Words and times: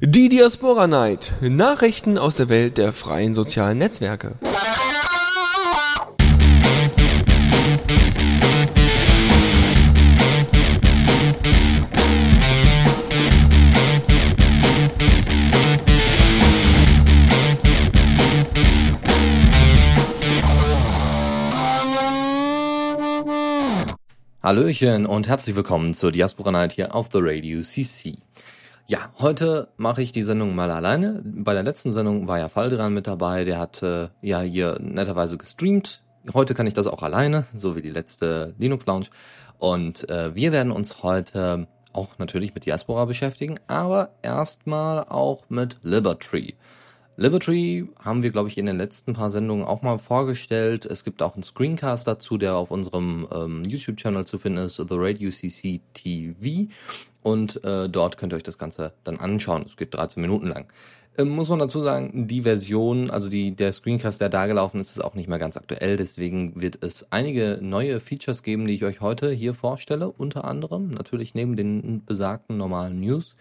Die 0.00 0.28
Diaspora 0.28 0.86
Night. 0.86 1.32
Nachrichten 1.40 2.18
aus 2.18 2.36
der 2.36 2.48
Welt 2.48 2.78
der 2.78 2.92
freien 2.92 3.34
sozialen 3.34 3.78
Netzwerke. 3.78 4.36
Hallöchen 24.40 25.06
und 25.06 25.26
herzlich 25.26 25.56
willkommen 25.56 25.92
zur 25.92 26.12
Diaspora 26.12 26.52
Night 26.52 26.72
hier 26.72 26.94
auf 26.94 27.08
The 27.12 27.18
Radio 27.20 27.62
CC. 27.62 28.27
Ja, 28.90 29.12
heute 29.18 29.68
mache 29.76 30.00
ich 30.00 30.12
die 30.12 30.22
Sendung 30.22 30.54
mal 30.54 30.70
alleine. 30.70 31.20
Bei 31.22 31.52
der 31.52 31.62
letzten 31.62 31.92
Sendung 31.92 32.26
war 32.26 32.38
ja 32.38 32.48
Faldran 32.48 32.94
mit 32.94 33.06
dabei, 33.06 33.44
der 33.44 33.58
hat 33.58 33.82
äh, 33.82 34.08
ja 34.22 34.40
hier 34.40 34.78
netterweise 34.80 35.36
gestreamt. 35.36 36.02
Heute 36.32 36.54
kann 36.54 36.66
ich 36.66 36.72
das 36.72 36.86
auch 36.86 37.02
alleine, 37.02 37.44
so 37.54 37.76
wie 37.76 37.82
die 37.82 37.90
letzte 37.90 38.54
Linux 38.56 38.86
Lounge. 38.86 39.08
Und 39.58 40.08
äh, 40.08 40.34
wir 40.34 40.52
werden 40.52 40.72
uns 40.72 41.02
heute 41.02 41.68
auch 41.92 42.18
natürlich 42.18 42.54
mit 42.54 42.64
Diaspora 42.64 43.04
beschäftigen, 43.04 43.60
aber 43.66 44.14
erstmal 44.22 45.04
auch 45.04 45.44
mit 45.50 45.76
Liberty. 45.82 46.54
Liberty 47.18 47.86
haben 48.02 48.22
wir, 48.22 48.30
glaube 48.30 48.48
ich, 48.48 48.56
in 48.56 48.64
den 48.64 48.78
letzten 48.78 49.12
paar 49.12 49.30
Sendungen 49.30 49.66
auch 49.66 49.82
mal 49.82 49.98
vorgestellt. 49.98 50.86
Es 50.86 51.04
gibt 51.04 51.20
auch 51.20 51.34
einen 51.34 51.42
Screencast 51.42 52.06
dazu, 52.06 52.38
der 52.38 52.56
auf 52.56 52.70
unserem 52.70 53.28
ähm, 53.34 53.64
YouTube-Channel 53.64 54.24
zu 54.24 54.38
finden 54.38 54.60
ist, 54.60 54.76
The 54.76 54.84
Radio 54.90 55.30
CC 55.30 55.82
TV. 55.92 56.70
Und 57.28 57.62
äh, 57.62 57.90
dort 57.90 58.16
könnt 58.16 58.32
ihr 58.32 58.36
euch 58.36 58.42
das 58.42 58.56
Ganze 58.56 58.94
dann 59.04 59.18
anschauen. 59.18 59.64
Es 59.66 59.76
geht 59.76 59.92
13 59.92 60.22
Minuten 60.22 60.46
lang. 60.46 60.64
Ähm, 61.18 61.28
muss 61.28 61.50
man 61.50 61.58
dazu 61.58 61.80
sagen, 61.80 62.26
die 62.26 62.40
Version, 62.40 63.10
also 63.10 63.28
die, 63.28 63.54
der 63.54 63.72
Screencast, 63.72 64.18
der 64.18 64.30
da 64.30 64.46
gelaufen 64.46 64.80
ist, 64.80 64.92
ist 64.92 65.04
auch 65.04 65.14
nicht 65.14 65.28
mehr 65.28 65.38
ganz 65.38 65.58
aktuell. 65.58 65.98
Deswegen 65.98 66.58
wird 66.58 66.82
es 66.82 67.06
einige 67.10 67.58
neue 67.60 68.00
Features 68.00 68.42
geben, 68.42 68.66
die 68.66 68.72
ich 68.72 68.84
euch 68.84 69.02
heute 69.02 69.30
hier 69.30 69.52
vorstelle. 69.52 70.08
Unter 70.08 70.44
anderem 70.44 70.90
natürlich 70.92 71.34
neben 71.34 71.54
den 71.54 72.02
besagten 72.06 72.56
normalen 72.56 73.00
News 73.00 73.36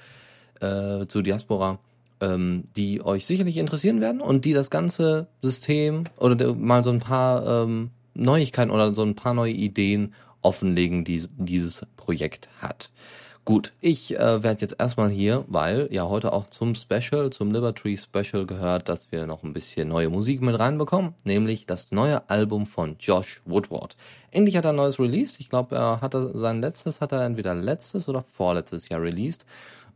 äh, 0.60 1.06
zu 1.08 1.22
Diaspora 1.22 1.80
ähm, 2.20 2.64
die 2.76 3.06
euch 3.06 3.26
sicherlich 3.26 3.58
interessieren 3.58 4.02
werden 4.02 4.22
und 4.22 4.44
die 4.44 4.54
das 4.54 4.72
ganze 4.72 5.28
System 5.44 6.06
oder 6.18 6.56
mal 6.56 6.84
so 6.84 6.90
ein 6.90 7.00
paar 7.00 7.64
ähm, 7.64 7.92
Neuigkeiten 8.16 8.72
oder 8.72 8.94
so 8.96 9.04
ein 9.04 9.16
paar 9.16 9.36
neue 9.36 9.54
Ideen 9.54 10.16
offenlegen, 10.42 11.04
die 11.04 11.24
dieses 11.38 11.86
Projekt 11.96 12.50
hat. 12.60 12.92
Gut, 13.48 13.72
ich 13.80 14.14
äh, 14.14 14.44
werde 14.44 14.60
jetzt 14.60 14.76
erstmal 14.78 15.10
hier, 15.10 15.46
weil 15.48 15.88
ja 15.90 16.04
heute 16.10 16.34
auch 16.34 16.48
zum 16.48 16.76
Special, 16.76 17.30
zum 17.30 17.54
Liberty 17.54 17.96
Special 17.96 18.46
gehört, 18.46 18.90
dass 18.90 19.10
wir 19.14 19.26
noch 19.26 19.42
ein 19.42 19.54
bisschen 19.54 19.88
neue 19.88 20.10
Musik 20.10 20.42
mit 20.42 20.60
reinbekommen, 20.60 21.14
nämlich 21.24 21.66
das 21.66 21.94
neue 21.94 22.30
Album 22.30 22.66
von 22.66 22.98
Josh 23.00 23.42
Woodward. 23.46 23.96
Endlich 24.32 24.58
hat 24.58 24.66
er 24.66 24.72
ein 24.72 24.76
neues 24.76 25.00
released. 25.00 25.40
Ich 25.40 25.50
glaube, 25.50 25.78
er 25.78 26.02
hatte 26.02 26.38
sein 26.38 26.60
letztes, 26.60 27.00
hat 27.00 27.14
er 27.14 27.24
entweder 27.24 27.56
letztes 27.56 28.10
oder 28.10 28.22
vorletztes 28.22 28.90
Jahr 28.90 29.02
released. 29.02 29.46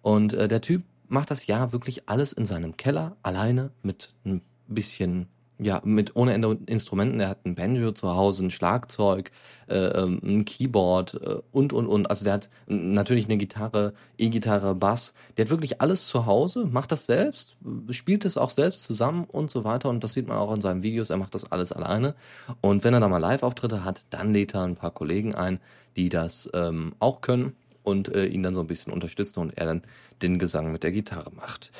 Und 0.02 0.31
äh, 0.31 0.47
der 0.47 0.61
Typ 0.61 0.83
macht 1.09 1.29
das 1.29 1.45
ja 1.45 1.73
wirklich 1.73 2.07
alles 2.07 2.31
in 2.31 2.45
seinem 2.45 2.77
Keller 2.77 3.17
alleine 3.22 3.72
mit 3.83 4.13
ein 4.23 4.44
bisschen 4.69 5.27
ja, 5.64 5.80
mit 5.86 6.16
ohne 6.16 6.34
Ende 6.34 6.58
Instrumenten. 6.66 7.20
Er 7.20 7.30
hat 7.30 7.45
ein 7.45 7.54
Banjo 7.54 7.92
zu 7.92 8.16
Hause, 8.16 8.45
ein 8.45 8.50
Schlagzeug, 8.50 9.31
äh, 9.70 9.76
ähm, 9.76 10.20
ein 10.23 10.44
Keyboard 10.44 11.14
äh, 11.14 11.38
und, 11.52 11.72
und, 11.72 11.86
und. 11.86 12.09
Also 12.09 12.23
der 12.23 12.34
hat 12.34 12.50
natürlich 12.66 13.26
eine 13.26 13.38
Gitarre, 13.38 13.94
E-Gitarre, 14.18 14.73
Bass. 14.73 15.14
Der 15.38 15.45
hat 15.45 15.52
wirklich 15.52 15.80
alles 15.80 16.08
zu 16.08 16.26
Hause, 16.26 16.66
macht 16.66 16.92
das 16.92 17.06
selbst, 17.06 17.58
spielt 17.92 18.26
es 18.26 18.38
auch 18.38 18.50
selbst 18.50 18.84
zusammen 18.84 19.26
und 19.26 19.52
so 19.52 19.64
weiter. 19.64 19.90
Und 19.90 20.03
das 20.03 20.14
sieht 20.14 20.28
man 20.28 20.38
auch 20.38 20.52
in 20.52 20.62
seinen 20.62 20.81
Videos. 20.81 21.12
Er 21.12 21.18
macht 21.18 21.36
das 21.36 21.52
alles 21.52 21.72
alleine. 21.72 22.16
Und 22.62 22.84
wenn 22.84 22.96
er 22.96 23.00
da 23.00 23.08
mal 23.08 23.20
Live-Auftritte 23.20 23.86
hat, 23.86 24.02
dann 24.09 24.34
lädt 24.34 24.56
er 24.56 24.64
ein 24.64 24.75
paar 24.75 24.91
Kollegen 24.91 25.35
ein, 25.35 25.59
die 25.96 26.09
das 26.09 26.50
ähm, 26.56 26.96
auch 26.97 27.22
können 27.22 27.56
und 27.84 28.14
äh, 28.16 28.25
ihn 28.25 28.41
dann 28.41 28.56
so 28.56 28.62
ein 28.62 28.68
bisschen 28.68 28.94
unterstützen 28.94 29.40
und 29.40 29.58
er 29.58 29.68
dann 29.68 29.84
den 30.24 30.40
Gesang 30.40 30.72
mit 30.72 30.81
der 30.81 30.91
Gitarre 30.91 31.31
macht. 31.35 31.72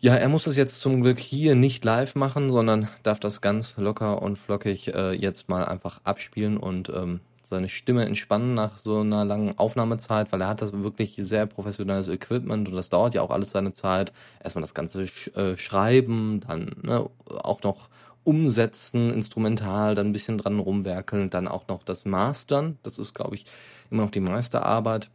Ja, 0.00 0.14
er 0.14 0.28
muss 0.28 0.44
das 0.44 0.56
jetzt 0.56 0.78
zum 0.80 1.02
Glück 1.02 1.18
hier 1.18 1.56
nicht 1.56 1.84
live 1.84 2.14
machen, 2.14 2.50
sondern 2.50 2.88
darf 3.02 3.18
das 3.18 3.40
ganz 3.40 3.76
locker 3.78 4.22
und 4.22 4.38
flockig 4.38 4.94
äh, 4.94 5.10
jetzt 5.12 5.48
mal 5.48 5.64
einfach 5.64 6.00
abspielen 6.04 6.56
und 6.56 6.88
ähm, 6.90 7.18
seine 7.42 7.68
Stimme 7.68 8.04
entspannen 8.04 8.54
nach 8.54 8.78
so 8.78 9.00
einer 9.00 9.24
langen 9.24 9.58
Aufnahmezeit, 9.58 10.30
weil 10.30 10.40
er 10.40 10.48
hat 10.48 10.62
das 10.62 10.72
wirklich 10.72 11.16
sehr 11.18 11.46
professionelles 11.46 12.06
Equipment 12.06 12.68
und 12.68 12.76
das 12.76 12.90
dauert 12.90 13.14
ja 13.14 13.22
auch 13.22 13.32
alles 13.32 13.50
seine 13.50 13.72
Zeit. 13.72 14.12
Erstmal 14.40 14.62
das 14.62 14.74
ganze 14.74 15.08
Sch 15.08 15.34
äh, 15.34 15.56
Schreiben, 15.56 16.42
dann 16.46 16.76
ne, 16.82 17.04
auch 17.26 17.64
noch 17.64 17.88
umsetzen, 18.22 19.10
instrumental, 19.10 19.96
dann 19.96 20.08
ein 20.08 20.12
bisschen 20.12 20.38
dran 20.38 20.60
rumwerkeln, 20.60 21.28
dann 21.28 21.48
auch 21.48 21.66
noch 21.66 21.82
das 21.82 22.04
Mastern. 22.04 22.78
Das 22.84 22.98
ist, 22.98 23.14
glaube 23.14 23.34
ich, 23.34 23.46
immer 23.90 24.02
noch 24.02 24.12
die 24.12 24.20
meiste 24.20 24.62
Arbeit 24.62 25.10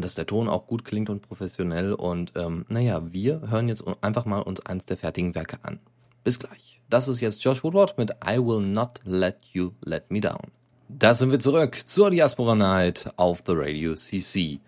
dass 0.00 0.14
der 0.14 0.26
Ton 0.26 0.48
auch 0.48 0.66
gut 0.66 0.84
klingt 0.84 1.10
und 1.10 1.22
professionell. 1.22 1.92
Und 1.92 2.32
ähm, 2.36 2.64
naja, 2.68 3.12
wir 3.12 3.50
hören 3.50 3.68
jetzt 3.68 3.84
einfach 4.00 4.24
mal 4.24 4.40
uns 4.40 4.60
eins 4.60 4.86
der 4.86 4.96
fertigen 4.96 5.34
Werke 5.34 5.58
an. 5.62 5.80
Bis 6.22 6.38
gleich. 6.38 6.80
Das 6.88 7.08
ist 7.08 7.20
jetzt 7.20 7.44
Josh 7.44 7.62
Woodward 7.62 7.98
mit 7.98 8.12
I 8.26 8.38
Will 8.38 8.66
Not 8.66 9.00
Let 9.04 9.36
You 9.52 9.72
Let 9.84 10.10
Me 10.10 10.20
Down. 10.20 10.50
Da 10.88 11.14
sind 11.14 11.30
wir 11.30 11.40
zurück 11.40 11.82
zur 11.84 12.10
Diaspora 12.10 12.54
Night 12.54 13.12
auf 13.16 13.42
The 13.46 13.52
Radio 13.54 13.94
CC. 13.94 14.60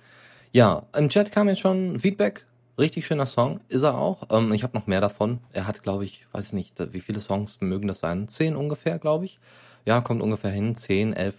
Ja, 0.52 0.86
im 0.96 1.08
Chat 1.08 1.32
kam 1.32 1.48
jetzt 1.48 1.60
schon 1.60 1.98
Feedback. 1.98 2.46
Richtig 2.78 3.06
schöner 3.06 3.26
Song, 3.26 3.60
ist 3.68 3.82
er 3.82 3.96
auch. 3.96 4.24
Ähm, 4.30 4.52
ich 4.52 4.62
habe 4.62 4.76
noch 4.76 4.86
mehr 4.86 5.00
davon. 5.00 5.40
Er 5.52 5.66
hat, 5.66 5.82
glaube 5.82 6.04
ich, 6.04 6.26
weiß 6.32 6.52
nicht, 6.52 6.74
wie 6.92 7.00
viele 7.00 7.20
Songs 7.20 7.58
mögen 7.60 7.88
das 7.88 7.98
sein? 7.98 8.28
Zehn 8.28 8.54
ungefähr, 8.54 8.98
glaube 8.98 9.24
ich. 9.24 9.38
Ja, 9.86 10.00
kommt 10.00 10.22
ungefähr 10.22 10.50
hin. 10.50 10.74
Zehn, 10.74 11.12
elf 11.12 11.36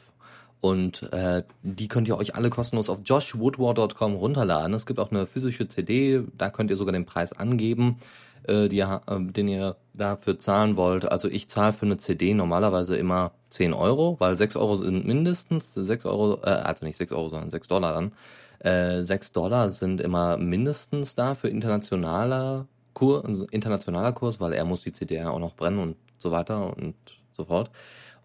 und 0.60 1.04
äh, 1.14 1.44
die 1.62 1.88
könnt 1.88 2.08
ihr 2.08 2.18
euch 2.18 2.36
alle 2.36 2.50
kostenlos 2.50 2.90
auf 2.90 3.00
joshwoodward.com 3.06 4.16
runterladen. 4.16 4.74
Es 4.74 4.86
gibt 4.86 5.00
auch 5.00 5.12
eine 5.12 5.28
physische 5.28 5.68
CD, 5.68 6.24
da 6.38 6.50
könnt 6.50 6.72
ihr 6.72 6.78
sogar 6.78 6.94
den 6.94 7.06
Preis 7.06 7.34
angeben, 7.34 7.98
äh, 8.44 8.68
die, 8.68 8.80
äh, 8.80 9.00
den 9.08 9.48
ihr 9.48 9.76
dafür 9.94 10.40
zahlen 10.40 10.76
wollt. 10.76 11.10
Also 11.12 11.28
ich 11.28 11.48
zahle 11.48 11.74
für 11.74 11.86
eine 11.86 11.98
CD 11.98 12.34
normalerweise 12.34 12.98
immer 12.98 13.32
10 13.50 13.74
Euro, 13.74 14.16
weil 14.20 14.36
6 14.36 14.56
Euro 14.56 14.76
sind 14.78 15.06
mindestens, 15.06 15.74
6 15.74 16.06
Euro, 16.06 16.40
äh, 16.44 16.50
also 16.50 16.86
nicht 16.86 16.98
6 16.98 17.12
Euro, 17.12 17.30
sondern 17.30 17.52
6 17.52 17.68
Dollar 17.68 17.94
dann. 17.94 18.12
Äh, 18.60 19.04
6 19.04 19.32
Dollar 19.34 19.70
sind 19.70 20.02
immer 20.02 20.38
mindestens 20.38 21.14
da 21.14 21.36
für 21.36 21.50
internationaler 21.50 22.66
Kurs, 22.94 23.24
also 23.26 23.46
internationaler 23.46 24.12
Kurs, 24.12 24.40
weil 24.40 24.54
er 24.54 24.66
muss 24.66 24.82
die 24.82 24.92
CD 24.92 25.16
ja 25.16 25.30
auch 25.30 25.40
noch 25.40 25.56
brennen 25.56 25.78
und 25.78 25.98
so 26.18 26.32
weiter 26.32 26.76
und 26.76 26.96
so 27.32 27.46
fort. 27.46 27.70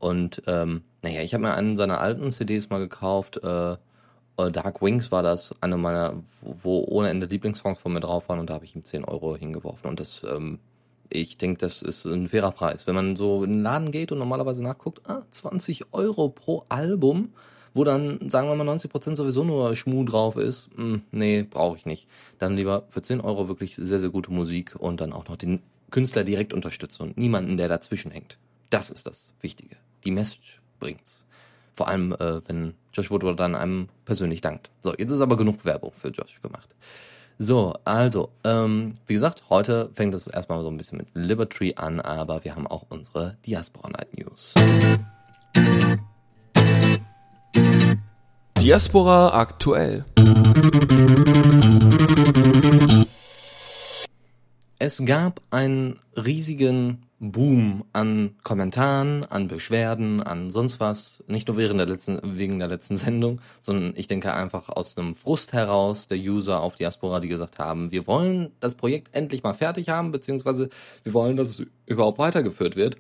Und 0.03 0.43
ähm, 0.49 0.83
naja, 1.03 1.23
ich 1.23 1.33
habe 1.33 1.45
mir 1.45 1.55
einen 1.55 1.77
seiner 1.77 2.01
alten 2.01 2.29
CDs 2.33 2.71
mal 2.71 2.81
gekauft. 2.81 3.37
Äh, 3.45 3.77
Dark 4.37 4.83
Wings 4.83 5.13
war 5.13 5.23
das, 5.23 5.55
eine 5.61 5.77
meiner, 5.77 6.15
wo 6.41 6.85
ohne 6.89 7.09
Ende 7.09 7.27
Lieblingssongs 7.27 7.79
von 7.79 7.93
mir 7.93 8.01
drauf 8.01 8.29
waren 8.29 8.41
und 8.41 8.51
da 8.51 8.55
habe 8.55 8.65
ich 8.65 8.75
ihm 8.75 8.85
10 8.85 9.05
Euro 9.05 9.37
hingeworfen. 9.37 9.89
Und 9.89 10.01
das, 10.01 10.27
ähm, 10.29 10.59
ich 11.09 11.39
denke, 11.39 11.59
das 11.59 11.83
ist 11.83 12.05
ein 12.05 12.27
fairer 12.27 12.51
Preis. 12.51 12.89
Wenn 12.89 12.97
man 12.97 13.15
so 13.15 13.45
in 13.45 13.53
den 13.53 13.63
Laden 13.63 13.93
geht 13.93 14.11
und 14.11 14.19
normalerweise 14.19 14.61
nachguckt, 14.61 15.09
ah, 15.09 15.23
20 15.31 15.93
Euro 15.93 16.31
pro 16.31 16.65
Album, 16.69 17.33
wo 17.73 17.85
dann, 17.85 18.29
sagen 18.29 18.49
wir 18.49 18.57
mal, 18.57 18.69
90% 18.69 19.15
sowieso 19.15 19.45
nur 19.45 19.77
Schmuh 19.77 20.05
drauf 20.05 20.35
ist, 20.37 20.69
mh, 20.77 20.83
hm, 20.83 21.03
nee, 21.13 21.47
brauche 21.49 21.77
ich 21.77 21.87
nicht. 21.87 22.09
Dann 22.41 22.57
lieber 22.57 22.87
für 22.89 23.03
10 23.03 23.21
Euro 23.21 23.47
wirklich 23.47 23.77
sehr, 23.77 24.01
sehr 24.01 24.11
gute 24.11 24.33
Musik 24.33 24.75
und 24.77 25.01
dann 25.01 25.13
auch 25.13 25.29
noch 25.29 25.37
den 25.37 25.61
Künstler 25.93 26.25
direkt 26.25 26.53
unterstützen 26.55 27.05
und 27.05 27.17
niemanden, 27.17 27.57
der 27.57 27.69
dazwischen 27.69 28.11
hängt. 28.11 28.37
Das 28.69 28.91
ist 28.91 29.07
das 29.07 29.33
Wichtige 29.41 29.77
die 30.05 30.11
Message 30.11 30.61
bringt's. 30.81 31.25
Vor 31.75 31.89
allem, 31.89 32.13
äh, 32.13 32.41
wenn 32.49 32.75
Josh 32.93 33.11
Woodward 33.11 33.41
dann 33.41 33.55
einem 33.55 33.89
persönlich 34.05 34.41
dankt. 34.41 34.71
So, 34.81 34.95
jetzt 34.97 35.11
ist 35.11 35.21
aber 35.21 35.37
genug 35.37 35.65
Werbung 35.65 35.93
für 35.93 36.09
Josh 36.09 36.41
gemacht. 36.43 36.75
So, 37.39 37.75
also, 37.85 38.31
ähm, 38.45 38.93
wie 39.07 39.15
gesagt, 39.15 39.45
heute 39.49 39.91
fängt 39.95 40.15
es 40.15 40.27
erstmal 40.27 40.63
so 40.63 40.69
ein 40.69 40.77
bisschen 40.77 40.99
mit 40.99 41.09
Liberty 41.15 41.75
an, 41.77 41.99
aber 42.01 42.45
wir 42.45 42.55
haben 42.55 42.67
auch 42.67 42.87
unsere 42.91 43.37
Diaspora 43.47 43.89
Night 43.89 44.17
News. 44.17 44.55
Diaspora 48.61 49.29
aktuell. 49.35 50.05
Es 54.79 55.03
gab 55.05 55.41
einen 55.51 55.99
riesigen 56.17 57.07
Boom 57.25 57.85
an 57.93 58.35
Kommentaren, 58.43 59.25
an 59.31 59.47
Beschwerden, 59.47 60.21
an 60.21 60.51
sonst 60.51 60.81
was. 60.81 61.23
Nicht 61.29 61.47
nur 61.47 61.57
während 61.57 61.79
der 61.79 61.87
letzten, 61.87 62.37
wegen 62.37 62.59
der 62.59 62.67
letzten 62.67 62.97
Sendung, 62.99 63.41
sondern 63.61 63.95
ich 63.95 64.09
denke 64.09 64.35
einfach 64.35 64.69
aus 64.69 64.99
einem 64.99 65.15
Frust 65.15 65.53
heraus 65.53 66.09
der 66.09 66.19
User 66.19 66.61
auf 66.61 66.75
Diaspora, 66.75 67.21
die 67.21 67.29
gesagt 67.29 67.61
haben, 67.61 67.93
wir 67.93 68.09
wollen 68.09 68.51
das 68.59 68.75
Projekt 68.75 69.15
endlich 69.15 69.45
mal 69.45 69.55
fertig 69.55 69.89
haben, 69.89 70.11
beziehungsweise 70.11 70.69
wir 71.05 71.15
wollen, 71.15 71.37
dass 71.37 71.61
es 71.61 71.67
überhaupt 71.87 72.19
weitergeführt 72.19 72.75
wird. 72.75 72.97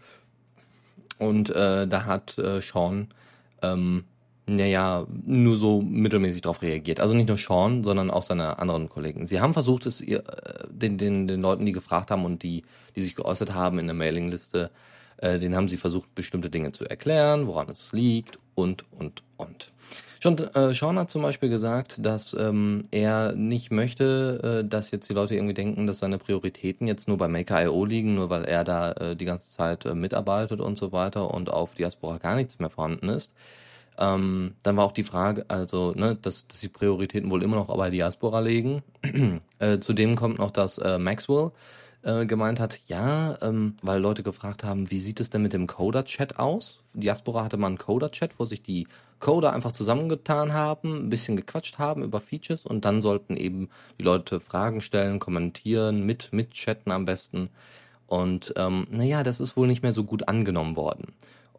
Und 1.19 1.51
äh, 1.51 1.89
da 1.89 2.05
hat 2.05 2.39
äh, 2.39 2.61
Sean 2.61 3.09
ähm, 3.61 4.05
naja, 4.47 5.06
nur 5.25 5.56
so 5.56 5.83
mittelmäßig 5.83 6.43
darauf 6.43 6.62
reagiert. 6.62 7.00
Also 7.00 7.15
nicht 7.15 7.29
nur 7.29 7.39
Sean, 7.39 7.85
sondern 7.85 8.11
auch 8.11 8.25
seine 8.25 8.59
anderen 8.59 8.89
Kollegen. 8.89 9.25
Sie 9.25 9.41
haben 9.41 9.53
versucht, 9.53 9.87
es 9.87 10.00
ihr, 10.00 10.21
äh, 10.21 10.67
den, 10.71 10.99
den, 10.99 11.29
den 11.29 11.41
Leuten, 11.41 11.65
die 11.65 11.73
gefragt 11.73 12.11
haben 12.11 12.25
und 12.25 12.43
die, 12.43 12.65
die 12.97 13.03
sich 13.03 13.15
geäußert 13.15 13.55
haben 13.55 13.79
in 13.79 13.87
der 13.87 13.94
Mailingliste, 13.94 14.71
äh, 15.19 15.39
den 15.39 15.55
haben 15.55 15.69
sie 15.69 15.77
versucht, 15.77 16.15
bestimmte 16.15 16.50
Dinge 16.50 16.73
zu 16.73 16.85
erklären, 16.85 17.47
woran 17.47 17.69
es 17.71 17.93
liegt 17.93 18.39
und, 18.55 18.85
und, 18.99 19.23
und. 19.37 19.71
Schon 20.23 20.39
äh, 20.39 20.73
Sean 20.73 20.99
hat 20.99 21.11
zum 21.11 21.23
Beispiel 21.23 21.49
gesagt, 21.49 21.97
dass 21.99 22.35
ähm, 22.35 22.85
er 22.93 23.33
nicht 23.33 23.73
möchte, 23.73 24.62
äh, 24.62 24.69
dass 24.69 24.93
jetzt 24.93 25.09
die 25.09 25.15
Leute 25.15 25.35
irgendwie 25.35 25.55
denken, 25.55 25.87
dass 25.88 25.99
seine 25.99 26.19
Prioritäten 26.19 26.87
jetzt 26.87 27.09
nur 27.09 27.19
bei 27.19 27.27
Maker.io 27.27 27.85
liegen, 27.85 28.15
nur 28.15 28.31
weil 28.31 28.45
er 28.45 28.62
da 28.62 28.93
äh, 28.93 29.17
die 29.17 29.25
ganze 29.25 29.50
Zeit 29.50 29.85
äh, 29.85 29.97
mitarbeitet 29.97 30.61
und 30.61 30.77
so 30.79 30.93
weiter 30.93 31.35
und 31.35 31.50
auf 31.50 31.75
Diaspora 31.75 32.19
gar 32.19 32.37
nichts 32.37 32.61
mehr 32.61 32.71
vorhanden 32.71 33.09
ist. 33.09 33.33
Ähm, 33.99 34.55
dann 34.62 34.77
war 34.77 34.85
auch 34.85 34.93
die 34.93 35.03
Frage, 35.03 35.44
also, 35.49 35.93
ne, 35.93 36.17
dass, 36.21 36.47
dass 36.47 36.61
die 36.61 36.69
Prioritäten 36.69 37.31
wohl 37.31 37.43
immer 37.43 37.56
noch 37.56 37.75
bei 37.77 37.91
Diaspora 37.91 38.41
liegen. 38.41 38.83
äh, 39.59 39.79
zudem 39.79 40.17
kommt 40.17 40.39
noch, 40.39 40.50
dass 40.50 40.79
äh, 40.79 40.99
Maxwell 40.99 41.53
äh, 42.03 42.27
gemeint 42.27 42.59
hat, 42.59 42.81
ja, 42.87 43.39
ähm, 43.43 43.77
weil 43.83 44.00
Leute 44.00 44.23
gefragt 44.23 44.65
haben, 44.65 44.91
wie 44.91 44.99
sieht 44.99 45.21
es 45.21 45.31
denn 45.31 45.43
mit 45.43 45.53
dem 45.53 45.67
Coder-Chat 45.67 46.39
aus? 46.39 46.83
Diaspora 46.94 47.44
hatte 47.44 47.56
mal 47.56 47.69
einen 47.69 47.79
Coder-Chat, 47.79 48.39
wo 48.39 48.44
sich 48.44 48.62
die 48.62 48.89
Coder 49.21 49.53
einfach 49.53 49.73
zusammengetan 49.73 50.53
haben, 50.53 51.06
ein 51.06 51.11
bisschen 51.11 51.37
gequatscht 51.37 51.79
haben 51.79 52.03
über 52.03 52.21
Features 52.21 52.67
und 52.67 52.85
dann 52.85 53.00
sollten 53.00 53.37
eben 53.37 53.69
die 53.99 54.03
Leute 54.03 54.41
Fragen 54.41 54.81
stellen, 54.81 55.21
kommentieren, 55.21 56.05
mit, 56.05 56.33
mit 56.33 56.50
chatten 56.50 56.91
am 56.91 57.05
besten. 57.05 57.50
Und 58.09 58.53
ähm, 58.56 58.87
naja, 58.91 59.23
das 59.23 59.38
ist 59.38 59.56
wohl 59.56 59.69
nicht 59.69 59.83
mehr 59.83 59.93
so 59.93 60.03
gut 60.05 60.27
angenommen 60.27 60.75
worden. 60.75 61.12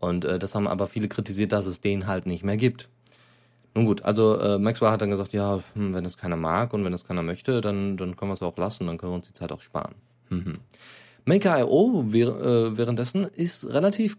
Und 0.03 0.25
äh, 0.25 0.38
das 0.38 0.53
haben 0.53 0.67
aber 0.67 0.88
viele 0.88 1.07
kritisiert, 1.07 1.51
dass 1.51 1.65
es 1.65 1.79
den 1.79 2.07
halt 2.07 2.25
nicht 2.25 2.44
mehr 2.44 2.57
gibt. 2.57 2.89
Nun 3.73 3.85
gut, 3.85 4.03
also 4.03 4.38
äh, 4.38 4.59
Maxwell 4.59 4.91
hat 4.91 5.01
dann 5.01 5.09
gesagt, 5.09 5.33
ja, 5.33 5.61
hm, 5.73 5.94
wenn 5.94 6.03
das 6.03 6.17
keiner 6.17 6.35
mag 6.35 6.73
und 6.73 6.83
wenn 6.83 6.91
das 6.91 7.05
keiner 7.05 7.23
möchte, 7.23 7.61
dann, 7.61 7.97
dann 7.97 8.15
können 8.15 8.29
wir 8.29 8.33
es 8.33 8.41
auch 8.41 8.57
lassen, 8.57 8.85
dann 8.85 8.97
können 8.97 9.13
wir 9.13 9.15
uns 9.15 9.27
die 9.27 9.33
Zeit 9.33 9.51
auch 9.51 9.61
sparen. 9.61 9.95
Mhm. 10.29 10.59
Maker.io 11.25 12.01
äh, 12.11 12.77
währenddessen 12.77 13.23
ist 13.23 13.65
relativ 13.69 14.17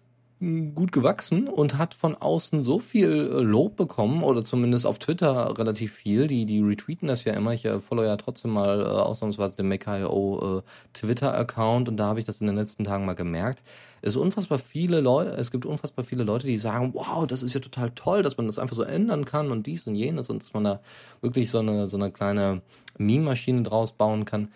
gut 0.75 0.93
gewachsen 0.93 1.49
und 1.49 1.79
hat 1.79 1.95
von 1.95 2.15
außen 2.15 2.63
so 2.63 2.79
viel 2.79 3.11
äh, 3.11 3.41
Lob 3.41 3.77
bekommen 3.77 4.23
oder 4.23 4.45
zumindest 4.45 4.87
auf 4.87 4.99
Twitter 4.99 5.57
relativ 5.59 5.93
viel. 5.93 6.27
Die, 6.27 6.47
die 6.47 6.61
retweeten 6.61 7.09
das 7.09 7.25
ja 7.25 7.33
immer. 7.33 7.53
Ich 7.53 7.65
äh, 7.65 7.81
follow 7.81 8.03
ja 8.03 8.17
trotzdem 8.17 8.53
mal 8.53 8.81
äh, 8.81 8.85
ausnahmsweise 8.85 9.57
den 9.57 9.69
Maker.io 9.69 10.59
äh, 10.59 10.63
Twitter-Account 10.93 11.89
und 11.89 11.97
da 11.97 12.07
habe 12.07 12.19
ich 12.19 12.25
das 12.25 12.41
in 12.41 12.47
den 12.47 12.57
letzten 12.57 12.85
Tagen 12.85 13.05
mal 13.05 13.15
gemerkt. 13.15 13.63
Es 14.03 14.17
unfassbar 14.17 14.59
viele 14.59 15.01
Leute, 15.01 15.31
es 15.31 15.51
gibt 15.51 15.65
unfassbar 15.65 16.05
viele 16.05 16.25
Leute, 16.25 16.47
die 16.47 16.59
sagen, 16.59 16.93
wow, 16.95 17.27
das 17.27 17.43
ist 17.43 17.55
ja 17.55 17.61
total 17.61 17.91
toll, 17.93 18.23
dass 18.23 18.37
man 18.37 18.47
das 18.47 18.59
einfach 18.59 18.77
so 18.77 18.83
ändern 18.83 19.25
kann 19.25 19.51
und 19.51 19.67
dies 19.67 19.87
und 19.87 19.95
jenes 19.95 20.29
und 20.29 20.43
dass 20.43 20.53
man 20.53 20.65
da 20.65 20.81
wirklich 21.23 21.51
so 21.51 21.61
eine, 21.61 21.89
so 21.89 21.97
eine 21.97 22.11
kleine 22.11 22.61
Meme-Maschine 22.99 23.63
draus 23.63 23.93
bauen 23.93 24.25
kann. 24.25 24.49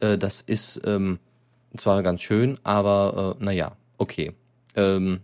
Äh, 0.00 0.18
das 0.18 0.40
ist 0.40 0.80
ähm, 0.84 1.18
zwar 1.76 2.02
ganz 2.02 2.20
schön, 2.20 2.58
aber 2.64 3.36
äh, 3.38 3.44
naja, 3.44 3.76
okay. 3.98 4.32
Ähm, 4.74 5.20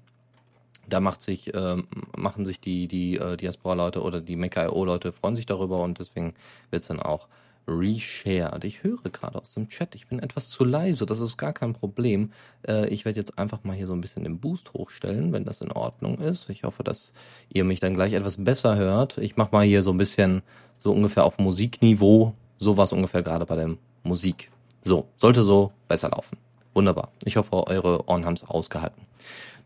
da 0.88 1.00
macht 1.00 1.22
sich, 1.22 1.54
äh, 1.54 1.76
machen 2.16 2.44
sich 2.44 2.60
die, 2.60 2.88
die 2.88 3.16
äh, 3.16 3.36
Diaspora-Leute 3.36 4.02
oder 4.02 4.20
die 4.20 4.36
Maker.io-Leute 4.36 5.12
freuen 5.12 5.36
sich 5.36 5.46
darüber 5.46 5.82
und 5.82 5.98
deswegen 5.98 6.34
wird 6.70 6.82
es 6.82 6.88
dann 6.88 7.00
auch 7.00 7.28
reshared. 7.68 8.64
Ich 8.64 8.82
höre 8.82 9.10
gerade 9.10 9.40
aus 9.40 9.54
dem 9.54 9.68
Chat, 9.68 9.94
ich 9.94 10.08
bin 10.08 10.18
etwas 10.18 10.48
zu 10.48 10.64
leise, 10.64 11.06
das 11.06 11.20
ist 11.20 11.36
gar 11.36 11.52
kein 11.52 11.72
Problem. 11.72 12.32
Äh, 12.66 12.88
ich 12.88 13.04
werde 13.04 13.18
jetzt 13.18 13.38
einfach 13.38 13.64
mal 13.64 13.76
hier 13.76 13.86
so 13.86 13.92
ein 13.92 14.00
bisschen 14.00 14.24
den 14.24 14.38
Boost 14.38 14.72
hochstellen, 14.74 15.32
wenn 15.32 15.44
das 15.44 15.60
in 15.60 15.72
Ordnung 15.72 16.18
ist. 16.18 16.50
Ich 16.50 16.64
hoffe, 16.64 16.82
dass 16.82 17.12
ihr 17.52 17.64
mich 17.64 17.80
dann 17.80 17.94
gleich 17.94 18.12
etwas 18.12 18.42
besser 18.42 18.76
hört. 18.76 19.18
Ich 19.18 19.36
mache 19.36 19.52
mal 19.52 19.64
hier 19.64 19.82
so 19.82 19.92
ein 19.92 19.98
bisschen 19.98 20.42
so 20.80 20.92
ungefähr 20.92 21.24
auf 21.24 21.38
Musikniveau, 21.38 22.34
sowas 22.58 22.92
ungefähr 22.92 23.22
gerade 23.22 23.46
bei 23.46 23.56
der 23.56 23.76
Musik. 24.02 24.50
So, 24.82 25.06
sollte 25.14 25.44
so 25.44 25.72
besser 25.86 26.10
laufen. 26.10 26.38
Wunderbar. 26.74 27.10
Ich 27.24 27.36
hoffe, 27.36 27.66
eure 27.68 28.08
Ohren 28.08 28.24
haben 28.24 28.34
es 28.34 28.44
ausgehalten. 28.44 29.02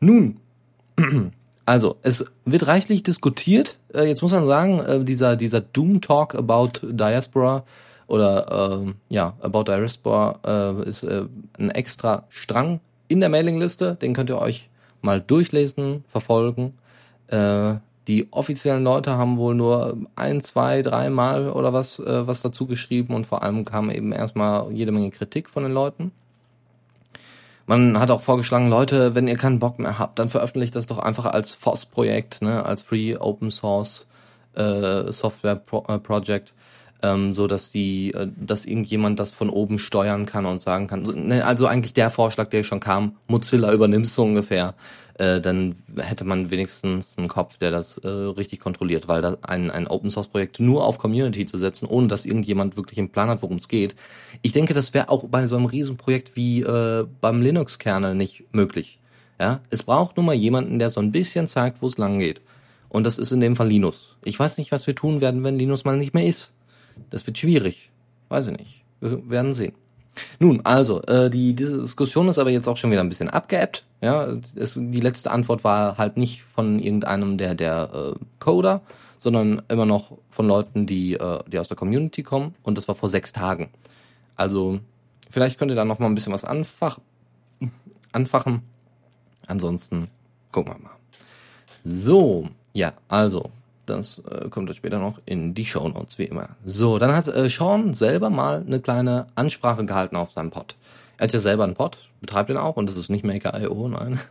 Nun, 0.01 0.41
also, 1.67 1.97
es 2.03 2.27
wird 2.45 2.67
reichlich 2.67 3.03
diskutiert. 3.03 3.79
Äh, 3.95 4.05
jetzt 4.05 4.23
muss 4.23 4.33
man 4.33 4.47
sagen, 4.47 4.81
äh, 4.81 5.05
dieser, 5.05 5.37
dieser 5.37 5.61
Doom 5.61 6.01
Talk 6.01 6.35
about 6.35 6.81
Diaspora 6.83 7.65
oder 8.07 8.83
äh, 8.83 8.93
ja, 9.09 9.35
about 9.41 9.65
Diaspora 9.65 10.39
äh, 10.45 10.89
ist 10.89 11.03
äh, 11.03 11.25
ein 11.59 11.71
extra 11.71 12.25
Strang 12.29 12.81
in 13.09 13.21
der 13.21 13.29
Mailingliste. 13.29 13.97
Den 13.97 14.15
könnt 14.15 14.31
ihr 14.31 14.39
euch 14.39 14.69
mal 15.03 15.21
durchlesen, 15.21 16.05
verfolgen. 16.07 16.75
Äh, 17.29 17.75
die 18.09 18.29
offiziellen 18.33 18.85
Leute 18.85 19.17
haben 19.17 19.37
wohl 19.37 19.55
nur 19.55 19.97
ein, 20.15 20.41
zwei, 20.41 20.83
dreimal 20.83 21.51
oder 21.51 21.73
was, 21.73 21.99
äh, 21.99 22.27
was 22.27 22.43
dazu 22.43 22.67
geschrieben 22.67 23.15
und 23.15 23.27
vor 23.27 23.43
allem 23.43 23.65
kam 23.65 23.91
eben 23.91 24.13
erstmal 24.13 24.73
jede 24.73 24.93
Menge 24.93 25.11
Kritik 25.11 25.51
von 25.51 25.65
den 25.65 25.73
Leuten. 25.73 26.13
Man 27.67 27.99
hat 27.99 28.13
auch 28.13 28.23
vorgeschlagen, 28.23 28.69
Leute, 28.69 29.15
wenn 29.15 29.27
ihr 29.27 29.37
keinen 29.37 29.59
Bock 29.59 29.79
mehr 29.79 29.99
habt, 29.99 30.19
dann 30.19 30.29
veröffentlicht 30.29 30.77
das 30.77 30.87
doch 30.87 30.99
einfach 30.99 31.27
als 31.27 31.51
FOSS-Projekt, 31.51 32.41
ne, 32.41 32.65
als 32.65 32.83
Free 32.83 33.17
Open 33.17 33.51
Source 33.51 34.07
äh, 34.55 35.11
Software 35.13 35.57
Pro 35.57 35.85
äh, 35.89 35.99
Project, 35.99 36.55
ähm, 37.03 37.33
so 37.33 37.49
dass 37.49 37.73
die, 37.73 38.13
äh, 38.13 38.29
dass 38.37 38.67
irgendjemand 38.67 39.19
das 39.19 39.33
von 39.33 39.51
oben 39.51 39.81
steuern 39.81 40.27
kann 40.27 40.47
und 40.47 40.61
sagen 40.61 40.87
kann. 40.87 41.03
Ne, 41.03 41.45
also 41.45 41.67
eigentlich 41.67 41.95
der 41.95 42.11
Vorschlag, 42.11 42.49
der 42.51 42.63
schon 42.63 42.81
kam, 42.81 43.17
Mozilla 43.27 43.73
übernimmt 43.73 44.07
so 44.07 44.23
ungefähr 44.23 44.75
äh, 45.19 45.41
dann 45.41 45.77
hätte 45.97 46.25
man 46.25 46.51
wenigstens 46.51 47.17
einen 47.17 47.29
Kopf, 47.29 47.57
der 47.59 47.71
das 47.71 47.99
äh, 47.99 48.09
richtig 48.09 48.61
kontrolliert, 48.61 49.09
weil 49.09 49.23
da 49.23 49.39
ein, 49.43 49.71
ein 49.71 49.87
Open 49.87 50.11
Source 50.11 50.29
Projekt 50.29 50.61
nur 50.61 50.85
auf 50.85 50.99
Community 50.99 51.47
zu 51.47 51.57
setzen, 51.59 51.87
ohne 51.87 52.09
dass 52.09 52.27
irgendjemand 52.27 52.77
wirklich 52.77 52.99
einen 52.99 53.09
Plan 53.09 53.29
hat, 53.29 53.43
worum 53.43 53.57
es 53.57 53.69
geht. 53.69 53.97
Ich 54.43 54.53
denke, 54.53 54.75
das 54.75 54.93
wäre 54.93 55.09
auch 55.09 55.25
bei 55.25 55.47
so 55.47 55.57
einem 55.57 55.67
Riesenprojekt 55.67 56.37
wie 56.37 56.61
äh, 56.61 57.07
beim 57.21 57.41
Linux-Kernel 57.41 58.15
nicht 58.15 58.45
möglich. 58.53 58.99
Ja, 59.41 59.61
es 59.71 59.83
braucht 59.83 60.17
nur 60.17 60.25
mal 60.25 60.35
jemanden, 60.35 60.79
der 60.79 60.91
so 60.91 61.01
ein 61.01 61.13
bisschen 61.13 61.47
zeigt, 61.47 61.83
wo 61.83 61.87
es 61.87 61.99
lang 61.99 62.19
geht. 62.19 62.41
Und 62.89 63.05
das 63.05 63.19
ist 63.19 63.33
in 63.33 63.41
dem 63.41 63.57
Fall 63.57 63.69
Linus. 63.69 64.17
Ich 64.25 64.39
weiß 64.39 64.59
nicht, 64.59 64.73
was 64.73 64.87
wir 64.87 64.95
tun 64.95 65.21
werden, 65.21 65.45
wenn 65.45 65.59
Linus 65.59 65.85
mal 65.85 65.97
nicht 65.97 66.15
mehr 66.15 66.27
ist. 66.27 66.53
Das 67.11 67.27
wird 67.27 67.37
schwierig. 67.37 67.91
Weiß 68.29 68.47
ich 68.47 68.57
nicht. 68.57 68.83
Wir 69.01 69.29
werden 69.29 69.53
sehen. 69.53 69.75
Nun, 70.39 70.61
also, 70.65 71.03
äh, 71.03 71.31
die 71.31 71.55
diese 71.55 71.81
Diskussion 71.81 72.29
ist 72.29 72.39
aber 72.39 72.51
jetzt 72.51 72.69
auch 72.69 72.77
schon 72.77 72.91
wieder 72.91 73.01
ein 73.01 73.09
bisschen 73.09 73.31
abgeebbt. 73.31 73.85
Ja, 74.01 74.29
es, 74.55 74.75
die 74.75 75.01
letzte 75.01 75.31
Antwort 75.31 75.65
war 75.65 75.99
halt 75.99 76.17
nicht 76.17 76.43
von 76.43 76.79
irgendeinem 76.79 77.39
der 77.39 77.55
der 77.55 78.15
äh, 78.15 78.19
Coder, 78.39 78.83
sondern 79.19 79.63
immer 79.69 79.87
noch 79.87 80.19
von 80.31 80.47
Leuten, 80.47 80.87
die 80.87 81.15
äh, 81.15 81.41
die 81.47 81.59
aus 81.59 81.69
der 81.69 81.77
Community 81.77 82.23
kommen. 82.23 82.55
Und 82.63 82.79
das 82.79 82.89
war 82.89 82.95
vor 82.95 83.09
sechs 83.09 83.33
Tagen. 83.33 83.71
Also 84.37 84.81
vielleicht 85.31 85.59
könnt 85.59 85.71
ihr 85.71 85.77
da 85.77 85.85
noch 85.85 85.99
mal 85.99 86.07
ein 86.07 86.15
bisschen 86.15 86.33
was 86.33 86.45
anfach, 86.45 86.99
anfachen. 88.13 88.63
Ansonsten 89.47 90.09
gucken 90.53 90.75
wir 90.75 90.79
mal. 90.79 90.97
So, 91.85 92.49
ja, 92.73 92.93
also 93.09 93.51
das 93.87 94.23
äh, 94.31 94.49
kommt 94.49 94.69
dann 94.69 94.77
später 94.77 94.99
noch 94.99 95.19
in 95.25 95.55
die 95.55 95.65
Show 95.65 95.89
Notes, 95.89 96.19
wie 96.19 96.25
immer. 96.25 96.51
So, 96.65 96.99
dann 96.99 97.15
hat 97.15 97.29
äh, 97.29 97.49
Sean 97.49 97.95
selber 97.95 98.31
mal 98.31 98.65
eine 98.67 98.81
kleine 98.81 99.29
Ansprache 99.35 99.85
gehalten 99.85 100.17
auf 100.17 100.33
seinem 100.33 100.51
Pod. 100.51 100.77
Er 101.19 101.25
hat 101.25 101.33
ja 101.33 101.39
selber 101.39 101.65
einen 101.65 101.75
Pod, 101.75 101.99
betreibt 102.21 102.51
den 102.51 102.57
auch 102.57 102.77
und 102.77 102.89
das 102.89 102.97
ist 102.97 103.11
nicht 103.11 103.25
Maker.io, 103.25 103.89
nein. 103.89 104.21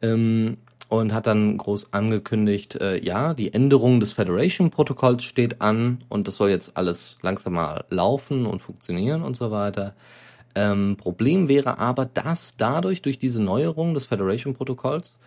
Ähm, 0.00 0.58
und 0.88 1.12
hat 1.12 1.26
dann 1.26 1.56
groß 1.56 1.92
angekündigt, 1.92 2.76
äh, 2.76 3.04
ja, 3.04 3.34
die 3.34 3.52
Änderung 3.52 3.98
des 3.98 4.12
Federation-Protokolls 4.12 5.24
steht 5.24 5.60
an 5.60 6.04
und 6.08 6.28
das 6.28 6.36
soll 6.36 6.50
jetzt 6.50 6.76
alles 6.76 7.18
langsam 7.22 7.54
mal 7.54 7.84
laufen 7.90 8.46
und 8.46 8.62
funktionieren 8.62 9.22
und 9.22 9.36
so 9.36 9.50
weiter. 9.50 9.94
Ähm, 10.54 10.96
Problem 10.96 11.48
wäre 11.48 11.78
aber, 11.78 12.06
dass 12.06 12.56
dadurch, 12.56 13.02
durch 13.02 13.18
diese 13.18 13.42
Neuerung 13.42 13.92
des 13.92 14.06
Federation-Protokolls, 14.06 15.18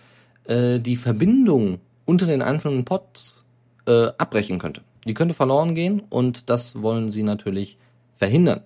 äh, 0.45 0.79
die 0.79 0.95
Verbindung 0.95 1.79
unter 2.05 2.25
den 2.25 2.41
einzelnen 2.41 2.83
Pods 2.83 3.40
äh, 3.85 4.07
abbrechen 4.17 4.59
könnte. 4.59 4.81
Die 5.05 5.13
könnte 5.13 5.33
verloren 5.33 5.75
gehen 5.75 6.01
und 6.09 6.49
das 6.49 6.81
wollen 6.81 7.09
sie 7.09 7.23
natürlich 7.23 7.77
verhindern. 8.15 8.61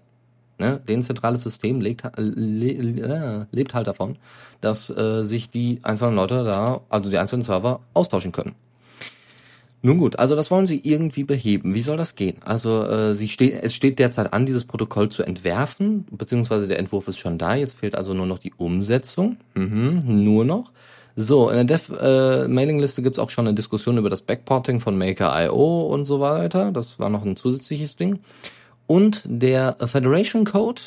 Ne? 0.57 0.81
Den 0.88 1.03
zentrales 1.03 1.43
System 1.43 1.81
lebt, 1.81 2.03
le, 2.17 2.72
äh, 2.72 3.45
lebt 3.51 3.74
halt 3.74 3.88
davon, 3.88 4.17
dass 4.62 4.89
äh, 4.89 5.24
sich 5.24 5.50
die 5.50 5.79
einzelnen 5.84 6.15
Leute 6.15 6.43
da, 6.43 6.81
also 6.89 7.10
die 7.10 7.17
einzelnen 7.17 7.41
Server, 7.41 7.81
austauschen 7.93 8.31
können. 8.31 8.55
Nun 9.81 10.00
gut, 10.00 10.17
also 10.17 10.36
das 10.36 10.50
wollen 10.50 10.65
sie 10.65 10.81
irgendwie 10.84 11.25
beheben. 11.25 11.75
Wie 11.75 11.81
soll 11.81 11.95
das 11.95 12.15
gehen? 12.15 12.38
Also 12.43 12.86
äh, 12.86 13.13
sie 13.13 13.29
steht, 13.29 13.62
es 13.62 13.75
steht 13.75 14.00
derzeit 14.00 14.34
an, 14.34 14.45
dieses 14.45 14.65
Protokoll 14.65 15.10
zu 15.10 15.22
entwerfen, 15.22 16.05
beziehungsweise 16.10 16.67
der 16.67 16.79
Entwurf 16.79 17.07
ist 17.07 17.19
schon 17.19 17.38
da. 17.38 17.53
Jetzt 17.53 17.77
fehlt 17.77 17.93
also 17.93 18.15
nur 18.15 18.25
noch 18.25 18.39
die 18.39 18.53
Umsetzung. 18.57 19.38
Mhm, 19.53 20.24
nur 20.24 20.43
noch. 20.43 20.72
So, 21.17 21.50
in 21.50 21.55
der 21.55 21.77
Dev-Mailingliste 21.77 23.01
äh, 23.01 23.03
gibt's 23.03 23.19
auch 23.19 23.29
schon 23.29 23.48
eine 23.48 23.55
Diskussion 23.55 23.98
über 23.98 24.10
das 24.10 24.22
Backporting 24.22 24.81
von 24.81 24.98
Maker.io 24.98 25.84
und 25.84 26.05
so 26.05 26.19
weiter. 26.19 26.72
Das 26.72 27.00
war 27.00 27.10
noch 27.10 27.24
ein 27.24 27.38
zusätzliches 27.38 27.95
Ding. 27.95 28.19
Und 28.86 29.24
der 29.25 29.77
Federation 29.88 30.43
Code 30.43 30.81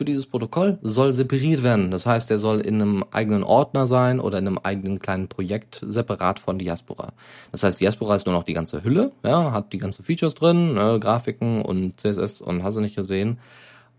für 0.00 0.04
dieses 0.04 0.26
Protokoll 0.26 0.78
soll 0.82 1.12
separiert 1.12 1.62
werden. 1.62 1.90
Das 1.90 2.06
heißt, 2.06 2.30
er 2.30 2.38
soll 2.38 2.60
in 2.60 2.80
einem 2.80 3.04
eigenen 3.10 3.42
Ordner 3.42 3.86
sein 3.86 4.20
oder 4.20 4.38
in 4.38 4.46
einem 4.46 4.58
eigenen 4.58 4.98
kleinen 4.98 5.28
Projekt 5.28 5.82
separat 5.86 6.38
von 6.38 6.58
Diaspora. 6.58 7.12
Das 7.52 7.62
heißt, 7.62 7.80
Diaspora 7.80 8.14
ist 8.16 8.26
nur 8.26 8.34
noch 8.34 8.44
die 8.44 8.54
ganze 8.54 8.82
Hülle, 8.82 9.12
ja, 9.22 9.52
hat 9.52 9.72
die 9.74 9.78
ganzen 9.78 10.02
Features 10.04 10.34
drin, 10.34 10.74
ne, 10.74 10.98
Grafiken 11.00 11.60
und 11.62 12.00
CSS 12.00 12.40
und 12.40 12.62
hast 12.62 12.76
du 12.76 12.80
nicht 12.80 12.96
gesehen. 12.96 13.40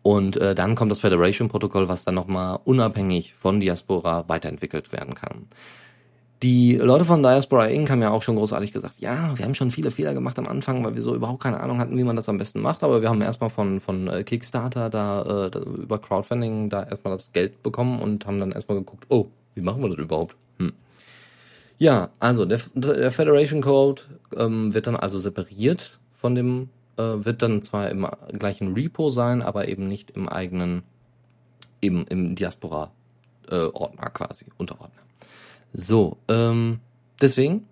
Und 0.04 0.38
äh, 0.38 0.56
dann 0.56 0.76
kommt 0.76 0.92
das 0.92 1.00
Federation-Protokoll, 1.00 1.88
was 1.88 2.06
dann 2.06 2.16
nochmal 2.16 2.60
unabhängig 2.64 3.34
von 3.34 3.60
Diaspora 3.60 4.28
weiterentwickelt 4.28 4.92
werden 4.92 5.14
kann. 5.14 5.48
Die 6.42 6.76
Leute 6.76 7.06
von 7.06 7.22
Diaspora 7.22 7.68
Inc. 7.68 7.92
haben 7.92 8.02
ja 8.02 8.10
auch 8.10 8.24
schon 8.24 8.36
großartig 8.36 8.74
gesagt, 8.74 8.96
ja, 8.98 9.38
wir 9.38 9.46
haben 9.46 9.54
schon 9.54 9.70
viele 9.70 9.92
Fehler 9.92 10.16
gemacht 10.16 10.40
am 10.40 10.48
Anfang, 10.48 10.84
weil 10.84 10.96
wir 10.96 11.02
so 11.04 11.14
überhaupt 11.14 11.44
keine 11.44 11.60
Ahnung 11.60 11.78
hatten, 11.78 11.96
wie 11.98 12.04
man 12.04 12.16
das 12.16 12.30
am 12.30 12.40
besten 12.40 12.62
macht. 12.62 12.82
Aber 12.82 13.04
wir 13.04 13.10
haben 13.10 13.22
erstmal 13.22 13.52
von, 13.52 13.80
von 13.80 14.08
äh, 14.08 14.24
Kickstarter 14.24 14.90
da, 14.90 15.46
äh, 15.46 15.52
da 15.52 15.60
über 15.60 16.00
Crowdfunding 16.00 16.70
da 16.70 16.82
erstmal 16.82 17.14
das 17.14 17.32
Geld 17.32 17.62
bekommen 17.62 18.00
und 18.02 18.26
haben 18.26 18.40
dann 18.40 18.52
erstmal 18.52 18.80
geguckt, 18.80 19.06
oh, 19.10 19.28
wie 19.54 19.62
machen 19.62 19.84
wir 19.84 19.90
das 19.90 20.00
überhaupt? 20.00 20.36
Hm. 20.58 20.74
Ja, 21.78 22.10
also 22.20 22.46
der, 22.46 22.60
der 22.74 23.12
Federation 23.12 23.62
Code 23.62 24.02
ähm, 24.36 24.74
wird 24.74 24.88
dann 24.88 24.96
also 24.96 25.20
separiert 25.20 26.00
von 26.12 26.34
dem, 26.34 26.70
wird 27.24 27.42
dann 27.42 27.62
zwar 27.62 27.90
im 27.90 28.08
gleichen 28.38 28.74
Repo 28.74 29.10
sein, 29.10 29.42
aber 29.42 29.68
eben 29.68 29.88
nicht 29.88 30.12
im 30.12 30.30
eigenen, 30.30 30.84
eben 31.82 32.06
im 32.08 32.36
Diaspora-Ordner 32.36 34.08
äh, 34.08 34.10
quasi, 34.14 34.46
Unterordner. 34.58 35.02
So, 35.74 36.18
ähm, 36.28 36.80
deswegen, 37.22 37.68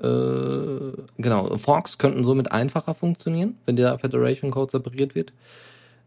äh, 0.00 0.92
genau, 1.18 1.56
Forks 1.58 1.98
könnten 1.98 2.22
somit 2.24 2.52
einfacher 2.52 2.94
funktionieren, 2.94 3.56
wenn 3.66 3.76
der 3.76 3.98
Federation 3.98 4.50
Code 4.50 4.70
separiert 4.70 5.14
wird, 5.14 5.32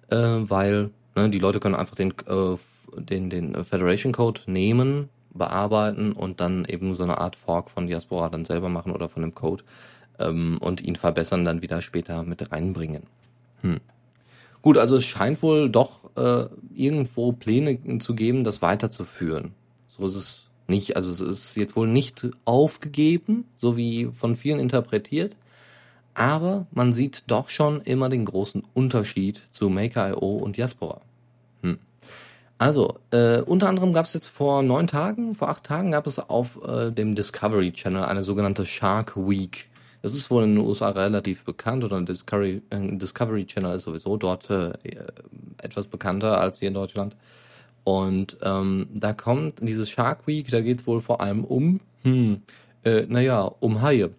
äh, 0.09 0.15
weil 0.17 0.91
ne, 1.15 1.29
die 1.29 1.39
Leute 1.39 1.59
können 1.59 1.75
einfach 1.75 1.95
den, 1.95 2.13
äh, 2.27 2.55
den, 2.97 3.29
den 3.29 3.63
Federation 3.63 4.13
Code 4.13 4.41
nehmen, 4.45 5.09
bearbeiten 5.33 6.13
und 6.13 6.41
dann 6.41 6.65
eben 6.65 6.93
so 6.95 7.03
eine 7.03 7.17
Art 7.17 7.35
Fork 7.35 7.69
von 7.69 7.87
Diaspora 7.87 8.29
dann 8.29 8.45
selber 8.45 8.69
machen 8.69 8.91
oder 8.91 9.09
von 9.09 9.21
dem 9.21 9.33
Code 9.33 9.63
ähm, 10.21 10.57
und 10.59 10.81
ihn 10.81 10.95
verbessern, 10.95 11.45
dann 11.45 11.61
wieder 11.61 11.81
später 11.81 12.23
mit 12.23 12.51
reinbringen. 12.51 13.03
Hm. 13.61 13.79
Gut, 14.61 14.77
also 14.77 14.97
es 14.97 15.05
scheint 15.05 15.41
wohl 15.41 15.69
doch 15.69 16.15
äh, 16.15 16.45
irgendwo 16.75 17.31
Pläne 17.31 17.97
zu 17.99 18.15
geben, 18.15 18.43
das 18.43 18.61
weiterzuführen. 18.61 19.53
So 19.87 20.05
ist 20.05 20.15
es 20.15 20.47
nicht, 20.67 20.95
also 20.95 21.11
es 21.11 21.21
ist 21.21 21.57
jetzt 21.57 21.75
wohl 21.75 21.87
nicht 21.87 22.27
aufgegeben, 22.45 23.45
so 23.55 23.75
wie 23.75 24.09
von 24.13 24.35
vielen 24.35 24.59
interpretiert, 24.59 25.35
aber 26.13 26.67
man 26.71 26.93
sieht 26.93 27.23
doch 27.27 27.49
schon 27.49 27.81
immer 27.81 28.09
den 28.09 28.25
großen 28.25 28.63
Unterschied 28.73 29.41
zu 29.51 29.69
Maker.io 29.69 30.37
und 30.37 30.57
Diaspora. 30.57 31.01
Hm. 31.61 31.79
Also, 32.57 32.99
äh, 33.09 33.41
unter 33.41 33.69
anderem 33.69 33.91
gab 33.91 34.05
es 34.05 34.13
jetzt 34.13 34.27
vor 34.27 34.61
neun 34.61 34.85
Tagen, 34.85 35.33
vor 35.33 35.49
acht 35.49 35.63
Tagen 35.63 35.91
gab 35.91 36.05
es 36.05 36.19
auf 36.19 36.59
äh, 36.63 36.91
dem 36.91 37.15
Discovery 37.15 37.71
Channel 37.71 38.05
eine 38.05 38.23
sogenannte 38.23 38.65
Shark 38.65 39.17
Week. 39.17 39.70
Das 40.01 40.15
ist 40.15 40.31
wohl 40.31 40.43
in 40.43 40.55
den 40.55 40.65
USA 40.65 40.89
relativ 40.89 41.43
bekannt 41.43 41.83
oder 41.83 42.01
Discovery, 42.01 42.61
Discovery 42.71 43.45
Channel 43.45 43.75
ist 43.75 43.83
sowieso 43.83 44.17
dort 44.17 44.49
äh, 44.49 44.73
etwas 45.61 45.87
bekannter 45.87 46.39
als 46.39 46.59
hier 46.59 46.69
in 46.69 46.73
Deutschland. 46.73 47.15
Und 47.83 48.37
ähm, 48.41 48.87
da 48.93 49.13
kommt 49.13 49.59
dieses 49.61 49.89
Shark 49.89 50.27
Week, 50.27 50.49
da 50.49 50.61
geht 50.61 50.81
es 50.81 50.87
wohl 50.87 51.01
vor 51.01 51.21
allem 51.21 51.43
um, 51.43 51.79
hm, 52.03 52.41
äh, 52.83 53.05
naja, 53.07 53.51
um 53.59 53.81
Haie. 53.81 54.11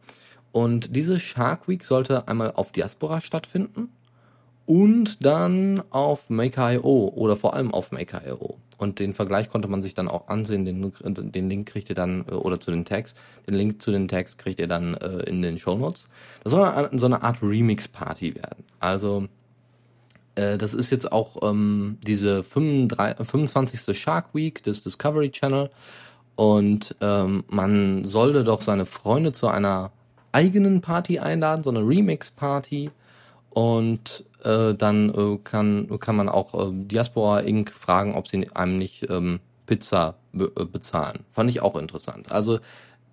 Und 0.52 0.94
diese 0.94 1.18
Shark 1.18 1.68
Week 1.68 1.84
sollte 1.84 2.28
einmal 2.28 2.52
auf 2.52 2.72
Diaspora 2.72 3.20
stattfinden 3.20 3.88
und 4.66 5.24
dann 5.24 5.82
auf 5.90 6.30
Maker.io 6.30 7.12
oder 7.14 7.36
vor 7.36 7.54
allem 7.54 7.72
auf 7.72 7.92
Maker.io. 7.92 8.58
Und 8.78 8.98
den 8.98 9.14
Vergleich 9.14 9.48
konnte 9.48 9.68
man 9.68 9.80
sich 9.80 9.94
dann 9.94 10.08
auch 10.08 10.28
ansehen. 10.28 10.64
Den, 10.64 10.92
den 11.04 11.48
Link 11.48 11.68
kriegt 11.68 11.88
ihr 11.88 11.94
dann, 11.94 12.24
äh, 12.28 12.32
oder 12.32 12.58
zu 12.58 12.70
den 12.70 12.84
Tags, 12.84 13.14
den 13.46 13.54
Link 13.54 13.80
zu 13.80 13.90
den 13.90 14.08
Tags 14.08 14.38
kriegt 14.38 14.58
ihr 14.58 14.68
dann 14.68 14.94
äh, 14.94 15.22
in 15.24 15.42
den 15.42 15.58
Show 15.58 15.76
Notes. 15.76 16.08
Das 16.42 16.52
soll 16.52 16.90
so 16.92 17.06
eine 17.06 17.22
Art 17.22 17.42
Remix-Party 17.42 18.34
werden. 18.34 18.64
Also 18.80 19.28
äh, 20.34 20.58
das 20.58 20.74
ist 20.74 20.90
jetzt 20.90 21.12
auch 21.12 21.48
ähm, 21.48 21.98
diese 22.02 22.42
35, 22.42 23.26
25. 23.26 23.98
Shark 23.98 24.34
Week 24.34 24.62
des 24.62 24.82
Discovery 24.82 25.30
Channel 25.30 25.70
und 26.34 26.96
ähm, 27.00 27.44
man 27.48 28.04
sollte 28.04 28.42
doch 28.42 28.62
seine 28.62 28.86
Freunde 28.86 29.32
zu 29.32 29.48
einer 29.48 29.92
eigenen 30.32 30.80
Party 30.80 31.18
einladen, 31.18 31.62
so 31.62 31.70
eine 31.70 31.80
Remix-Party 31.80 32.90
und 33.52 34.24
äh, 34.44 34.74
dann 34.74 35.10
äh, 35.10 35.38
kann, 35.44 35.88
kann 36.00 36.16
man 36.16 36.28
auch 36.28 36.54
äh, 36.54 36.72
Diaspora 36.72 37.40
Inc. 37.40 37.70
fragen, 37.70 38.14
ob 38.14 38.28
sie 38.28 38.48
einem 38.54 38.78
nicht 38.78 39.08
ähm, 39.10 39.40
Pizza 39.66 40.14
äh, 40.34 40.64
bezahlen. 40.64 41.20
Fand 41.30 41.50
ich 41.50 41.62
auch 41.62 41.76
interessant. 41.76 42.32
Also 42.32 42.58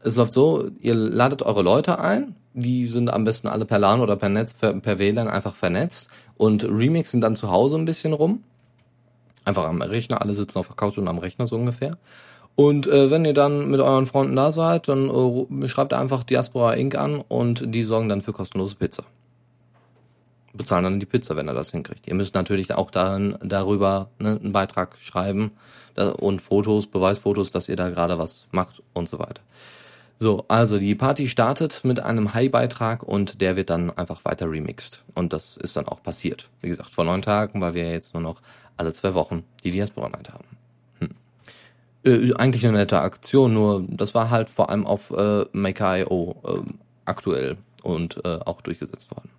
es 0.02 0.16
läuft 0.16 0.34
so, 0.34 0.70
ihr 0.80 0.96
ladet 0.96 1.42
eure 1.42 1.62
Leute 1.62 2.00
ein, 2.00 2.36
die 2.54 2.88
sind 2.88 3.12
am 3.12 3.26
besten 3.26 3.48
alle 3.48 3.66
per 3.66 3.80
LAN 3.80 4.00
oder 4.00 4.16
per 4.16 4.30
Netz, 4.30 4.54
per, 4.54 4.74
per 4.74 4.98
WLAN 4.98 5.28
einfach 5.28 5.56
vernetzt 5.56 6.10
und 6.38 6.64
Remix 6.64 7.12
sind 7.12 7.22
dann 7.22 7.36
zu 7.36 7.52
Hause 7.52 7.76
ein 7.76 7.86
bisschen 7.86 8.14
rum. 8.14 8.44
Einfach 9.44 9.66
am 9.66 9.82
Rechner, 9.82 10.22
alle 10.22 10.34
sitzen 10.34 10.58
auf 10.58 10.68
der 10.68 10.76
Couch 10.76 10.98
und 10.98 11.08
am 11.08 11.18
Rechner 11.18 11.48
so 11.48 11.56
ungefähr. 11.56 11.98
Und 12.56 12.88
äh, 12.88 13.10
wenn 13.10 13.26
ihr 13.26 13.34
dann 13.34 13.70
mit 13.70 13.80
euren 13.80 14.06
Freunden 14.06 14.36
da 14.36 14.52
seid, 14.52 14.88
dann 14.88 15.10
äh, 15.10 15.68
schreibt 15.70 15.94
einfach 15.94 16.24
Diaspora 16.24 16.74
Inc. 16.74 16.96
an 16.96 17.22
und 17.28 17.74
die 17.74 17.84
sorgen 17.84 18.10
dann 18.10 18.22
für 18.22 18.34
kostenlose 18.34 18.76
Pizza. 18.76 19.04
Bezahlen 20.54 20.84
dann 20.84 21.00
die 21.00 21.06
Pizza, 21.06 21.36
wenn 21.36 21.48
ihr 21.48 21.54
das 21.54 21.72
hinkriegt. 21.72 22.08
Ihr 22.08 22.16
müsst 22.16 22.36
natürlich 22.36 22.74
auch 22.74 22.92
dann 22.92 23.38
darüber 23.44 24.10
ne, 24.20 24.40
einen 24.42 24.52
Beitrag 24.52 24.98
schreiben 25.00 25.52
und 25.96 26.42
Fotos, 26.42 26.88
Beweisfotos, 26.88 27.52
dass 27.52 27.68
ihr 27.70 27.76
da 27.76 27.90
gerade 27.90 28.18
was 28.18 28.48
macht 28.52 28.82
und 28.94 29.10
so 29.10 29.20
weiter. 29.20 29.42
So, 30.22 30.44
also 30.50 30.80
die 30.80 30.96
Party 30.96 31.30
startet 31.30 31.86
mit 31.86 32.02
einem 32.02 32.34
High-Beitrag 32.34 33.04
und 33.04 33.40
der 33.40 33.56
wird 33.56 33.70
dann 33.70 33.90
einfach 33.90 34.26
weiter 34.26 34.52
remixed. 34.52 35.02
Und 35.16 35.32
das 35.32 35.56
ist 35.56 35.78
dann 35.78 35.88
auch 35.88 36.04
passiert. 36.04 36.50
Wie 36.60 36.68
gesagt, 36.68 36.92
vor 36.92 37.06
neun 37.06 37.22
Tagen, 37.22 37.62
weil 37.62 37.74
wir 37.74 37.90
jetzt 37.90 38.14
nur 38.14 38.22
noch 38.22 38.42
alle 38.76 38.92
zwei 38.92 39.14
Wochen 39.14 39.46
die 39.64 39.72
Diaspora 39.72 40.10
Night 40.10 40.30
haben. 40.34 40.46
Hm. 41.00 41.10
Äh, 42.04 42.34
eigentlich 42.34 42.68
eine 42.68 42.80
nette 42.80 43.00
Aktion, 43.00 43.54
nur 43.54 43.86
das 43.88 44.14
war 44.14 44.30
halt 44.30 44.50
vor 44.50 44.70
allem 44.70 44.86
auf 44.86 45.10
äh, 45.12 45.46
Maker.io 45.54 46.36
äh, 46.46 46.74
aktuell 47.06 47.56
und 47.84 48.20
äh, 48.26 48.40
auch 48.46 48.60
durchgesetzt 48.60 49.12
worden. 49.12 49.30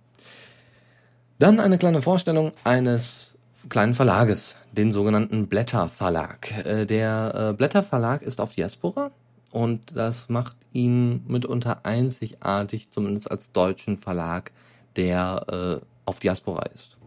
Dann 1.41 1.59
eine 1.59 1.79
kleine 1.79 2.03
Vorstellung 2.03 2.51
eines 2.63 3.33
kleinen 3.67 3.95
Verlages, 3.95 4.57
den 4.73 4.91
sogenannten 4.91 5.47
Blätter 5.47 5.89
Verlag. 5.89 6.51
Äh, 6.67 6.85
der 6.85 7.49
äh, 7.49 7.53
Blätter 7.53 7.81
Verlag 7.81 8.21
ist 8.21 8.39
auf 8.39 8.53
Diaspora 8.53 9.09
und 9.49 9.97
das 9.97 10.29
macht 10.29 10.55
ihn 10.71 11.23
mitunter 11.27 11.83
einzigartig, 11.83 12.91
zumindest 12.91 13.31
als 13.31 13.51
deutschen 13.53 13.97
Verlag, 13.97 14.51
der 14.95 15.81
äh, 15.81 15.85
auf 16.05 16.19
Diaspora 16.19 16.61
ist. 16.75 16.97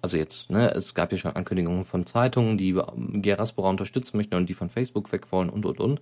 Also 0.00 0.16
jetzt, 0.16 0.48
ne, 0.48 0.70
es 0.70 0.94
gab 0.94 1.12
ja 1.12 1.18
schon 1.18 1.36
Ankündigungen 1.36 1.84
von 1.84 2.06
Zeitungen, 2.06 2.56
die 2.56 2.80
Diaspora 2.96 3.68
unterstützen 3.68 4.16
möchten 4.16 4.36
und 4.36 4.48
die 4.48 4.54
von 4.54 4.70
Facebook 4.70 5.12
weg 5.12 5.30
wollen 5.32 5.50
und 5.50 5.66
und 5.66 5.80
und. 5.80 6.00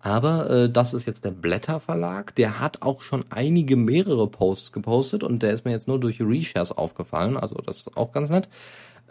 Aber 0.00 0.48
äh, 0.48 0.70
das 0.70 0.94
ist 0.94 1.06
jetzt 1.06 1.24
der 1.24 1.32
Blätter 1.32 1.80
Verlag. 1.80 2.34
Der 2.36 2.60
hat 2.60 2.82
auch 2.82 3.02
schon 3.02 3.24
einige 3.30 3.76
mehrere 3.76 4.28
Posts 4.28 4.72
gepostet 4.72 5.24
und 5.24 5.42
der 5.42 5.52
ist 5.52 5.64
mir 5.64 5.72
jetzt 5.72 5.88
nur 5.88 5.98
durch 5.98 6.20
Reshares 6.20 6.72
aufgefallen. 6.72 7.36
Also 7.36 7.56
das 7.56 7.78
ist 7.78 7.96
auch 7.96 8.12
ganz 8.12 8.30
nett. 8.30 8.48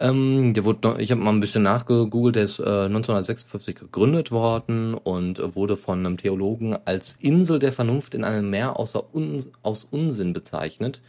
Ähm, 0.00 0.54
der 0.54 0.64
wurde, 0.64 0.96
ich 1.00 1.10
habe 1.10 1.20
mal 1.20 1.32
ein 1.32 1.40
bisschen 1.40 1.64
nachgegoogelt, 1.64 2.36
der 2.36 2.44
ist 2.44 2.60
äh, 2.60 2.62
1956 2.62 3.74
gegründet 3.74 4.30
worden 4.30 4.94
und 4.94 5.56
wurde 5.56 5.76
von 5.76 5.98
einem 5.98 6.16
Theologen 6.16 6.76
als 6.84 7.14
Insel 7.20 7.58
der 7.58 7.72
Vernunft 7.72 8.14
in 8.14 8.22
einem 8.22 8.48
Meer 8.48 8.78
außer 8.78 9.12
Un 9.12 9.44
aus 9.62 9.84
Unsinn 9.84 10.32
bezeichnet, 10.32 11.00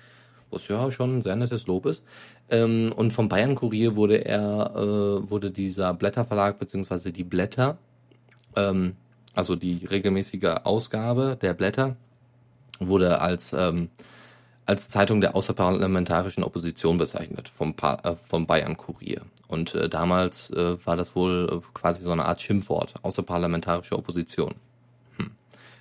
was 0.50 0.68
ja 0.70 0.90
schon 0.90 1.18
ein 1.18 1.22
sehr 1.22 1.36
nettes 1.36 1.68
Lob 1.68 1.86
ist. 1.86 2.02
Ähm, 2.50 2.92
und 2.96 3.14
vom 3.14 3.30
Bayern 3.30 3.54
Kurier 3.54 3.96
wurde 3.96 4.26
er, 4.26 4.74
äh, 4.76 5.30
wurde 5.30 5.52
dieser 5.52 5.94
Blätterverlag 5.94 6.58
beziehungsweise 6.58 7.12
die 7.12 7.24
Blätter, 7.24 7.78
ähm, 8.56 8.96
also 9.36 9.56
die 9.56 9.86
regelmäßige 9.86 10.62
Ausgabe 10.64 11.38
der 11.42 11.54
Blätter, 11.54 11.96
wurde 12.80 13.22
als 13.22 13.54
ähm, 13.54 13.90
als 14.70 14.88
Zeitung 14.88 15.20
der 15.20 15.36
außerparlamentarischen 15.36 16.44
Opposition 16.44 16.98
bezeichnet, 16.98 17.50
vom, 17.50 17.74
pa 17.74 17.96
äh, 18.04 18.16
vom 18.22 18.46
Bayern 18.46 18.78
Kurier. 18.78 19.22
Und 19.48 19.74
äh, 19.74 19.90
damals 19.90 20.52
äh, 20.52 20.78
war 20.86 20.96
das 20.96 21.16
wohl 21.16 21.50
äh, 21.52 21.68
quasi 21.74 22.04
so 22.04 22.12
eine 22.12 22.26
Art 22.26 22.40
Schimpfwort, 22.40 22.94
außerparlamentarische 23.02 23.98
Opposition. 23.98 24.54
Hm. 25.18 25.32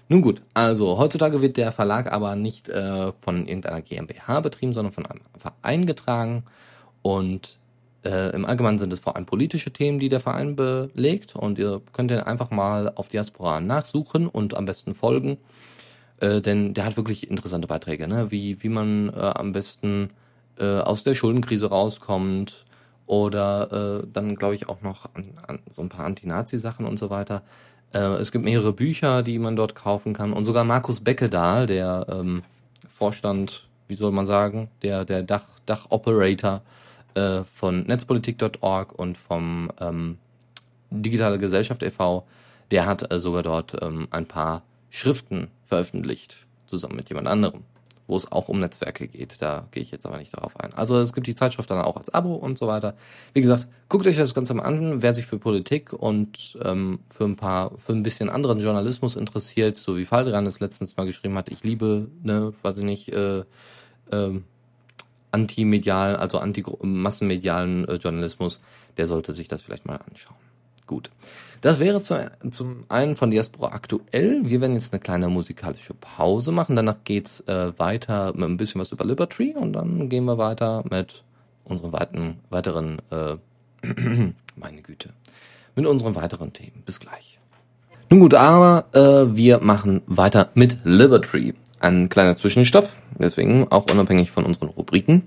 Nun 0.09 0.23
gut, 0.23 0.41
also 0.55 0.97
heutzutage 0.97 1.43
wird 1.43 1.59
der 1.59 1.71
Verlag 1.71 2.11
aber 2.11 2.35
nicht 2.35 2.71
äh, 2.71 3.13
von 3.21 3.47
irgendeiner 3.47 3.83
GmbH 3.83 4.41
betrieben, 4.41 4.73
sondern 4.73 4.95
von 4.95 5.05
einem 5.05 5.21
Verein 5.37 5.85
getragen. 5.85 6.45
Und 7.03 7.59
äh, 8.05 8.35
im 8.35 8.45
Allgemeinen 8.45 8.79
sind 8.79 8.93
es 8.93 9.01
vor 9.01 9.17
allem 9.17 9.27
politische 9.27 9.73
Themen, 9.73 9.99
die 9.99 10.09
der 10.09 10.21
Verein 10.21 10.57
belegt. 10.57 11.35
Und 11.35 11.59
ihr 11.59 11.81
könnt 11.93 12.11
den 12.11 12.21
einfach 12.21 12.51
mal 12.51 12.93
auf 12.95 13.09
Diaspora 13.09 13.61
nachsuchen 13.61 14.29
und 14.29 14.57
am 14.57 14.65
besten 14.65 14.95
folgen. 14.95 15.39
Äh, 16.21 16.41
denn 16.41 16.75
der 16.75 16.85
hat 16.85 16.97
wirklich 16.97 17.31
interessante 17.31 17.69
Beiträge, 17.69 18.09
ne? 18.09 18.31
wie, 18.31 18.63
wie 18.63 18.69
man 18.69 19.09
äh, 19.11 19.21
am 19.21 19.53
besten 19.53 20.11
äh, 20.59 20.79
aus 20.79 21.05
der 21.05 21.15
Schuldenkrise 21.15 21.69
rauskommt 21.69 22.65
oder 23.07 24.03
äh, 24.03 24.07
dann 24.13 24.35
glaube 24.35 24.55
ich 24.55 24.69
auch 24.69 24.83
noch 24.83 25.09
an, 25.15 25.33
an 25.47 25.61
so 25.71 25.83
ein 25.83 25.89
paar 25.89 26.05
Anti-Nazi-Sachen 26.05 26.87
und 26.87 26.99
so 26.99 27.11
weiter. 27.11 27.43
Äh, 27.93 28.01
es 28.17 28.33
gibt 28.33 28.45
mehrere 28.45 28.73
Bücher, 28.73 29.23
die 29.23 29.39
man 29.39 29.55
dort 29.55 29.75
kaufen 29.75 30.13
kann 30.13 30.33
und 30.33 30.45
sogar 30.45 30.65
Markus 30.65 31.01
Beckedahl, 31.01 31.67
der 31.67 32.07
ähm, 32.09 32.43
Vorstand, 32.91 33.69
wie 33.87 33.95
soll 33.95 34.11
man 34.11 34.27
sagen, 34.27 34.69
der, 34.83 35.05
der 35.05 35.23
Dach, 35.23 35.45
Dach-Operator 35.67 36.63
äh, 37.15 37.43
von 37.45 37.83
netzpolitik.org 37.85 38.93
und 38.93 39.17
vom 39.17 39.71
ähm, 39.81 40.19
Digitale 40.91 41.39
Gesellschaft 41.39 41.83
e.V., 41.83 42.27
der 42.71 42.87
hat 42.87 43.13
äh, 43.13 43.21
sogar 43.21 43.43
dort 43.43 43.77
ähm, 43.83 44.09
ein 44.11 44.27
paar 44.27 44.63
Schriften 44.91 45.49
veröffentlicht, 45.65 46.47
zusammen 46.67 46.97
mit 46.97 47.09
jemand 47.09 47.29
anderem 47.29 47.65
wo 48.09 48.17
es 48.17 48.33
auch 48.33 48.49
um 48.49 48.59
Netzwerke 48.59 49.07
geht. 49.07 49.41
Da 49.41 49.69
gehe 49.71 49.83
ich 49.83 49.91
jetzt 49.93 50.07
aber 50.07 50.17
nicht 50.17 50.37
darauf 50.37 50.59
ein. 50.59 50.73
Also 50.73 50.99
es 50.99 51.13
gibt 51.13 51.27
die 51.27 51.35
Zeitschrift 51.35 51.71
dann 51.71 51.81
auch 51.81 51.97
als 51.97 52.09
Abo 52.13 52.35
und 52.35 52.59
so 52.59 52.67
weiter. 52.67 52.95
Wie 53.35 53.43
gesagt, 53.43 53.69
guckt 53.89 54.07
euch 54.07 54.17
das 54.17 54.35
Ganze 54.35 54.55
mal 54.55 54.65
an, 54.65 55.03
wer 55.03 55.15
sich 55.15 55.27
für 55.27 55.39
Politik 55.39 55.93
und 55.93 56.59
ähm, 56.63 57.01
für 57.11 57.25
ein 57.25 57.37
paar, 57.37 57.77
für 57.79 57.93
ein 57.93 58.03
bisschen 58.03 58.31
anderen 58.31 58.61
Journalismus 58.61 59.15
interessiert, 59.15 59.77
so 59.77 59.97
wie 59.97 60.07
Faldran 60.07 60.47
es 60.47 60.59
letztens 60.59 60.97
mal 60.97 61.05
geschrieben 61.05 61.37
hat, 61.37 61.51
ich 61.51 61.63
liebe, 61.63 62.09
ne, 62.23 62.55
weiß 62.63 62.79
ich 62.79 62.85
nicht, 62.85 63.11
äh, 63.11 63.45
äh, 64.11 64.41
antimedial, 65.31 66.17
also 66.17 66.39
anti-massenmedialen 66.39 67.87
äh, 67.87 67.95
Journalismus, 67.95 68.61
der 68.97 69.07
sollte 69.07 69.33
sich 69.33 69.49
das 69.49 69.63
vielleicht 69.63 69.87
mal 69.87 70.01
anschauen. 70.09 70.37
Gut. 70.87 71.11
Das 71.61 71.81
wäre 71.81 72.01
zu, 72.01 72.31
zum 72.51 72.85
einen 72.89 73.17
von 73.17 73.31
Diaspora 73.31 73.73
aktuell. 73.73 74.43
Wir 74.45 74.61
werden 74.61 74.75
jetzt 74.75 74.93
eine 74.93 75.01
kleine 75.01 75.29
musikalische 75.29 75.93
Pause 75.95 76.53
machen. 76.53 76.77
Danach 76.77 76.99
geht's 77.05 77.41
äh, 77.41 77.79
weiter 77.79 78.33
mit 78.35 78.45
ein 78.45 78.57
bisschen 78.57 78.81
was 78.81 78.93
über 78.93 79.05
Liberty 79.05 79.55
und 79.57 79.73
dann 79.73 80.09
gehen 80.09 80.25
wir 80.25 80.39
weiter 80.39 80.85
mit 80.89 81.25
unseren 81.65 81.93
weiten, 81.93 82.39
weiteren, 82.49 83.03
äh, 83.11 83.37
meine 84.57 84.83
Güte, 84.83 85.11
mit 85.75 85.87
unseren 85.87 86.15
weiteren 86.15 86.53
Themen. 86.53 86.83
Bis 86.87 87.01
gleich. 87.01 87.39
Nun 88.11 88.21
gut, 88.21 88.35
aber 88.35 88.87
äh, 88.95 89.37
wir 89.37 89.61
machen 89.61 90.03
weiter 90.07 90.51
mit 90.55 90.79
Liberty. 90.85 91.55
Ein 91.81 92.09
kleiner 92.09 92.37
Zwischenstopp, 92.37 92.89
deswegen 93.19 93.69
auch 93.71 93.87
unabhängig 93.91 94.31
von 94.31 94.45
unseren 94.45 94.69
Rubriken. 94.69 95.23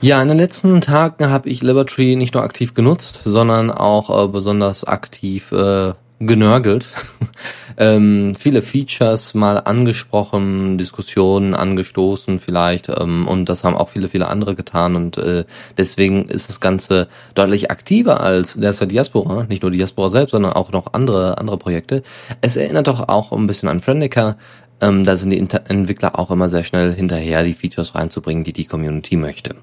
Ja, 0.00 0.20
in 0.20 0.28
den 0.28 0.36
letzten 0.36 0.80
Tagen 0.80 1.30
habe 1.30 1.48
ich 1.48 1.62
Liberty 1.62 2.16
nicht 2.16 2.34
nur 2.34 2.42
aktiv 2.42 2.74
genutzt, 2.74 3.20
sondern 3.24 3.70
auch 3.70 4.24
äh, 4.24 4.28
besonders 4.28 4.82
aktiv 4.84 5.52
äh, 5.52 5.92
genörgelt. 6.26 6.86
ähm, 7.76 8.34
viele 8.36 8.62
Features 8.62 9.34
mal 9.34 9.58
angesprochen, 9.58 10.78
Diskussionen 10.78 11.54
angestoßen 11.54 12.38
vielleicht 12.38 12.88
ähm, 12.88 13.28
und 13.28 13.48
das 13.48 13.64
haben 13.64 13.76
auch 13.76 13.88
viele, 13.88 14.08
viele 14.08 14.28
andere 14.28 14.54
getan 14.54 14.96
und 14.96 15.18
äh, 15.18 15.44
deswegen 15.76 16.26
ist 16.26 16.48
das 16.48 16.60
Ganze 16.60 17.08
deutlich 17.34 17.70
aktiver 17.70 18.20
als 18.20 18.54
der 18.54 18.72
Diaspora, 18.72 19.44
nicht 19.44 19.62
nur 19.62 19.70
Diaspora 19.70 20.10
selbst, 20.10 20.32
sondern 20.32 20.52
auch 20.52 20.72
noch 20.72 20.94
andere, 20.94 21.38
andere 21.38 21.58
Projekte. 21.58 22.02
Es 22.40 22.56
erinnert 22.56 22.88
doch 22.88 23.08
auch 23.08 23.32
ein 23.32 23.46
bisschen 23.46 23.68
an 23.68 23.80
Friendica, 23.80 24.36
ähm, 24.82 25.04
da 25.04 25.16
sind 25.16 25.30
die 25.30 25.38
Inter 25.38 25.62
Entwickler 25.68 26.18
auch 26.18 26.30
immer 26.30 26.48
sehr 26.48 26.64
schnell 26.64 26.92
hinterher, 26.92 27.44
die 27.44 27.54
Features 27.54 27.94
reinzubringen, 27.94 28.44
die 28.44 28.52
die 28.52 28.66
Community 28.66 29.16
möchte. 29.16 29.54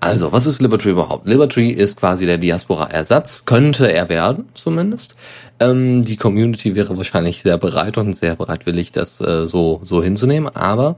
Also, 0.00 0.32
was 0.32 0.46
ist 0.46 0.60
Liberty 0.60 0.90
überhaupt? 0.90 1.26
Liberty 1.26 1.70
ist 1.70 2.00
quasi 2.00 2.26
der 2.26 2.38
Diaspora-Ersatz, 2.38 3.44
könnte 3.46 3.90
er 3.90 4.08
werden 4.08 4.46
zumindest. 4.54 5.14
Ähm, 5.60 6.02
die 6.02 6.16
Community 6.16 6.74
wäre 6.74 6.96
wahrscheinlich 6.96 7.42
sehr 7.42 7.56
bereit 7.56 7.96
und 7.96 8.14
sehr 8.14 8.34
bereitwillig, 8.34 8.92
das 8.92 9.20
äh, 9.20 9.46
so, 9.46 9.80
so 9.84 10.02
hinzunehmen, 10.02 10.54
aber 10.54 10.96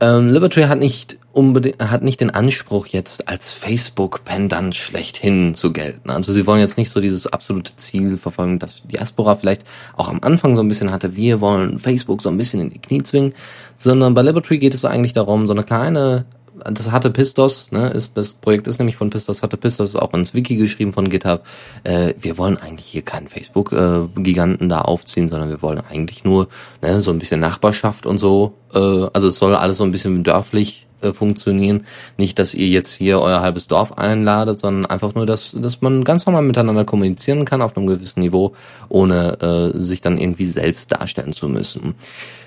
ähm, 0.00 0.28
Liberty 0.28 0.62
hat 0.62 0.78
nicht 0.78 1.18
unbedingt, 1.32 1.80
hat 1.80 2.02
nicht 2.02 2.20
den 2.20 2.30
Anspruch, 2.30 2.86
jetzt 2.86 3.28
als 3.28 3.52
Facebook-Pendant 3.52 4.74
schlechthin 4.74 5.54
zu 5.54 5.72
gelten. 5.72 6.10
Also 6.10 6.32
sie 6.32 6.46
wollen 6.46 6.60
jetzt 6.60 6.78
nicht 6.78 6.90
so 6.90 7.00
dieses 7.00 7.26
absolute 7.26 7.74
Ziel 7.76 8.16
verfolgen, 8.16 8.58
das 8.58 8.82
Diaspora 8.86 9.34
vielleicht 9.34 9.64
auch 9.96 10.08
am 10.08 10.20
Anfang 10.22 10.56
so 10.56 10.62
ein 10.62 10.68
bisschen 10.68 10.92
hatte, 10.92 11.16
wir 11.16 11.40
wollen 11.40 11.78
Facebook 11.78 12.22
so 12.22 12.28
ein 12.28 12.36
bisschen 12.36 12.60
in 12.60 12.70
die 12.70 12.78
Knie 12.78 13.02
zwingen, 13.02 13.34
sondern 13.74 14.14
bei 14.14 14.22
Liberty 14.22 14.58
geht 14.58 14.74
es 14.74 14.84
eigentlich 14.84 15.12
darum, 15.12 15.46
so 15.46 15.52
eine 15.52 15.64
kleine 15.64 16.24
das 16.70 16.90
hatte 16.90 17.10
Pistos, 17.10 17.70
ne, 17.72 17.90
ist, 17.90 18.16
das 18.16 18.34
Projekt 18.34 18.66
ist 18.66 18.78
nämlich 18.78 18.96
von 18.96 19.10
Pistos, 19.10 19.42
hatte 19.42 19.56
Pistos 19.56 19.94
auch 19.96 20.12
ins 20.14 20.34
Wiki 20.34 20.56
geschrieben 20.56 20.92
von 20.92 21.08
GitHub. 21.08 21.44
Äh, 21.84 22.14
wir 22.18 22.38
wollen 22.38 22.56
eigentlich 22.56 22.86
hier 22.86 23.02
keinen 23.02 23.28
Facebook-Giganten 23.28 24.66
äh, 24.66 24.70
da 24.70 24.80
aufziehen, 24.82 25.28
sondern 25.28 25.50
wir 25.50 25.62
wollen 25.62 25.80
eigentlich 25.90 26.24
nur 26.24 26.48
ne, 26.82 27.00
so 27.00 27.10
ein 27.10 27.18
bisschen 27.18 27.40
Nachbarschaft 27.40 28.06
und 28.06 28.18
so. 28.18 28.54
Äh, 28.72 28.78
also 28.78 29.28
es 29.28 29.36
soll 29.36 29.54
alles 29.54 29.78
so 29.78 29.84
ein 29.84 29.92
bisschen 29.92 30.24
dörflich 30.24 30.86
äh, 31.04 31.12
funktionieren. 31.12 31.84
Nicht, 32.16 32.38
dass 32.38 32.54
ihr 32.54 32.68
jetzt 32.68 32.94
hier 32.94 33.20
euer 33.20 33.40
halbes 33.40 33.68
Dorf 33.68 33.98
einladet, 33.98 34.58
sondern 34.58 34.86
einfach 34.86 35.14
nur, 35.14 35.26
dass, 35.26 35.54
dass 35.56 35.80
man 35.82 36.04
ganz 36.04 36.26
normal 36.26 36.42
miteinander 36.42 36.84
kommunizieren 36.84 37.44
kann 37.44 37.62
auf 37.62 37.76
einem 37.76 37.86
gewissen 37.86 38.20
Niveau, 38.20 38.54
ohne 38.88 39.72
äh, 39.74 39.80
sich 39.80 40.00
dann 40.00 40.18
irgendwie 40.18 40.46
selbst 40.46 40.92
darstellen 40.92 41.32
zu 41.32 41.48
müssen. 41.48 41.94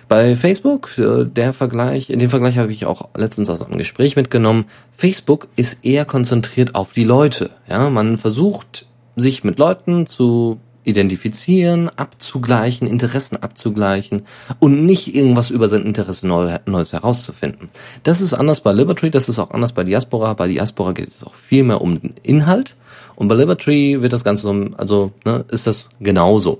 Bei 0.07 0.37
Facebook, 0.37 0.97
äh, 0.97 1.25
der 1.25 1.53
Vergleich, 1.53 2.07
den 2.07 2.29
Vergleich 2.29 2.57
habe 2.57 2.71
ich 2.71 2.85
auch 2.85 3.09
letztens 3.15 3.49
aus 3.49 3.61
einem 3.61 3.77
Gespräch 3.77 4.15
mitgenommen. 4.15 4.65
Facebook 4.93 5.47
ist 5.55 5.83
eher 5.83 6.05
konzentriert 6.05 6.75
auf 6.75 6.93
die 6.93 7.03
Leute. 7.03 7.49
Ja, 7.69 7.89
man 7.89 8.17
versucht 8.17 8.85
sich 9.17 9.43
mit 9.43 9.59
Leuten 9.59 10.05
zu 10.05 10.59
identifizieren, 10.87 11.89
abzugleichen, 11.97 12.87
Interessen 12.87 13.35
abzugleichen 13.35 14.25
und 14.59 14.85
nicht 14.85 15.13
irgendwas 15.13 15.49
über 15.49 15.67
sein 15.67 15.83
Interesse 15.83 16.25
Neues 16.25 16.93
herauszufinden. 16.93 17.67
Das 18.03 18.21
ist 18.21 18.33
anders 18.33 18.61
bei 18.61 18.71
Liberty, 18.71 19.11
das 19.11 19.27
ist 19.27 19.37
auch 19.37 19.51
anders 19.51 19.73
bei 19.73 19.83
Diaspora. 19.83 20.33
Bei 20.33 20.47
Diaspora 20.47 20.93
geht 20.93 21.09
es 21.09 21.25
auch 21.25 21.35
viel 21.35 21.63
mehr 21.63 21.81
um 21.81 21.99
den 21.99 22.13
Inhalt 22.23 22.77
und 23.15 23.27
bei 23.27 23.35
Liberty 23.35 24.01
wird 24.01 24.13
das 24.13 24.23
Ganze 24.23 24.43
so, 24.43 24.65
also 24.77 25.11
ne, 25.25 25.43
ist 25.49 25.67
das 25.67 25.89
genauso. 25.99 26.59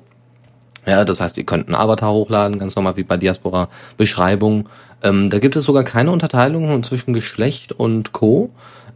Ja, 0.88 1.04
das 1.04 1.20
heißt, 1.20 1.38
ihr 1.38 1.44
könnt 1.44 1.68
einen 1.68 1.76
Avatar 1.76 2.14
hochladen, 2.14 2.60
ganz 2.60 2.76
normal 2.76 2.96
wie 2.96 3.04
bei 3.04 3.18
Diaspora 3.18 3.68
Beschreibung. 3.98 4.70
Ähm, 5.04 5.30
da 5.30 5.40
gibt 5.40 5.58
es 5.58 5.66
sogar 5.66 5.84
keine 5.84 6.12
Unterteilung 6.12 6.82
zwischen 6.82 7.14
Geschlecht 7.14 7.74
und 7.74 8.14
Co. 8.14 8.52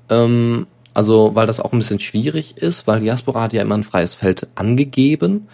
Ähm, 0.09 0.67
also, 0.93 1.35
weil 1.35 1.47
das 1.47 1.59
auch 1.59 1.73
ein 1.73 1.79
bisschen 1.79 1.99
schwierig 1.99 2.57
ist, 2.57 2.87
weil 2.87 3.01
Diaspora 3.01 3.41
hat 3.41 3.53
ja 3.53 3.61
immer 3.61 3.75
ein 3.75 3.83
freies 3.83 4.15
Feld 4.15 4.47
angegeben. 4.55 5.49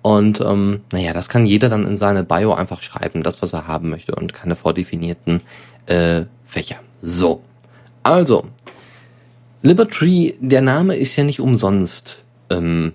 Und 0.00 0.40
ähm, 0.40 0.80
naja, 0.92 1.12
das 1.12 1.28
kann 1.28 1.44
jeder 1.44 1.68
dann 1.68 1.86
in 1.86 1.98
seine 1.98 2.24
Bio 2.24 2.54
einfach 2.54 2.80
schreiben, 2.80 3.22
das, 3.22 3.42
was 3.42 3.52
er 3.52 3.68
haben 3.68 3.90
möchte 3.90 4.14
und 4.14 4.32
keine 4.32 4.56
vordefinierten 4.56 5.42
äh, 5.86 6.22
Fächer. 6.46 6.76
So. 7.02 7.42
Also, 8.02 8.44
Libertree, 9.60 10.32
der 10.40 10.62
Name 10.62 10.96
ist 10.96 11.14
ja 11.16 11.22
nicht 11.22 11.40
umsonst 11.40 12.24
ähm, 12.50 12.94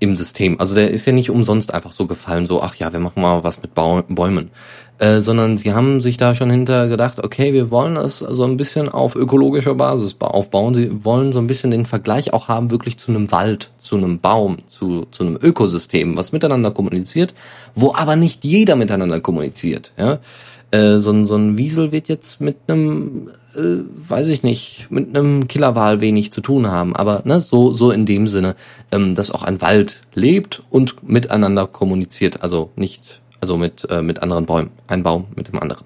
im 0.00 0.16
System. 0.16 0.58
Also 0.58 0.74
der 0.74 0.90
ist 0.90 1.06
ja 1.06 1.12
nicht 1.12 1.30
umsonst 1.30 1.72
einfach 1.72 1.92
so 1.92 2.06
gefallen, 2.06 2.46
so, 2.46 2.60
ach 2.62 2.74
ja, 2.74 2.92
wir 2.92 3.00
machen 3.00 3.22
mal 3.22 3.44
was 3.44 3.62
mit 3.62 3.74
Bäumen. 3.74 4.50
Äh, 5.00 5.22
sondern 5.22 5.56
sie 5.56 5.72
haben 5.72 6.02
sich 6.02 6.18
da 6.18 6.34
schon 6.34 6.50
hinter 6.50 6.86
gedacht, 6.86 7.24
okay, 7.24 7.54
wir 7.54 7.70
wollen 7.70 7.94
das 7.94 8.18
so 8.18 8.44
ein 8.44 8.58
bisschen 8.58 8.90
auf 8.90 9.16
ökologischer 9.16 9.74
Basis 9.74 10.14
aufbauen. 10.20 10.74
Sie 10.74 11.04
wollen 11.06 11.32
so 11.32 11.38
ein 11.38 11.46
bisschen 11.46 11.70
den 11.70 11.86
Vergleich 11.86 12.34
auch 12.34 12.48
haben, 12.48 12.70
wirklich 12.70 12.98
zu 12.98 13.10
einem 13.10 13.32
Wald, 13.32 13.70
zu 13.78 13.96
einem 13.96 14.20
Baum, 14.20 14.58
zu, 14.66 15.06
zu 15.10 15.24
einem 15.24 15.38
Ökosystem, 15.40 16.18
was 16.18 16.32
miteinander 16.32 16.70
kommuniziert, 16.70 17.32
wo 17.74 17.94
aber 17.94 18.14
nicht 18.14 18.44
jeder 18.44 18.76
miteinander 18.76 19.20
kommuniziert. 19.20 19.92
Ja? 19.96 20.18
Äh, 20.70 20.98
so, 20.98 21.24
so 21.24 21.36
ein 21.36 21.56
Wiesel 21.56 21.92
wird 21.92 22.08
jetzt 22.08 22.42
mit 22.42 22.56
einem 22.68 23.30
äh, 23.54 23.84
weiß 23.94 24.28
ich 24.28 24.42
nicht, 24.42 24.88
mit 24.90 25.16
einem 25.16 25.48
Killerwal 25.48 26.00
wenig 26.00 26.32
zu 26.32 26.40
tun 26.40 26.68
haben, 26.68 26.94
aber 26.94 27.22
ne, 27.24 27.40
so, 27.40 27.72
so 27.72 27.90
in 27.90 28.06
dem 28.06 28.26
Sinne, 28.26 28.56
ähm, 28.92 29.14
dass 29.14 29.30
auch 29.30 29.42
ein 29.42 29.60
Wald 29.60 30.02
lebt 30.14 30.62
und 30.70 31.08
miteinander 31.08 31.66
kommuniziert, 31.66 32.42
also 32.42 32.70
nicht, 32.76 33.20
also 33.40 33.56
mit, 33.56 33.88
äh, 33.90 34.02
mit 34.02 34.22
anderen 34.22 34.46
Bäumen, 34.46 34.70
ein 34.86 35.02
Baum 35.02 35.26
mit 35.34 35.48
dem 35.48 35.58
anderen. 35.58 35.84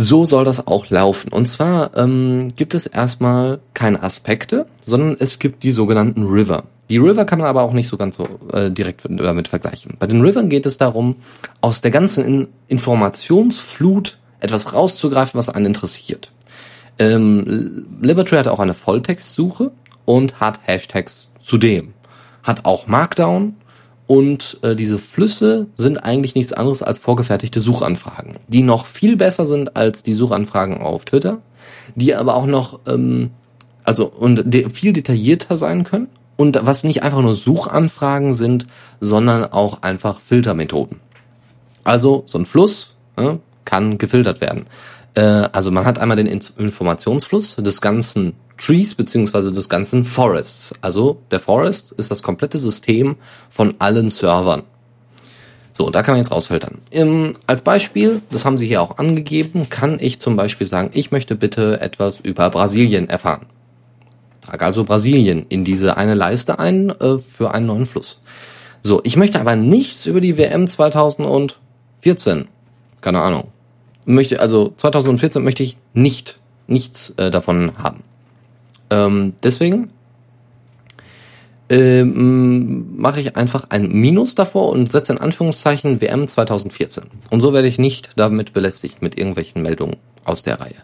So 0.00 0.26
soll 0.26 0.44
das 0.44 0.66
auch 0.66 0.90
laufen. 0.90 1.32
Und 1.32 1.46
zwar 1.46 1.96
ähm, 1.96 2.48
gibt 2.54 2.74
es 2.74 2.86
erstmal 2.86 3.58
keine 3.74 4.02
Aspekte, 4.02 4.66
sondern 4.80 5.16
es 5.18 5.40
gibt 5.40 5.64
die 5.64 5.72
sogenannten 5.72 6.24
River. 6.24 6.64
Die 6.88 6.98
River 6.98 7.24
kann 7.24 7.40
man 7.40 7.48
aber 7.48 7.62
auch 7.62 7.72
nicht 7.72 7.88
so 7.88 7.96
ganz 7.96 8.16
so 8.16 8.26
äh, 8.52 8.70
direkt 8.70 9.02
damit 9.04 9.48
vergleichen. 9.48 9.96
Bei 9.98 10.06
den 10.06 10.22
Rivern 10.22 10.48
geht 10.48 10.66
es 10.66 10.78
darum, 10.78 11.16
aus 11.60 11.80
der 11.80 11.90
ganzen 11.90 12.24
In 12.24 12.48
Informationsflut 12.68 14.18
etwas 14.40 14.72
rauszugreifen, 14.72 15.38
was 15.38 15.48
einen 15.48 15.66
interessiert. 15.66 16.32
Ähm, 16.98 17.86
Liberty 18.00 18.36
hat 18.36 18.48
auch 18.48 18.58
eine 18.58 18.74
Volltextsuche 18.74 19.72
und 20.04 20.40
hat 20.40 20.60
Hashtags 20.64 21.28
zudem. 21.40 21.94
Hat 22.42 22.64
auch 22.64 22.86
Markdown 22.86 23.56
und 24.06 24.58
äh, 24.62 24.74
diese 24.74 24.98
Flüsse 24.98 25.66
sind 25.76 25.98
eigentlich 25.98 26.34
nichts 26.34 26.52
anderes 26.52 26.82
als 26.82 26.98
vorgefertigte 26.98 27.60
Suchanfragen, 27.60 28.36
die 28.48 28.62
noch 28.62 28.86
viel 28.86 29.16
besser 29.16 29.46
sind 29.46 29.76
als 29.76 30.02
die 30.02 30.14
Suchanfragen 30.14 30.80
auf 30.80 31.04
Twitter, 31.04 31.38
die 31.94 32.14
aber 32.14 32.34
auch 32.34 32.46
noch 32.46 32.80
ähm, 32.86 33.30
also 33.84 34.06
und 34.06 34.42
de 34.46 34.70
viel 34.70 34.92
detaillierter 34.92 35.56
sein 35.56 35.84
können 35.84 36.08
und 36.36 36.58
was 36.62 36.84
nicht 36.84 37.02
einfach 37.02 37.20
nur 37.20 37.36
Suchanfragen 37.36 38.34
sind, 38.34 38.66
sondern 39.00 39.44
auch 39.44 39.82
einfach 39.82 40.20
Filtermethoden. 40.20 41.00
Also 41.84 42.22
so 42.24 42.38
ein 42.38 42.46
Fluss, 42.46 42.96
äh, 43.16 43.36
kann 43.68 43.98
gefiltert 43.98 44.40
werden. 44.40 44.66
Äh, 45.14 45.20
also 45.20 45.70
man 45.70 45.84
hat 45.84 45.98
einmal 45.98 46.16
den 46.16 46.26
Informationsfluss 46.26 47.56
des 47.56 47.80
ganzen 47.82 48.32
Trees 48.56 48.94
beziehungsweise 48.94 49.52
des 49.52 49.68
ganzen 49.68 50.04
Forests. 50.04 50.72
Also 50.80 51.20
der 51.30 51.38
Forest 51.38 51.92
ist 51.92 52.10
das 52.10 52.22
komplette 52.22 52.56
System 52.56 53.16
von 53.50 53.74
allen 53.78 54.08
Servern. 54.08 54.62
So, 55.74 55.90
da 55.90 56.02
kann 56.02 56.14
man 56.14 56.22
jetzt 56.22 56.32
rausfiltern. 56.32 56.78
Im, 56.90 57.34
als 57.46 57.62
Beispiel, 57.62 58.22
das 58.30 58.46
haben 58.46 58.56
sie 58.56 58.66
hier 58.66 58.80
auch 58.80 58.96
angegeben, 58.98 59.68
kann 59.68 59.98
ich 60.00 60.18
zum 60.18 60.34
Beispiel 60.34 60.66
sagen, 60.66 60.90
ich 60.94 61.12
möchte 61.12 61.36
bitte 61.36 61.80
etwas 61.80 62.20
über 62.20 62.48
Brasilien 62.50 63.08
erfahren. 63.08 63.46
trage 64.40 64.64
also 64.64 64.82
Brasilien 64.82 65.44
in 65.50 65.62
diese 65.62 65.98
eine 65.98 66.14
Leiste 66.14 66.58
ein 66.58 66.88
äh, 66.88 67.18
für 67.18 67.52
einen 67.52 67.66
neuen 67.66 67.86
Fluss. 67.86 68.20
So, 68.82 69.02
ich 69.04 69.16
möchte 69.16 69.38
aber 69.38 69.56
nichts 69.56 70.06
über 70.06 70.20
die 70.20 70.38
WM 70.38 70.66
2014. 70.66 72.48
Keine 73.00 73.20
Ahnung. 73.20 73.48
Möchte, 74.08 74.40
also 74.40 74.72
2014 74.76 75.44
möchte 75.44 75.62
ich 75.62 75.76
nicht, 75.92 76.40
nichts 76.66 77.10
äh, 77.18 77.30
davon 77.30 77.72
haben. 77.76 78.02
Ähm, 78.90 79.34
deswegen 79.42 79.90
ähm, 81.68 82.98
mache 82.98 83.20
ich 83.20 83.36
einfach 83.36 83.66
ein 83.68 83.90
Minus 83.92 84.34
davor 84.34 84.70
und 84.70 84.90
setze 84.90 85.12
in 85.12 85.18
Anführungszeichen 85.18 86.00
WM 86.00 86.26
2014. 86.26 87.04
Und 87.28 87.40
so 87.40 87.52
werde 87.52 87.68
ich 87.68 87.78
nicht 87.78 88.10
damit 88.16 88.54
belästigt 88.54 89.02
mit 89.02 89.18
irgendwelchen 89.18 89.60
Meldungen 89.60 89.96
aus 90.24 90.42
der 90.42 90.58
Reihe. 90.58 90.82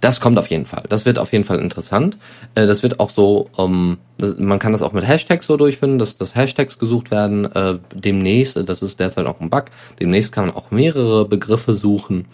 Das 0.00 0.20
kommt 0.20 0.38
auf 0.38 0.48
jeden 0.48 0.66
Fall. 0.66 0.84
Das 0.88 1.06
wird 1.06 1.18
auf 1.18 1.32
jeden 1.32 1.44
Fall 1.44 1.58
interessant. 1.58 2.18
Äh, 2.54 2.66
das 2.66 2.82
wird 2.82 3.00
auch 3.00 3.10
so, 3.10 3.46
ähm, 3.58 3.98
das, 4.18 4.38
man 4.38 4.58
kann 4.58 4.72
das 4.72 4.82
auch 4.82 4.92
mit 4.92 5.06
Hashtags 5.06 5.46
so 5.46 5.56
durchfinden, 5.56 5.98
dass, 5.98 6.16
dass 6.16 6.34
Hashtags 6.34 6.78
gesucht 6.78 7.10
werden. 7.10 7.44
Äh, 7.44 7.78
demnächst, 7.94 8.56
das 8.68 8.82
ist 8.82 9.00
derzeit 9.00 9.26
auch 9.26 9.40
ein 9.40 9.50
Bug, 9.50 9.66
demnächst 10.00 10.32
kann 10.32 10.46
man 10.46 10.54
auch 10.54 10.70
mehrere 10.70 11.26
Begriffe 11.26 11.74
suchen 11.74 12.26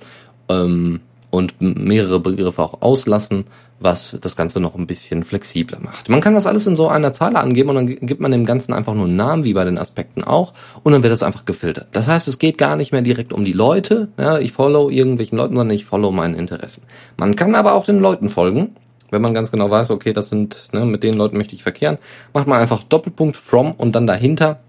ähm, 0.49 1.01
und 1.33 1.61
mehrere 1.61 2.21
Begriffe 2.21 2.63
auch 2.63 2.83
auslassen 2.83 3.47
was 3.83 4.17
das 4.21 4.37
Ganze 4.37 4.61
noch 4.61 4.75
ein 4.75 4.87
bisschen 4.87 5.25
flexibler 5.25 5.79
macht. 5.81 6.09
Man 6.09 6.21
kann 6.21 6.35
das 6.35 6.47
alles 6.47 6.67
in 6.67 6.77
so 6.77 6.89
einer 6.89 7.13
Zeile 7.13 7.39
angeben 7.39 7.71
und 7.71 7.75
dann 7.77 7.87
gibt 7.87 8.21
man 8.21 8.31
dem 8.31 8.45
Ganzen 8.45 8.73
einfach 8.73 8.95
nur 8.95 9.07
einen 9.07 9.17
Namen, 9.17 9.45
wie 9.45 9.55
bei 9.55 9.65
den 9.65 9.79
Aspekten 9.79 10.25
auch, 10.25 10.53
und 10.83 10.93
dann 10.93 11.03
wird 11.03 11.13
das 11.13 11.23
einfach 11.23 11.45
gefiltert. 11.45 11.89
Das 11.93 12.07
heißt, 12.07 12.29
es 12.29 12.39
geht 12.39 12.59
gar 12.59 12.77
nicht 12.77 12.93
mehr 12.93 13.03
direkt 13.03 13.33
um 13.33 13.45
die 13.45 13.53
Leute, 13.53 14.09
ja, 14.19 14.39
ich 14.39 14.53
follow 14.53 14.91
irgendwelchen 14.91 15.39
Leuten, 15.39 15.57
sondern 15.57 15.75
ich 15.75 15.85
follow 15.85 16.13
meinen 16.13 16.35
Interessen. 16.35 16.83
Man 17.17 17.37
kann 17.37 17.55
aber 17.55 17.75
auch 17.75 17.85
den 17.85 18.01
Leuten 18.01 18.29
folgen, 18.29 18.77
wenn 19.11 19.23
man 19.23 19.35
ganz 19.35 19.51
genau 19.51 19.71
weiß, 19.71 19.91
okay, 19.91 20.13
das 20.13 20.29
sind, 20.29 20.69
ne, 20.73 20.87
mit 20.87 21.03
den 21.03 21.15
Leuten 21.15 21.37
möchte 21.37 21.55
ich 21.55 21.63
verkehren, 21.63 21.99
macht 22.33 22.47
man 22.47 22.61
einfach 22.61 22.83
Doppelpunkt 22.83 23.37
from 23.37 23.73
und 23.73 23.95
dann 23.95 24.07
dahinter 24.07 24.61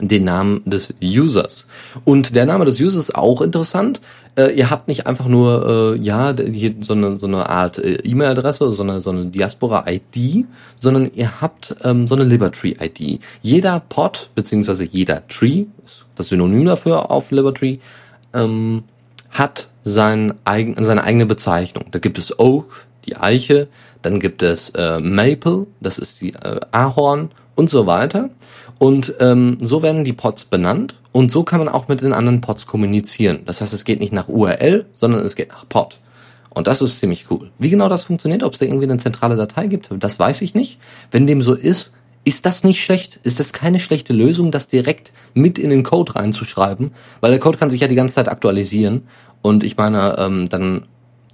den 0.00 0.24
Namen 0.24 0.62
des 0.64 0.92
Users. 1.02 1.66
Und 2.04 2.34
der 2.34 2.46
Name 2.46 2.64
des 2.64 2.80
Users 2.80 2.96
ist 2.96 3.14
auch 3.14 3.40
interessant. 3.40 4.00
Äh, 4.36 4.52
ihr 4.54 4.70
habt 4.70 4.88
nicht 4.88 5.06
einfach 5.06 5.26
nur, 5.26 5.94
äh, 5.94 6.00
ja, 6.00 6.34
hier 6.36 6.74
so 6.80 6.94
eine, 6.94 7.18
so 7.18 7.26
eine 7.26 7.48
Art 7.48 7.78
äh, 7.78 7.96
E-Mail-Adresse, 8.02 8.72
so 8.72 8.82
eine, 8.82 9.00
so 9.00 9.10
eine 9.10 9.26
Diaspora-ID, 9.26 10.46
sondern 10.76 11.10
ihr 11.14 11.40
habt 11.40 11.76
ähm, 11.84 12.06
so 12.06 12.16
eine 12.16 12.24
Libertree-ID. 12.24 13.20
Jeder 13.42 13.80
Pod, 13.80 14.30
beziehungsweise 14.34 14.84
jeder 14.84 15.26
Tree, 15.28 15.66
das 16.16 16.28
Synonym 16.28 16.64
dafür 16.64 17.10
auf 17.10 17.30
Libertree, 17.30 17.78
ähm, 18.32 18.84
hat 19.30 19.68
sein 19.84 20.34
eigen, 20.44 20.82
seine 20.82 21.04
eigene 21.04 21.26
Bezeichnung. 21.26 21.84
Da 21.90 21.98
gibt 21.98 22.18
es 22.18 22.38
Oak, 22.38 22.86
die 23.06 23.16
Eiche, 23.16 23.68
dann 24.02 24.18
gibt 24.20 24.42
es 24.42 24.70
äh, 24.70 24.98
Maple, 24.98 25.66
das 25.80 25.98
ist 25.98 26.20
die 26.20 26.32
äh, 26.34 26.60
Ahorn 26.72 27.30
und 27.54 27.70
so 27.70 27.86
weiter. 27.86 28.30
Und 28.84 29.14
ähm, 29.18 29.56
so 29.62 29.80
werden 29.80 30.04
die 30.04 30.12
Pods 30.12 30.44
benannt 30.44 30.96
und 31.10 31.30
so 31.30 31.42
kann 31.42 31.58
man 31.58 31.70
auch 31.70 31.88
mit 31.88 32.02
den 32.02 32.12
anderen 32.12 32.42
Pods 32.42 32.66
kommunizieren. 32.66 33.38
Das 33.46 33.62
heißt, 33.62 33.72
es 33.72 33.86
geht 33.86 33.98
nicht 33.98 34.12
nach 34.12 34.28
URL, 34.28 34.84
sondern 34.92 35.24
es 35.24 35.36
geht 35.36 35.48
nach 35.48 35.66
Pod. 35.66 36.00
Und 36.50 36.66
das 36.66 36.82
ist 36.82 36.98
ziemlich 36.98 37.30
cool. 37.30 37.50
Wie 37.58 37.70
genau 37.70 37.88
das 37.88 38.04
funktioniert, 38.04 38.42
ob 38.42 38.52
es 38.52 38.58
da 38.58 38.66
irgendwie 38.66 38.84
eine 38.84 38.98
zentrale 38.98 39.36
Datei 39.36 39.68
gibt, 39.68 39.88
das 40.00 40.18
weiß 40.18 40.42
ich 40.42 40.54
nicht. 40.54 40.80
Wenn 41.10 41.26
dem 41.26 41.40
so 41.40 41.54
ist, 41.54 41.92
ist 42.24 42.44
das 42.44 42.62
nicht 42.62 42.84
schlecht? 42.84 43.20
Ist 43.22 43.40
das 43.40 43.54
keine 43.54 43.80
schlechte 43.80 44.12
Lösung, 44.12 44.50
das 44.50 44.68
direkt 44.68 45.12
mit 45.32 45.58
in 45.58 45.70
den 45.70 45.82
Code 45.82 46.16
reinzuschreiben? 46.16 46.90
Weil 47.22 47.30
der 47.30 47.40
Code 47.40 47.56
kann 47.56 47.70
sich 47.70 47.80
ja 47.80 47.88
die 47.88 47.94
ganze 47.94 48.16
Zeit 48.16 48.28
aktualisieren. 48.28 49.08
Und 49.40 49.64
ich 49.64 49.78
meine, 49.78 50.16
ähm, 50.18 50.50
dann 50.50 50.84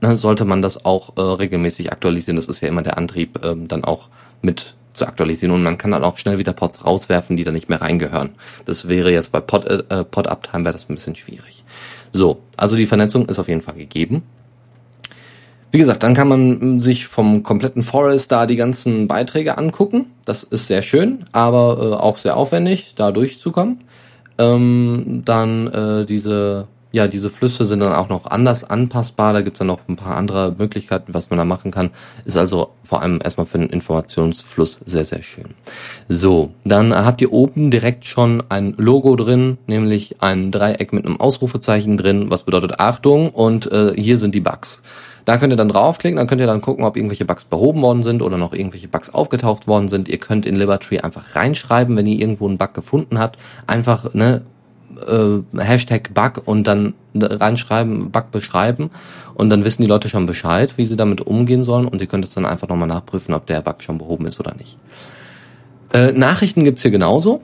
ne, 0.00 0.14
sollte 0.14 0.44
man 0.44 0.62
das 0.62 0.84
auch 0.84 1.16
äh, 1.16 1.20
regelmäßig 1.20 1.90
aktualisieren. 1.90 2.36
Das 2.36 2.46
ist 2.46 2.60
ja 2.60 2.68
immer 2.68 2.82
der 2.82 2.96
Antrieb, 2.96 3.44
ähm, 3.44 3.66
dann 3.66 3.82
auch 3.82 4.08
mit 4.40 4.76
zu 4.92 5.06
aktualisieren 5.06 5.54
und 5.54 5.62
man 5.62 5.78
kann 5.78 5.90
dann 5.90 6.04
auch 6.04 6.18
schnell 6.18 6.38
wieder 6.38 6.52
Pods 6.52 6.84
rauswerfen, 6.84 7.36
die 7.36 7.44
da 7.44 7.52
nicht 7.52 7.68
mehr 7.68 7.80
reingehören. 7.80 8.30
Das 8.64 8.88
wäre 8.88 9.12
jetzt 9.12 9.32
bei 9.32 9.40
Pod, 9.40 9.64
äh, 9.66 10.04
Pod 10.04 10.26
Uptime 10.26 10.64
wäre 10.64 10.72
das 10.72 10.88
ein 10.88 10.94
bisschen 10.94 11.14
schwierig. 11.14 11.64
So, 12.12 12.40
also 12.56 12.76
die 12.76 12.86
Vernetzung 12.86 13.28
ist 13.28 13.38
auf 13.38 13.48
jeden 13.48 13.62
Fall 13.62 13.74
gegeben. 13.74 14.22
Wie 15.72 15.78
gesagt, 15.78 16.02
dann 16.02 16.14
kann 16.14 16.26
man 16.26 16.80
sich 16.80 17.06
vom 17.06 17.44
kompletten 17.44 17.84
Forest 17.84 18.32
da 18.32 18.46
die 18.46 18.56
ganzen 18.56 19.06
Beiträge 19.06 19.56
angucken. 19.56 20.06
Das 20.24 20.42
ist 20.42 20.66
sehr 20.66 20.82
schön, 20.82 21.24
aber 21.30 21.78
äh, 21.80 21.94
auch 21.94 22.18
sehr 22.18 22.36
aufwendig, 22.36 22.94
da 22.96 23.12
durchzukommen. 23.12 23.84
Ähm, 24.38 25.22
dann 25.24 25.68
äh, 25.68 26.06
diese 26.06 26.66
ja, 26.92 27.06
diese 27.06 27.30
Flüsse 27.30 27.64
sind 27.64 27.80
dann 27.80 27.92
auch 27.92 28.08
noch 28.08 28.26
anders 28.26 28.64
anpassbar. 28.64 29.32
Da 29.32 29.42
gibt's 29.42 29.58
dann 29.58 29.68
noch 29.68 29.80
ein 29.88 29.96
paar 29.96 30.16
andere 30.16 30.54
Möglichkeiten, 30.58 31.14
was 31.14 31.30
man 31.30 31.38
da 31.38 31.44
machen 31.44 31.70
kann. 31.70 31.90
Ist 32.24 32.36
also 32.36 32.70
vor 32.82 33.02
allem 33.02 33.20
erstmal 33.22 33.46
für 33.46 33.58
den 33.58 33.68
Informationsfluss 33.68 34.80
sehr, 34.84 35.04
sehr 35.04 35.22
schön. 35.22 35.54
So, 36.08 36.50
dann 36.64 36.94
habt 36.94 37.20
ihr 37.20 37.32
oben 37.32 37.70
direkt 37.70 38.04
schon 38.04 38.42
ein 38.48 38.74
Logo 38.76 39.14
drin, 39.14 39.58
nämlich 39.66 40.16
ein 40.20 40.50
Dreieck 40.50 40.92
mit 40.92 41.06
einem 41.06 41.20
Ausrufezeichen 41.20 41.96
drin, 41.96 42.30
was 42.30 42.42
bedeutet 42.42 42.80
Achtung 42.80 43.30
und 43.30 43.70
äh, 43.70 43.94
hier 43.96 44.18
sind 44.18 44.34
die 44.34 44.40
Bugs. 44.40 44.82
Da 45.24 45.36
könnt 45.36 45.52
ihr 45.52 45.56
dann 45.56 45.68
draufklicken, 45.68 46.16
dann 46.16 46.26
könnt 46.26 46.40
ihr 46.40 46.46
dann 46.46 46.60
gucken, 46.60 46.84
ob 46.84 46.96
irgendwelche 46.96 47.24
Bugs 47.24 47.44
behoben 47.44 47.82
worden 47.82 48.02
sind 48.02 48.22
oder 48.22 48.36
noch 48.36 48.52
irgendwelche 48.52 48.88
Bugs 48.88 49.10
aufgetaucht 49.10 49.68
worden 49.68 49.88
sind. 49.88 50.08
Ihr 50.08 50.18
könnt 50.18 50.46
in 50.46 50.56
Libertree 50.56 51.00
einfach 51.00 51.36
reinschreiben, 51.36 51.96
wenn 51.96 52.06
ihr 52.06 52.18
irgendwo 52.18 52.48
einen 52.48 52.58
Bug 52.58 52.74
gefunden 52.74 53.18
habt. 53.18 53.38
Einfach, 53.66 54.14
ne, 54.14 54.42
äh, 55.06 55.58
Hashtag 55.58 56.14
Bug 56.14 56.42
und 56.44 56.64
dann 56.64 56.94
reinschreiben, 57.14 58.10
Bug 58.10 58.30
beschreiben 58.30 58.90
und 59.34 59.50
dann 59.50 59.64
wissen 59.64 59.82
die 59.82 59.88
Leute 59.88 60.08
schon 60.08 60.26
Bescheid, 60.26 60.76
wie 60.76 60.86
sie 60.86 60.96
damit 60.96 61.20
umgehen 61.20 61.64
sollen 61.64 61.86
und 61.86 62.00
ihr 62.00 62.06
könnt 62.06 62.24
es 62.24 62.34
dann 62.34 62.46
einfach 62.46 62.68
nochmal 62.68 62.88
nachprüfen, 62.88 63.34
ob 63.34 63.46
der 63.46 63.62
Bug 63.62 63.82
schon 63.82 63.98
behoben 63.98 64.26
ist 64.26 64.38
oder 64.40 64.54
nicht. 64.54 64.78
Äh, 65.92 66.12
Nachrichten 66.12 66.64
gibt's 66.64 66.82
hier 66.82 66.90
genauso. 66.90 67.42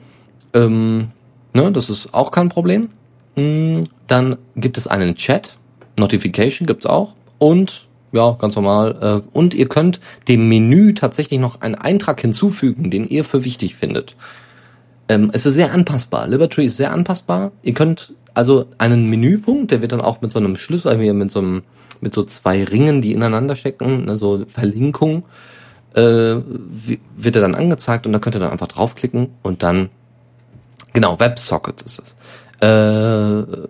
Ähm, 0.53 1.09
ne, 1.53 1.71
das 1.71 1.89
ist 1.89 2.13
auch 2.13 2.31
kein 2.31 2.49
Problem. 2.49 2.89
Mm, 3.35 3.81
dann 4.07 4.37
gibt 4.55 4.77
es 4.77 4.87
einen 4.87 5.15
Chat. 5.15 5.57
Notification 5.99 6.65
gibt's 6.65 6.85
auch. 6.85 7.13
Und 7.39 7.87
ja, 8.11 8.31
ganz 8.39 8.55
normal. 8.55 9.23
Äh, 9.23 9.27
und 9.37 9.53
ihr 9.53 9.67
könnt 9.67 9.99
dem 10.27 10.47
Menü 10.47 10.93
tatsächlich 10.93 11.39
noch 11.39 11.61
einen 11.61 11.75
Eintrag 11.75 12.21
hinzufügen, 12.21 12.89
den 12.89 13.07
ihr 13.07 13.23
für 13.23 13.43
wichtig 13.43 13.75
findet. 13.75 14.15
Ähm, 15.09 15.29
es 15.33 15.45
ist 15.45 15.53
sehr 15.53 15.73
anpassbar. 15.73 16.27
Liberty 16.27 16.65
ist 16.65 16.77
sehr 16.77 16.91
anpassbar. 16.91 17.51
Ihr 17.63 17.73
könnt 17.73 18.13
also 18.33 18.67
einen 18.77 19.09
Menüpunkt, 19.09 19.71
der 19.71 19.81
wird 19.81 19.93
dann 19.93 20.01
auch 20.01 20.21
mit 20.21 20.31
so 20.31 20.39
einem 20.39 20.55
Schlüssel, 20.57 20.89
also 20.89 21.13
mit 21.13 21.31
so 21.31 21.39
einem, 21.39 21.63
mit 22.01 22.13
so 22.13 22.23
zwei 22.23 22.63
Ringen, 22.63 23.01
die 23.01 23.13
ineinander 23.13 23.55
stecken, 23.55 24.05
ne, 24.05 24.17
so 24.17 24.45
Verlinkung, 24.47 25.23
äh, 25.95 26.35
wird 27.15 27.35
er 27.35 27.41
dann 27.41 27.55
angezeigt 27.55 28.05
und 28.05 28.13
da 28.13 28.19
könnt 28.19 28.35
ihr 28.35 28.39
dann 28.39 28.51
einfach 28.51 28.67
draufklicken 28.67 29.29
und 29.41 29.63
dann, 29.63 29.89
genau, 30.93 31.19
WebSockets 31.19 31.81
ist 31.81 31.99
es. 31.99 32.15
Äh, 32.59 32.67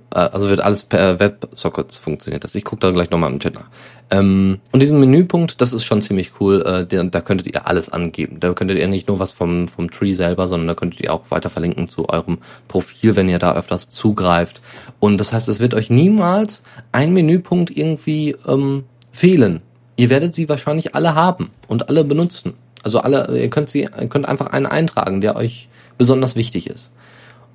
also 0.10 0.50
wird 0.50 0.62
alles 0.62 0.84
per 0.84 1.20
WebSockets 1.20 1.98
funktioniert 1.98 2.44
das. 2.44 2.56
Ich 2.56 2.64
gucke 2.64 2.80
da 2.80 2.92
gleich 2.92 3.10
nochmal 3.10 3.32
im 3.32 3.40
Chat 3.40 3.56
nach. 3.56 3.70
Ähm, 4.10 4.60
und 4.72 4.82
diesen 4.82 5.00
Menüpunkt, 5.00 5.60
das 5.60 5.74
ist 5.74 5.84
schon 5.84 6.02
ziemlich 6.02 6.40
cool. 6.40 6.64
Äh, 6.66 6.86
den, 6.86 7.12
da 7.12 7.20
könntet 7.20 7.54
ihr 7.54 7.68
alles 7.68 7.90
angeben. 7.90 8.40
Da 8.40 8.54
könntet 8.54 8.78
ihr 8.78 8.88
nicht 8.88 9.10
nur 9.10 9.20
was 9.20 9.34
vom, 9.34 9.68
vom 9.68 9.92
Tree 9.92 10.14
selber, 10.14 10.48
sondern 10.48 10.70
da 10.70 10.76
könntet 10.76 11.02
ihr 11.02 11.14
auch 11.14 11.30
weiter 11.30 11.50
verlinken 11.50 11.90
zu 11.90 12.08
eurem 12.08 12.38
Profil, 12.68 13.16
wenn 13.16 13.28
ihr 13.28 13.40
da 13.40 13.56
öfters 13.56 13.90
zugreift. 13.90 14.62
Und 15.00 15.18
das 15.18 15.34
heißt, 15.34 15.50
es 15.50 15.60
wird 15.60 15.74
euch 15.74 15.90
niemals 15.90 16.64
ein 16.94 17.12
Menüpunkt 17.12 17.76
irgendwie 17.76 18.36
ähm, 18.48 18.86
fehlen. 19.12 19.62
Ihr 19.98 20.10
werdet 20.10 20.34
sie 20.34 20.48
wahrscheinlich 20.48 20.96
alle 20.96 21.16
haben 21.16 21.50
und 21.68 21.90
alle 21.90 22.06
benutzen. 22.06 22.54
Also 22.84 23.00
alle, 23.00 23.38
ihr 23.38 23.50
könnt 23.50 23.70
sie, 23.70 23.82
ihr 23.82 24.08
könnt 24.08 24.28
einfach 24.28 24.48
einen 24.48 24.68
eintragen, 24.68 25.20
der 25.20 25.36
euch 25.36 25.68
besonders 25.98 26.36
wichtig 26.36 26.70
ist. 26.70 26.92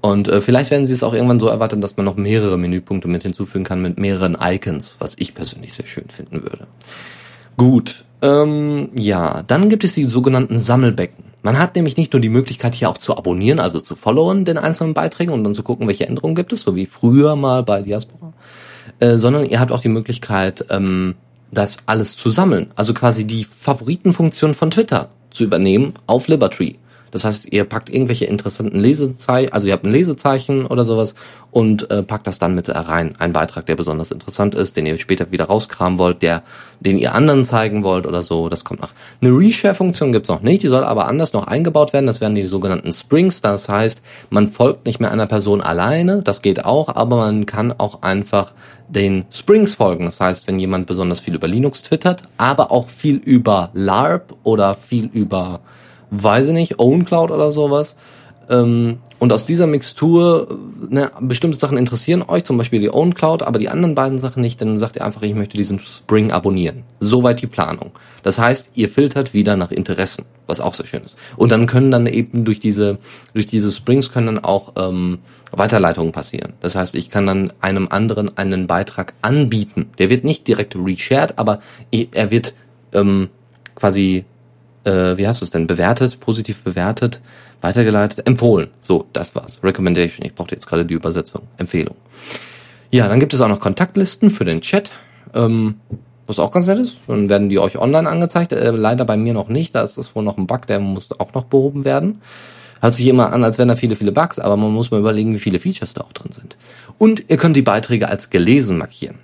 Und 0.02 0.26
äh, 0.26 0.40
vielleicht 0.40 0.72
werden 0.72 0.84
sie 0.84 0.94
es 0.94 1.04
auch 1.04 1.14
irgendwann 1.14 1.40
so 1.40 1.46
erwarten, 1.46 1.80
dass 1.80 1.96
man 1.96 2.04
noch 2.04 2.16
mehrere 2.16 2.58
Menüpunkte 2.58 3.06
mit 3.06 3.22
hinzufügen 3.22 3.64
kann 3.64 3.80
mit 3.80 3.98
mehreren 4.00 4.36
Icons, 4.38 4.96
was 4.98 5.14
ich 5.16 5.32
persönlich 5.32 5.74
sehr 5.74 5.86
schön 5.86 6.08
finden 6.08 6.42
würde. 6.42 6.66
Gut, 7.56 8.04
ähm, 8.20 8.90
ja, 8.96 9.44
dann 9.46 9.68
gibt 9.68 9.84
es 9.84 9.94
die 9.94 10.04
sogenannten 10.04 10.58
Sammelbecken. 10.58 11.24
Man 11.42 11.58
hat 11.58 11.76
nämlich 11.76 11.96
nicht 11.96 12.12
nur 12.12 12.20
die 12.20 12.28
Möglichkeit 12.28 12.74
hier 12.74 12.90
auch 12.90 12.98
zu 12.98 13.16
abonnieren, 13.16 13.60
also 13.60 13.80
zu 13.80 13.94
followen 13.94 14.44
den 14.44 14.58
einzelnen 14.58 14.92
Beiträgen 14.92 15.32
und 15.32 15.44
dann 15.44 15.54
zu 15.54 15.62
gucken, 15.62 15.86
welche 15.86 16.06
Änderungen 16.06 16.34
gibt 16.34 16.52
es, 16.52 16.62
so 16.62 16.74
wie 16.74 16.86
früher 16.86 17.36
mal 17.36 17.62
bei 17.62 17.82
Diaspora, 17.82 18.32
äh, 18.98 19.18
sondern 19.18 19.46
ihr 19.46 19.60
habt 19.60 19.70
auch 19.70 19.80
die 19.80 19.88
Möglichkeit, 19.88 20.66
ähm, 20.70 21.14
das 21.52 21.78
alles 21.86 22.16
zu 22.16 22.30
sammeln. 22.30 22.72
Also 22.74 22.92
quasi 22.92 23.24
die 23.24 23.44
Favoritenfunktion 23.44 24.54
von 24.54 24.70
Twitter 24.70 25.10
zu 25.30 25.44
übernehmen 25.44 25.94
auf 26.06 26.26
Libertree. 26.26 26.74
Das 27.12 27.24
heißt, 27.24 27.52
ihr 27.52 27.64
packt 27.64 27.90
irgendwelche 27.90 28.24
interessanten 28.24 28.80
Lesezeichen, 28.80 29.52
also 29.52 29.68
ihr 29.68 29.74
habt 29.74 29.86
ein 29.86 29.92
Lesezeichen 29.92 30.66
oder 30.66 30.82
sowas 30.82 31.14
und 31.52 31.90
äh, 31.90 32.02
packt 32.02 32.26
das 32.26 32.38
dann 32.38 32.54
mit 32.54 32.68
rein. 32.68 33.14
Ein 33.18 33.32
Beitrag, 33.32 33.66
der 33.66 33.76
besonders 33.76 34.10
interessant 34.10 34.54
ist, 34.54 34.76
den 34.76 34.86
ihr 34.86 34.98
später 34.98 35.30
wieder 35.30 35.44
rauskramen 35.44 35.98
wollt, 35.98 36.22
der, 36.22 36.42
den 36.80 36.96
ihr 36.96 37.14
anderen 37.14 37.44
zeigen 37.44 37.84
wollt 37.84 38.06
oder 38.06 38.22
so, 38.22 38.48
das 38.48 38.64
kommt 38.64 38.80
nach. 38.80 38.92
Eine 39.20 39.30
Reshare-Funktion 39.30 40.12
gibt's 40.12 40.28
noch 40.30 40.42
nicht, 40.42 40.62
die 40.62 40.68
soll 40.68 40.84
aber 40.84 41.06
anders 41.06 41.32
noch 41.32 41.46
eingebaut 41.46 41.92
werden. 41.92 42.06
Das 42.06 42.20
wären 42.20 42.34
die 42.34 42.46
sogenannten 42.46 42.90
Springs. 42.90 43.42
Das 43.42 43.68
heißt, 43.68 44.02
man 44.30 44.48
folgt 44.48 44.86
nicht 44.86 44.98
mehr 44.98 45.12
einer 45.12 45.26
Person 45.26 45.60
alleine, 45.60 46.22
das 46.22 46.42
geht 46.42 46.64
auch, 46.64 46.88
aber 46.88 47.16
man 47.16 47.46
kann 47.46 47.72
auch 47.76 48.02
einfach 48.02 48.52
den 48.88 49.24
Springs 49.30 49.74
folgen. 49.74 50.04
Das 50.04 50.20
heißt, 50.20 50.46
wenn 50.46 50.58
jemand 50.58 50.86
besonders 50.86 51.20
viel 51.20 51.34
über 51.34 51.48
Linux 51.48 51.82
twittert, 51.82 52.22
aber 52.36 52.70
auch 52.70 52.88
viel 52.88 53.16
über 53.16 53.70
LARP 53.74 54.34
oder 54.42 54.74
viel 54.74 55.06
über, 55.06 55.60
weiß 56.12 56.48
ich 56.48 56.54
nicht, 56.54 56.78
OwnCloud 56.78 57.32
oder 57.32 57.50
sowas, 57.50 57.96
ähm, 58.52 58.98
und 59.18 59.32
aus 59.32 59.46
dieser 59.46 59.66
Mixtur, 59.66 60.58
ne, 60.88 61.10
bestimmte 61.20 61.56
Sachen 61.58 61.78
interessieren 61.78 62.22
euch, 62.26 62.44
zum 62.44 62.58
Beispiel 62.58 62.80
die 62.80 62.92
Own 62.92 63.14
Cloud, 63.14 63.42
aber 63.42 63.58
die 63.58 63.68
anderen 63.68 63.94
beiden 63.94 64.18
Sachen 64.18 64.40
nicht, 64.42 64.60
dann 64.60 64.76
sagt 64.76 64.96
ihr 64.96 65.04
einfach, 65.04 65.22
ich 65.22 65.34
möchte 65.34 65.56
diesen 65.56 65.78
Spring 65.78 66.32
abonnieren. 66.32 66.82
Soweit 67.00 67.40
die 67.40 67.46
Planung. 67.46 67.92
Das 68.22 68.38
heißt, 68.38 68.72
ihr 68.74 68.88
filtert 68.88 69.32
wieder 69.32 69.56
nach 69.56 69.70
Interessen, 69.70 70.24
was 70.46 70.60
auch 70.60 70.74
sehr 70.74 70.86
schön 70.86 71.02
ist. 71.02 71.16
Und 71.36 71.52
dann 71.52 71.66
können 71.66 71.90
dann 71.90 72.06
eben 72.06 72.44
durch 72.44 72.60
diese, 72.60 72.98
durch 73.32 73.46
diese 73.46 73.70
Springs 73.70 74.12
können 74.12 74.26
dann 74.26 74.44
auch 74.44 74.72
ähm, 74.76 75.20
Weiterleitungen 75.52 76.12
passieren. 76.12 76.54
Das 76.60 76.74
heißt, 76.74 76.94
ich 76.94 77.10
kann 77.10 77.26
dann 77.26 77.52
einem 77.60 77.88
anderen 77.88 78.36
einen 78.36 78.66
Beitrag 78.66 79.14
anbieten. 79.22 79.90
Der 79.98 80.10
wird 80.10 80.24
nicht 80.24 80.48
direkt 80.48 80.76
reshared, 80.76 81.38
aber 81.38 81.60
er 81.90 82.30
wird 82.30 82.54
ähm, 82.92 83.28
quasi, 83.74 84.24
äh, 84.84 85.16
wie 85.16 85.26
heißt 85.26 85.40
du 85.40 85.44
es 85.44 85.50
denn, 85.50 85.66
bewertet, 85.66 86.20
positiv 86.20 86.62
bewertet 86.62 87.20
weitergeleitet, 87.62 88.26
empfohlen. 88.26 88.68
So, 88.80 89.06
das 89.12 89.34
war's. 89.34 89.60
Recommendation. 89.62 90.26
Ich 90.26 90.34
brauchte 90.34 90.54
jetzt 90.54 90.66
gerade 90.66 90.84
die 90.84 90.94
Übersetzung. 90.94 91.42
Empfehlung. 91.56 91.96
Ja, 92.90 93.08
dann 93.08 93.20
gibt 93.20 93.32
es 93.32 93.40
auch 93.40 93.48
noch 93.48 93.60
Kontaktlisten 93.60 94.30
für 94.30 94.44
den 94.44 94.60
Chat. 94.60 94.90
Ähm, 95.32 95.76
was 96.26 96.38
auch 96.38 96.50
ganz 96.50 96.66
nett 96.66 96.78
ist. 96.78 96.98
Dann 97.06 97.28
werden 97.28 97.48
die 97.48 97.58
euch 97.58 97.78
online 97.78 98.08
angezeigt. 98.08 98.52
Äh, 98.52 98.70
leider 98.70 99.04
bei 99.04 99.16
mir 99.16 99.32
noch 99.32 99.48
nicht. 99.48 99.74
Da 99.74 99.82
ist 99.82 99.96
das 99.96 100.14
wohl 100.14 100.24
noch 100.24 100.36
ein 100.36 100.46
Bug, 100.46 100.66
der 100.66 100.80
muss 100.80 101.08
auch 101.18 101.32
noch 101.34 101.44
behoben 101.44 101.84
werden. 101.84 102.20
Hört 102.80 102.94
sich 102.94 103.06
immer 103.06 103.32
an, 103.32 103.44
als 103.44 103.58
wären 103.58 103.68
da 103.68 103.76
viele, 103.76 103.94
viele 103.94 104.10
Bugs, 104.10 104.40
aber 104.40 104.56
man 104.56 104.72
muss 104.72 104.90
mal 104.90 104.98
überlegen, 104.98 105.32
wie 105.32 105.38
viele 105.38 105.60
Features 105.60 105.94
da 105.94 106.00
auch 106.00 106.12
drin 106.12 106.32
sind. 106.32 106.56
Und 106.98 107.24
ihr 107.28 107.36
könnt 107.36 107.54
die 107.54 107.62
Beiträge 107.62 108.08
als 108.08 108.30
gelesen 108.30 108.76
markieren. 108.76 109.20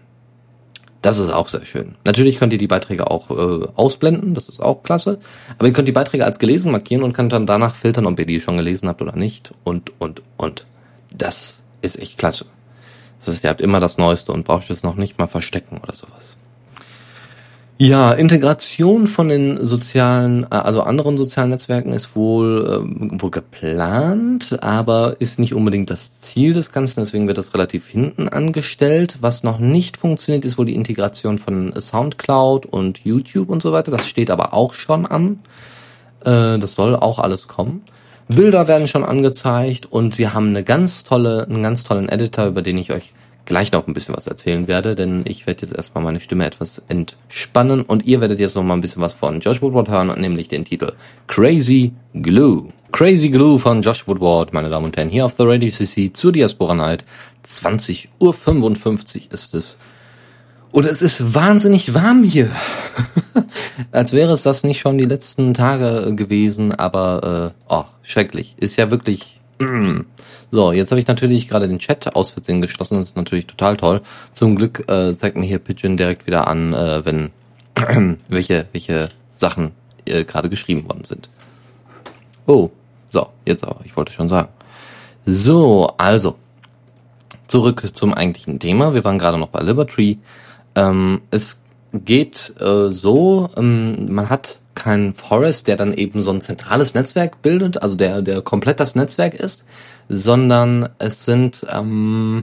Das 1.00 1.18
ist 1.18 1.32
auch 1.32 1.48
sehr 1.48 1.64
schön. 1.64 1.94
Natürlich 2.04 2.38
könnt 2.38 2.52
ihr 2.52 2.58
die 2.58 2.66
Beiträge 2.66 3.11
auch 3.11 3.30
äh, 3.30 3.68
ausblenden, 3.76 4.34
das 4.34 4.48
ist 4.48 4.61
auch 4.61 4.82
klasse. 4.82 5.18
Aber 5.56 5.68
ihr 5.68 5.72
könnt 5.72 5.87
die 5.87 5.92
Beiträge 5.92 6.24
als 6.24 6.38
gelesen 6.38 6.72
markieren 6.72 7.04
und 7.04 7.12
könnt 7.12 7.32
dann 7.32 7.46
danach 7.46 7.76
filtern, 7.76 8.06
ob 8.06 8.18
ihr 8.18 8.26
die 8.26 8.40
schon 8.40 8.56
gelesen 8.56 8.88
habt 8.88 9.00
oder 9.00 9.14
nicht. 9.14 9.52
Und, 9.62 9.92
und, 10.00 10.22
und. 10.37 10.66
Das 11.12 11.62
ist 11.82 11.98
echt 11.98 12.18
klasse. 12.18 12.46
Das 13.18 13.28
heißt, 13.28 13.44
ihr 13.44 13.50
habt 13.50 13.61
immer 13.61 13.80
das 13.80 13.98
Neueste 13.98 14.32
und 14.32 14.44
braucht 14.44 14.70
es 14.70 14.82
noch 14.82 14.96
nicht 14.96 15.18
mal 15.18 15.28
verstecken 15.28 15.78
oder 15.82 15.94
sowas. 15.94 16.37
Ja, 17.80 18.10
Integration 18.10 19.06
von 19.06 19.28
den 19.28 19.64
sozialen, 19.64 20.42
äh, 20.50 20.56
also 20.56 20.82
anderen 20.82 21.16
sozialen 21.16 21.50
Netzwerken 21.50 21.92
ist 21.92 22.16
wohl, 22.16 22.66
äh, 22.66 23.22
wohl 23.22 23.30
geplant, 23.30 24.58
aber 24.60 25.20
ist 25.20 25.38
nicht 25.38 25.54
unbedingt 25.54 25.88
das 25.88 26.20
Ziel 26.20 26.54
des 26.54 26.72
Ganzen, 26.72 26.98
deswegen 26.98 27.28
wird 27.28 27.38
das 27.38 27.54
relativ 27.54 27.86
hinten 27.86 28.28
angestellt. 28.28 29.18
Was 29.20 29.44
noch 29.44 29.60
nicht 29.60 29.96
funktioniert, 29.96 30.44
ist 30.44 30.58
wohl 30.58 30.66
die 30.66 30.74
Integration 30.74 31.38
von 31.38 31.72
Soundcloud 31.80 32.66
und 32.66 32.98
YouTube 33.04 33.48
und 33.48 33.62
so 33.62 33.70
weiter. 33.70 33.92
Das 33.92 34.08
steht 34.08 34.32
aber 34.32 34.54
auch 34.54 34.74
schon 34.74 35.06
an. 35.06 35.38
Äh, 36.24 36.58
das 36.58 36.72
soll 36.72 36.96
auch 36.96 37.20
alles 37.20 37.46
kommen. 37.46 37.82
Bilder 38.26 38.66
werden 38.66 38.88
schon 38.88 39.04
angezeigt 39.04 39.86
und 39.86 40.16
sie 40.16 40.26
haben 40.28 40.48
eine 40.48 40.64
ganz 40.64 41.04
tolle, 41.04 41.46
einen 41.48 41.62
ganz 41.62 41.84
tollen 41.84 42.08
Editor, 42.08 42.46
über 42.46 42.60
den 42.60 42.76
ich 42.76 42.92
euch 42.92 43.12
gleich 43.48 43.72
noch 43.72 43.87
ein 43.87 43.94
bisschen 43.94 44.14
was 44.14 44.26
erzählen 44.26 44.68
werde, 44.68 44.94
denn 44.94 45.24
ich 45.26 45.46
werde 45.46 45.66
jetzt 45.66 45.74
erstmal 45.74 46.04
meine 46.04 46.20
Stimme 46.20 46.44
etwas 46.44 46.82
entspannen 46.88 47.80
und 47.80 48.04
ihr 48.04 48.20
werdet 48.20 48.38
jetzt 48.38 48.54
noch 48.54 48.62
mal 48.62 48.74
ein 48.74 48.82
bisschen 48.82 49.00
was 49.00 49.14
von 49.14 49.40
Josh 49.40 49.62
Woodward 49.62 49.88
hören, 49.88 50.20
nämlich 50.20 50.48
den 50.48 50.66
Titel 50.66 50.92
Crazy 51.26 51.92
Glue. 52.12 52.68
Crazy 52.92 53.30
Glue 53.30 53.58
von 53.58 53.80
Josh 53.80 54.06
Woodward, 54.06 54.52
meine 54.52 54.68
Damen 54.68 54.87
und 54.87 54.96
Herren, 54.96 55.08
hier 55.08 55.24
auf 55.24 55.34
der 55.34 55.48
Radio 55.48 55.70
CC 55.70 56.12
zur 56.12 56.30
Diaspora 56.30 56.74
Night. 56.74 57.06
20.55 57.46 58.08
Uhr 58.20 59.32
ist 59.32 59.54
es. 59.54 59.78
Und 60.70 60.84
es 60.84 61.00
ist 61.00 61.34
wahnsinnig 61.34 61.94
warm 61.94 62.22
hier. 62.22 62.50
Als 63.92 64.12
wäre 64.12 64.34
es 64.34 64.42
das 64.42 64.62
nicht 64.62 64.80
schon 64.80 64.98
die 64.98 65.06
letzten 65.06 65.54
Tage 65.54 66.14
gewesen, 66.14 66.74
aber 66.74 67.54
äh, 67.56 67.72
oh, 67.72 67.84
schrecklich. 68.02 68.54
Ist 68.58 68.76
ja 68.76 68.90
wirklich. 68.90 69.38
So, 70.51 70.73
jetzt 70.73 70.90
habe 70.90 71.01
ich 71.01 71.07
natürlich 71.07 71.49
gerade 71.49 71.68
den 71.68 71.79
Chat 71.79 72.14
aus 72.14 72.31
Versehen 72.31 72.62
geschlossen. 72.62 72.99
Das 72.99 73.09
ist 73.09 73.16
natürlich 73.16 73.47
total 73.47 73.77
toll. 73.77 74.01
Zum 74.33 74.57
Glück 74.57 74.88
äh, 74.88 75.14
zeigt 75.14 75.37
mir 75.37 75.47
hier 75.47 75.59
Pigeon 75.59 75.97
direkt 75.97 76.27
wieder 76.27 76.47
an, 76.47 76.73
äh, 76.73 77.05
wenn 77.05 77.31
welche 78.29 78.66
welche 78.73 79.09
Sachen 79.37 79.73
äh, 80.07 80.25
gerade 80.25 80.49
geschrieben 80.49 80.85
worden 80.88 81.05
sind. 81.05 81.29
Oh, 82.47 82.71
so, 83.11 83.29
jetzt 83.44 83.64
aber. 83.64 83.81
Ich 83.85 83.97
wollte 83.97 84.12
schon 84.12 84.29
sagen. 84.29 84.49
So, 85.27 85.88
also 85.99 86.37
zurück 87.47 87.83
zum 87.94 88.14
eigentlichen 88.14 88.59
Thema. 88.59 88.94
Wir 88.94 89.05
waren 89.05 89.18
gerade 89.18 89.38
noch 89.38 89.49
bei 89.49 89.61
Liberty. 89.61 90.18
Ähm, 90.75 91.23
es 91.31 91.61
geht 91.92 92.55
äh, 92.61 92.90
so, 92.90 93.51
ähm, 93.57 94.12
man 94.12 94.29
hat 94.31 94.61
keinen 94.88 95.12
Forest, 95.12 95.66
der 95.66 95.77
dann 95.77 95.92
eben 95.92 96.22
so 96.22 96.31
ein 96.31 96.40
zentrales 96.40 96.94
Netzwerk 96.94 97.42
bildet, 97.42 97.83
also 97.83 97.94
der, 97.94 98.22
der 98.22 98.40
komplett 98.40 98.81
das 98.81 98.94
Netzwerk 98.94 99.35
ist, 99.35 99.66
sondern 100.09 100.88
es 100.98 101.27
sind, 101.27 101.66
ähm, 101.70 102.42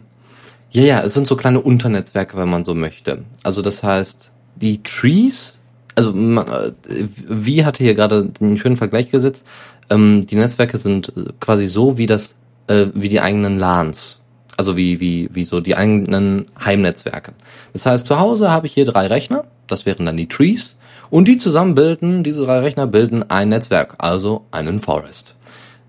ja, 0.70 0.84
ja, 0.84 1.02
es 1.02 1.16
sind 1.16 1.26
so 1.26 1.36
kleine 1.36 1.60
Unternetzwerke, 1.60 2.38
wenn 2.38 2.48
man 2.48 2.64
so 2.64 2.76
möchte. 2.76 3.24
Also 3.42 3.64
das 3.64 3.82
heißt, 3.82 4.30
die 4.58 4.84
Trees, 4.84 5.60
also 5.96 6.12
äh, 6.12 6.72
wie 7.28 7.66
hatte 7.66 7.84
hier 7.84 7.96
gerade 7.96 8.30
einen 8.40 8.58
schönen 8.58 8.78
Vergleich 8.78 9.10
gesetzt, 9.10 9.48
ähm, 9.90 10.22
die 10.28 10.36
Netzwerke 10.36 10.78
sind 10.78 11.12
quasi 11.40 11.66
so 11.66 11.98
wie 11.98 12.06
das, 12.06 12.36
äh, 12.68 12.86
wie 12.94 13.10
die 13.10 13.22
eigenen 13.22 13.58
LANs. 13.58 14.22
Also 14.56 14.78
wie, 14.78 15.00
wie, 15.00 15.32
wie 15.34 15.46
so 15.46 15.62
die 15.62 15.76
eigenen 15.76 16.46
Heimnetzwerke. 16.64 17.34
Das 17.74 17.88
heißt, 17.88 18.06
zu 18.06 18.20
Hause 18.20 18.52
habe 18.52 18.68
ich 18.68 18.74
hier 18.76 18.86
drei 18.86 19.08
Rechner, 19.08 19.46
das 19.66 19.88
wären 19.88 20.06
dann 20.06 20.16
die 20.16 20.30
Trees, 20.30 20.76
und 21.10 21.28
die 21.28 21.38
zusammen 21.38 21.76
bilden, 21.76 22.24
diese 22.24 22.44
drei 22.44 22.60
Rechner 22.60 22.88
bilden 22.88 23.30
ein 23.30 23.50
Netzwerk, 23.50 23.96
also 24.00 24.46
einen 24.52 24.80
Forest. 24.80 25.36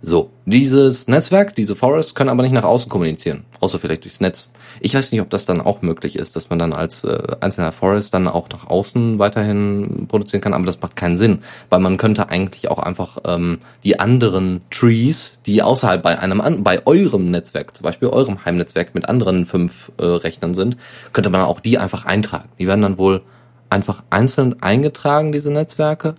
So, 0.02 0.30
dieses 0.44 1.08
Netzwerk, 1.08 1.56
diese 1.56 1.74
Forest 1.74 2.14
können 2.14 2.28
aber 2.28 2.42
nicht 2.42 2.52
nach 2.52 2.64
außen 2.64 2.90
kommunizieren, 2.90 3.44
außer 3.60 3.78
vielleicht 3.78 4.04
durchs 4.04 4.20
Netz. 4.20 4.46
Ich 4.80 4.94
weiß 4.94 5.10
nicht, 5.10 5.22
ob 5.22 5.30
das 5.30 5.46
dann 5.46 5.60
auch 5.60 5.80
möglich 5.80 6.16
ist, 6.16 6.36
dass 6.36 6.50
man 6.50 6.58
dann 6.58 6.74
als 6.74 7.02
äh, 7.02 7.18
einzelner 7.40 7.72
Forest 7.72 8.12
dann 8.12 8.28
auch 8.28 8.48
nach 8.50 8.68
außen 8.68 9.18
weiterhin 9.18 10.06
produzieren 10.06 10.42
kann, 10.42 10.52
aber 10.52 10.66
das 10.66 10.80
macht 10.80 10.96
keinen 10.96 11.16
Sinn, 11.16 11.38
weil 11.70 11.80
man 11.80 11.96
könnte 11.96 12.28
eigentlich 12.28 12.70
auch 12.70 12.78
einfach 12.78 13.18
ähm, 13.24 13.58
die 13.84 13.98
anderen 13.98 14.60
Trees, 14.70 15.38
die 15.46 15.62
außerhalb 15.62 16.02
bei 16.02 16.18
einem 16.18 16.62
bei 16.62 16.86
eurem 16.86 17.30
Netzwerk, 17.30 17.74
zum 17.74 17.84
Beispiel 17.84 18.08
eurem 18.08 18.44
Heimnetzwerk 18.44 18.94
mit 18.94 19.08
anderen 19.08 19.46
fünf 19.46 19.90
äh, 19.96 20.04
Rechnern 20.04 20.52
sind, 20.54 20.76
könnte 21.14 21.30
man 21.30 21.40
auch 21.40 21.60
die 21.60 21.78
einfach 21.78 22.04
eintragen. 22.04 22.50
Die 22.58 22.66
werden 22.66 22.82
dann 22.82 22.98
wohl 22.98 23.22
einfach 23.70 24.02
einzeln 24.10 24.62
eingetragen, 24.62 25.32
diese 25.32 25.50
Netzwerke, 25.50 26.14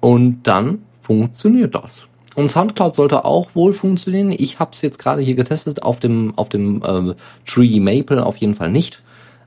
und 0.00 0.42
dann 0.44 0.82
funktioniert 1.00 1.74
das. 1.74 2.06
Und 2.34 2.50
Soundcloud 2.50 2.94
sollte 2.94 3.24
auch 3.24 3.54
wohl 3.54 3.72
funktionieren. 3.72 4.30
Ich 4.30 4.60
habe 4.60 4.70
es 4.72 4.80
jetzt 4.82 4.98
gerade 4.98 5.22
hier 5.22 5.34
getestet, 5.34 5.82
auf 5.82 5.98
dem, 5.98 6.36
auf 6.36 6.48
dem 6.48 6.82
äh, 6.82 7.14
Tree 7.44 7.80
Maple 7.80 8.24
auf 8.24 8.36
jeden 8.36 8.54
Fall 8.54 8.70
nicht. 8.70 9.02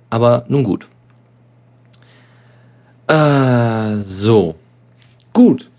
Aber 0.10 0.44
nun 0.50 0.66
gut. 0.66 0.88
Äh, 3.08 3.98
so. 4.06 4.56
Gut. 5.32 5.70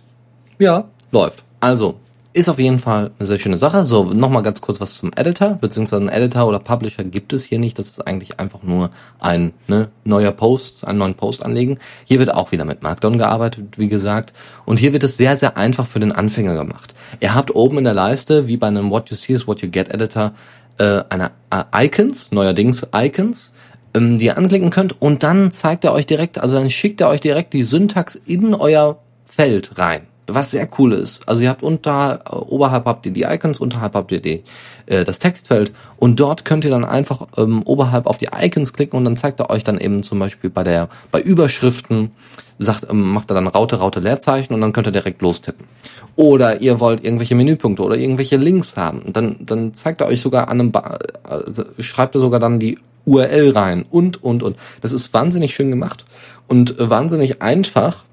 Ja, 0.58 0.88
läuft. 1.10 1.44
Also, 1.60 1.96
ist 2.34 2.48
auf 2.48 2.58
jeden 2.58 2.78
Fall 2.78 3.10
eine 3.18 3.26
sehr 3.26 3.38
schöne 3.38 3.58
Sache. 3.58 3.84
So, 3.84 4.04
nochmal 4.04 4.42
ganz 4.42 4.60
kurz 4.60 4.80
was 4.80 4.94
zum 4.94 5.12
Editor, 5.14 5.58
beziehungsweise 5.60 6.02
ein 6.02 6.08
Editor 6.08 6.46
oder 6.46 6.58
Publisher 6.58 7.04
gibt 7.04 7.32
es 7.32 7.44
hier 7.44 7.58
nicht. 7.58 7.78
Das 7.78 7.90
ist 7.90 8.06
eigentlich 8.06 8.40
einfach 8.40 8.62
nur 8.62 8.90
ein 9.20 9.52
ne, 9.68 9.88
neuer 10.04 10.32
Post, 10.32 10.86
einen 10.86 10.98
neuen 10.98 11.14
Post 11.14 11.44
anlegen. 11.44 11.78
Hier 12.04 12.18
wird 12.18 12.34
auch 12.34 12.52
wieder 12.52 12.64
mit 12.64 12.82
Markdown 12.82 13.18
gearbeitet, 13.18 13.78
wie 13.78 13.88
gesagt. 13.88 14.32
Und 14.64 14.78
hier 14.78 14.92
wird 14.92 15.02
es 15.02 15.16
sehr, 15.16 15.36
sehr 15.36 15.56
einfach 15.56 15.86
für 15.86 16.00
den 16.00 16.12
Anfänger 16.12 16.54
gemacht. 16.54 16.94
Ihr 17.20 17.34
habt 17.34 17.54
oben 17.54 17.78
in 17.78 17.84
der 17.84 17.94
Leiste, 17.94 18.48
wie 18.48 18.56
bei 18.56 18.68
einem 18.68 18.90
What 18.90 19.10
You 19.10 19.16
See 19.16 19.34
is 19.34 19.46
What 19.46 19.60
You 19.60 19.68
Get 19.68 19.88
Editor, 19.88 20.32
äh, 20.78 21.02
eine 21.10 21.32
äh, 21.50 21.84
Icons, 21.86 22.32
neuerdings 22.32 22.86
Icons, 22.94 23.52
ähm, 23.94 24.18
die 24.18 24.26
ihr 24.26 24.38
anklicken 24.38 24.70
könnt. 24.70 25.00
Und 25.02 25.22
dann 25.22 25.50
zeigt 25.50 25.84
er 25.84 25.92
euch 25.92 26.06
direkt, 26.06 26.38
also 26.38 26.56
dann 26.56 26.70
schickt 26.70 27.02
er 27.02 27.08
euch 27.08 27.20
direkt 27.20 27.52
die 27.52 27.62
Syntax 27.62 28.14
in 28.14 28.54
euer 28.54 28.98
Feld 29.26 29.78
rein. 29.78 30.06
Was 30.26 30.50
sehr 30.50 30.68
cool 30.78 30.92
ist. 30.92 31.28
Also 31.28 31.42
ihr 31.42 31.48
habt 31.48 31.62
unter, 31.62 32.20
äh, 32.26 32.34
oberhalb 32.34 32.84
habt 32.84 33.06
ihr 33.06 33.12
die 33.12 33.22
Icons, 33.22 33.58
unterhalb 33.58 33.94
habt 33.94 34.12
ihr 34.12 34.20
die, 34.20 34.44
äh, 34.86 35.04
das 35.04 35.18
Textfeld 35.18 35.72
und 35.96 36.20
dort 36.20 36.44
könnt 36.44 36.64
ihr 36.64 36.70
dann 36.70 36.84
einfach 36.84 37.26
ähm, 37.36 37.62
oberhalb 37.64 38.06
auf 38.06 38.18
die 38.18 38.28
Icons 38.32 38.72
klicken 38.72 38.96
und 38.96 39.04
dann 39.04 39.16
zeigt 39.16 39.40
er 39.40 39.50
euch 39.50 39.64
dann 39.64 39.78
eben 39.78 40.02
zum 40.02 40.18
Beispiel 40.18 40.50
bei 40.50 40.62
der, 40.62 40.88
bei 41.10 41.20
Überschriften, 41.20 42.12
sagt, 42.58 42.88
ähm, 42.88 43.12
macht 43.12 43.30
er 43.30 43.34
dann 43.34 43.48
Raute, 43.48 43.76
Raute, 43.76 44.00
Leerzeichen 44.00 44.54
und 44.54 44.60
dann 44.60 44.72
könnt 44.72 44.86
ihr 44.86 44.92
direkt 44.92 45.22
lostippen. 45.22 45.66
Oder 46.14 46.60
ihr 46.60 46.78
wollt 46.78 47.04
irgendwelche 47.04 47.34
Menüpunkte 47.34 47.82
oder 47.82 47.96
irgendwelche 47.96 48.36
Links 48.36 48.76
haben. 48.76 49.12
Dann, 49.12 49.38
dann 49.40 49.74
zeigt 49.74 50.00
er 50.00 50.06
euch 50.06 50.20
sogar 50.20 50.48
an 50.48 50.60
einem, 50.60 50.72
ba 50.72 50.98
also 51.24 51.64
schreibt 51.78 52.14
er 52.14 52.20
sogar 52.20 52.38
dann 52.38 52.60
die 52.60 52.78
URL 53.04 53.50
rein 53.50 53.84
und, 53.90 54.22
und, 54.22 54.42
und. 54.42 54.56
Das 54.80 54.92
ist 54.92 55.12
wahnsinnig 55.12 55.54
schön 55.54 55.70
gemacht 55.70 56.04
und 56.48 56.76
wahnsinnig 56.78 57.42
einfach 57.42 58.04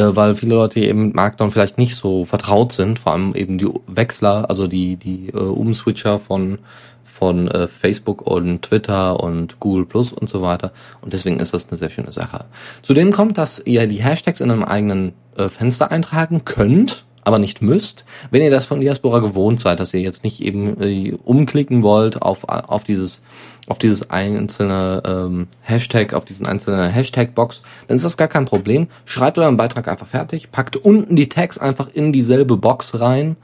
weil 0.00 0.34
viele 0.34 0.54
Leute 0.54 0.80
eben 0.80 1.06
mit 1.06 1.14
Markdown 1.14 1.50
vielleicht 1.50 1.78
nicht 1.78 1.94
so 1.94 2.24
vertraut 2.24 2.72
sind, 2.72 2.98
vor 2.98 3.12
allem 3.12 3.34
eben 3.34 3.58
die 3.58 3.68
Wechsler, 3.86 4.48
also 4.48 4.66
die 4.66 4.96
die 4.96 5.28
äh, 5.28 5.36
Umswitcher 5.36 6.18
von 6.18 6.58
von 7.04 7.48
äh, 7.48 7.68
Facebook 7.68 8.22
und 8.22 8.62
Twitter 8.62 9.20
und 9.20 9.60
Google 9.60 9.86
Plus 9.86 10.12
und 10.12 10.28
so 10.28 10.42
weiter. 10.42 10.72
Und 11.00 11.12
deswegen 11.12 11.38
ist 11.38 11.54
das 11.54 11.68
eine 11.68 11.78
sehr 11.78 11.90
schöne 11.90 12.10
Sache. 12.10 12.44
Zudem 12.82 13.12
kommt, 13.12 13.38
dass 13.38 13.62
ihr 13.64 13.86
die 13.86 14.02
Hashtags 14.02 14.40
in 14.40 14.50
einem 14.50 14.64
eigenen 14.64 15.12
äh, 15.36 15.48
Fenster 15.48 15.92
eintragen 15.92 16.44
könnt, 16.44 17.04
aber 17.24 17.38
nicht 17.38 17.62
müsst. 17.62 18.04
Wenn 18.30 18.42
ihr 18.42 18.50
das 18.50 18.66
von 18.66 18.80
Diaspora 18.80 19.18
gewohnt 19.18 19.60
seid, 19.60 19.80
dass 19.80 19.94
ihr 19.94 20.00
jetzt 20.00 20.24
nicht 20.24 20.40
eben 20.42 20.80
äh, 20.80 21.16
umklicken 21.24 21.82
wollt 21.82 22.22
auf, 22.22 22.44
auf 22.48 22.84
dieses 22.84 23.22
auf 23.66 23.78
dieses 23.78 24.10
einzelne 24.10 25.02
ähm, 25.06 25.46
Hashtag, 25.62 26.12
auf 26.12 26.24
diesen 26.24 26.46
einzelnen 26.46 26.90
Hashtag-Box, 26.90 27.62
dann 27.88 27.96
ist 27.96 28.04
das 28.04 28.16
gar 28.16 28.28
kein 28.28 28.44
Problem. 28.44 28.88
Schreibt 29.06 29.38
euren 29.38 29.56
Beitrag 29.56 29.88
einfach 29.88 30.06
fertig, 30.06 30.52
packt 30.52 30.76
unten 30.76 31.16
die 31.16 31.28
Tags 31.28 31.58
einfach 31.58 31.88
in 31.92 32.12
dieselbe 32.12 32.56
Box 32.56 33.00
rein 33.00 33.36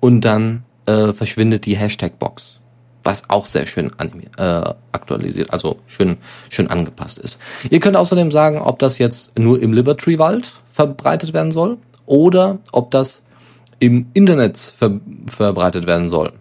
und 0.00 0.20
dann 0.20 0.62
äh, 0.86 1.12
verschwindet 1.12 1.66
die 1.66 1.76
Hashtag-Box. 1.76 2.60
Was 3.02 3.28
auch 3.28 3.46
sehr 3.46 3.66
schön 3.66 3.92
äh, 4.38 4.42
aktualisiert, 4.92 5.52
also 5.52 5.78
schön, 5.86 6.16
schön 6.48 6.68
angepasst 6.68 7.18
ist. 7.18 7.38
Ihr 7.68 7.80
könnt 7.80 7.96
außerdem 7.96 8.30
sagen, 8.30 8.58
ob 8.58 8.78
das 8.78 8.98
jetzt 8.98 9.38
nur 9.38 9.60
im 9.60 9.72
Liberty-Wald 9.72 10.52
verbreitet 10.70 11.34
werden 11.34 11.52
soll 11.52 11.78
oder 12.06 12.58
ob 12.72 12.90
das 12.90 13.22
im 13.78 14.06
Internet 14.14 14.58
ver 14.58 15.00
verbreitet 15.26 15.86
werden 15.86 16.08
soll. 16.08 16.32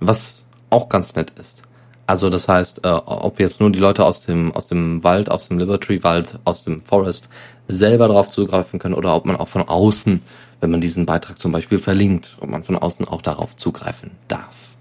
Was 0.00 0.44
auch 0.70 0.88
ganz 0.88 1.14
nett 1.14 1.32
ist. 1.38 1.62
Also 2.06 2.30
das 2.30 2.46
heißt, 2.48 2.86
äh, 2.86 2.88
ob 2.88 3.40
jetzt 3.40 3.60
nur 3.60 3.70
die 3.70 3.78
Leute 3.78 4.04
aus 4.04 4.24
dem 4.24 4.52
aus 4.52 4.66
dem 4.66 5.02
Wald, 5.02 5.30
aus 5.30 5.48
dem 5.48 5.58
Liberty 5.58 6.04
Wald, 6.04 6.38
aus 6.44 6.62
dem 6.62 6.80
Forest 6.80 7.28
selber 7.66 8.08
darauf 8.08 8.30
zugreifen 8.30 8.78
können 8.78 8.94
oder 8.94 9.14
ob 9.14 9.26
man 9.26 9.36
auch 9.36 9.48
von 9.48 9.62
außen, 9.62 10.22
wenn 10.60 10.70
man 10.70 10.80
diesen 10.80 11.04
Beitrag 11.04 11.38
zum 11.38 11.52
Beispiel 11.52 11.78
verlinkt, 11.78 12.36
ob 12.40 12.48
man 12.48 12.62
von 12.62 12.76
außen 12.76 13.08
auch 13.08 13.22
darauf 13.22 13.56
zugreifen 13.56 14.12
darf. 14.28 14.76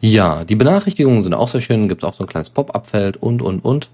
Ja, 0.00 0.42
die 0.44 0.56
Benachrichtigungen 0.56 1.22
sind 1.22 1.34
auch 1.34 1.46
sehr 1.46 1.60
schön, 1.60 1.88
gibt 1.88 2.04
auch 2.04 2.14
so 2.14 2.24
ein 2.24 2.28
kleines 2.28 2.50
Pop-up-Feld 2.50 3.18
und 3.18 3.40
und 3.40 3.64
und. 3.64 3.88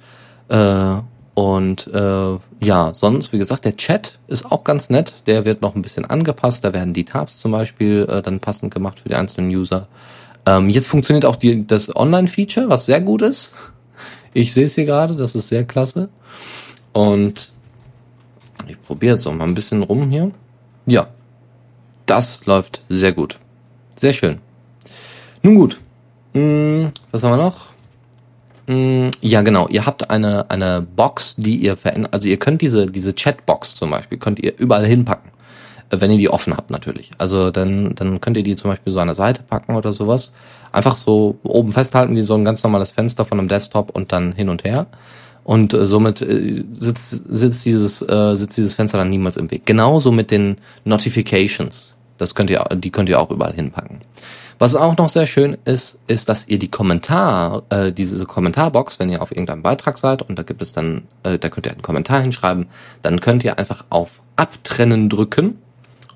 Äh, 0.48 1.00
und 1.38 1.86
äh, 1.94 2.36
ja, 2.58 2.92
sonst, 2.94 3.32
wie 3.32 3.38
gesagt, 3.38 3.64
der 3.64 3.76
Chat 3.76 4.18
ist 4.26 4.44
auch 4.44 4.64
ganz 4.64 4.90
nett. 4.90 5.22
Der 5.26 5.44
wird 5.44 5.62
noch 5.62 5.76
ein 5.76 5.82
bisschen 5.82 6.04
angepasst. 6.04 6.64
Da 6.64 6.72
werden 6.72 6.94
die 6.94 7.04
Tabs 7.04 7.38
zum 7.38 7.52
Beispiel 7.52 8.08
äh, 8.10 8.22
dann 8.22 8.40
passend 8.40 8.74
gemacht 8.74 8.98
für 8.98 9.08
die 9.08 9.14
einzelnen 9.14 9.48
User. 9.48 9.86
Ähm, 10.46 10.68
jetzt 10.68 10.88
funktioniert 10.88 11.24
auch 11.24 11.36
die, 11.36 11.64
das 11.64 11.94
Online-Feature, 11.94 12.68
was 12.68 12.86
sehr 12.86 13.00
gut 13.00 13.22
ist. 13.22 13.52
Ich 14.34 14.52
sehe 14.52 14.64
es 14.64 14.74
hier 14.74 14.84
gerade, 14.84 15.14
das 15.14 15.36
ist 15.36 15.46
sehr 15.46 15.62
klasse. 15.62 16.08
Und 16.92 17.52
ich 18.66 18.82
probiere 18.82 19.12
jetzt 19.12 19.24
auch 19.28 19.32
mal 19.32 19.46
ein 19.46 19.54
bisschen 19.54 19.84
rum 19.84 20.10
hier. 20.10 20.32
Ja, 20.86 21.06
das 22.06 22.46
läuft 22.46 22.80
sehr 22.88 23.12
gut. 23.12 23.38
Sehr 23.94 24.12
schön. 24.12 24.40
Nun 25.44 25.54
gut. 25.54 25.78
Hm, 26.34 26.90
was 27.12 27.22
haben 27.22 27.30
wir 27.30 27.44
noch? 27.44 27.68
Hm, 28.68 29.10
ja, 29.20 29.42
genau. 29.42 29.66
Ihr 29.68 29.84
habt 29.86 30.10
eine, 30.10 30.50
eine 30.50 30.82
Box, 30.82 31.34
die 31.36 31.56
ihr 31.56 31.76
verändert. 31.76 32.14
Also 32.14 32.28
ihr 32.28 32.38
könnt 32.38 32.62
diese, 32.62 32.86
diese 32.86 33.12
Chatbox 33.14 33.74
zum 33.74 33.90
Beispiel, 33.90 34.18
könnt 34.18 34.38
ihr 34.38 34.56
überall 34.58 34.86
hinpacken 34.86 35.30
wenn 35.90 36.10
ihr 36.10 36.18
die 36.18 36.30
offen 36.30 36.56
habt 36.56 36.70
natürlich. 36.70 37.10
Also 37.18 37.50
dann, 37.50 37.94
dann 37.94 38.20
könnt 38.20 38.36
ihr 38.36 38.42
die 38.42 38.56
zum 38.56 38.70
Beispiel 38.70 38.92
so 38.92 39.00
an 39.00 39.08
der 39.08 39.14
Seite 39.14 39.42
packen 39.42 39.74
oder 39.74 39.92
sowas. 39.92 40.32
Einfach 40.72 40.96
so 40.96 41.38
oben 41.42 41.72
festhalten 41.72 42.14
wie 42.14 42.20
so 42.22 42.34
ein 42.34 42.44
ganz 42.44 42.62
normales 42.62 42.90
Fenster 42.90 43.24
von 43.24 43.38
einem 43.38 43.48
Desktop 43.48 43.90
und 43.90 44.12
dann 44.12 44.32
hin 44.32 44.48
und 44.48 44.64
her. 44.64 44.86
Und 45.44 45.72
äh, 45.72 45.86
somit 45.86 46.20
äh, 46.20 46.64
sitzt, 46.72 47.22
sitzt, 47.28 47.64
dieses, 47.64 48.02
äh, 48.02 48.34
sitzt 48.34 48.58
dieses 48.58 48.74
Fenster 48.74 48.98
dann 48.98 49.08
niemals 49.08 49.38
im 49.38 49.50
Weg. 49.50 49.64
Genauso 49.64 50.12
mit 50.12 50.30
den 50.30 50.58
Notifications. 50.84 51.94
Das 52.18 52.34
könnt 52.34 52.50
ihr, 52.50 52.64
die 52.74 52.90
könnt 52.90 53.08
ihr 53.08 53.18
auch 53.18 53.30
überall 53.30 53.54
hinpacken. 53.54 54.00
Was 54.60 54.74
auch 54.74 54.96
noch 54.96 55.08
sehr 55.08 55.26
schön 55.26 55.56
ist, 55.66 55.98
ist, 56.08 56.28
dass 56.28 56.48
ihr 56.48 56.58
die 56.58 56.70
Kommentar, 56.70 57.62
äh, 57.70 57.92
diese 57.92 58.24
Kommentarbox, 58.26 58.98
wenn 58.98 59.08
ihr 59.08 59.22
auf 59.22 59.30
irgendeinem 59.30 59.62
Beitrag 59.62 59.98
seid 59.98 60.20
und 60.20 60.36
da 60.36 60.42
gibt 60.42 60.62
es 60.62 60.72
dann, 60.72 61.04
äh, 61.22 61.38
da 61.38 61.48
könnt 61.48 61.66
ihr 61.66 61.72
einen 61.72 61.82
Kommentar 61.82 62.20
hinschreiben, 62.22 62.66
dann 63.02 63.20
könnt 63.20 63.44
ihr 63.44 63.56
einfach 63.56 63.84
auf 63.88 64.20
Abtrennen 64.34 65.08
drücken 65.08 65.58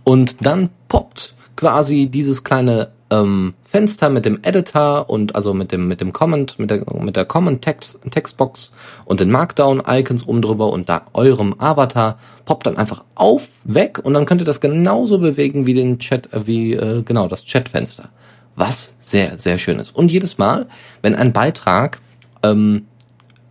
und 0.02 0.44
dann 0.44 0.70
poppt 0.88 1.34
quasi 1.54 2.06
dieses 2.06 2.42
kleine 2.42 2.88
ähm, 3.10 3.54
Fenster 3.62 4.10
mit 4.10 4.24
dem 4.24 4.40
Editor 4.42 5.08
und 5.08 5.36
also 5.36 5.54
mit 5.54 5.70
dem 5.70 5.86
mit 5.86 6.00
dem 6.00 6.12
Comment 6.12 6.58
mit 6.58 6.70
der 6.70 6.84
mit 7.00 7.14
der 7.14 7.26
Comment 7.26 7.62
Text 7.62 8.00
Textbox 8.10 8.72
und 9.04 9.20
den 9.20 9.30
Markdown 9.30 9.82
Icons 9.86 10.26
oben 10.26 10.42
drüber 10.42 10.72
und 10.72 10.88
da 10.88 11.02
eurem 11.12 11.54
Avatar 11.58 12.18
poppt 12.44 12.66
dann 12.66 12.76
einfach 12.76 13.04
auf 13.14 13.48
weg 13.64 14.00
und 14.02 14.14
dann 14.14 14.24
könnt 14.24 14.40
ihr 14.40 14.46
das 14.46 14.60
genauso 14.60 15.18
bewegen 15.18 15.66
wie 15.66 15.74
den 15.74 16.00
Chat 16.00 16.32
äh, 16.32 16.46
wie 16.46 16.72
äh, 16.72 17.02
genau 17.02 17.28
das 17.28 17.44
Chatfenster 17.44 18.08
was 18.54 18.94
sehr 19.00 19.38
sehr 19.38 19.58
schön 19.58 19.78
ist 19.78 19.94
und 19.94 20.10
jedes 20.10 20.38
Mal 20.38 20.68
wenn 21.00 21.14
ein 21.14 21.32
Beitrag 21.32 22.00
ähm, 22.42 22.86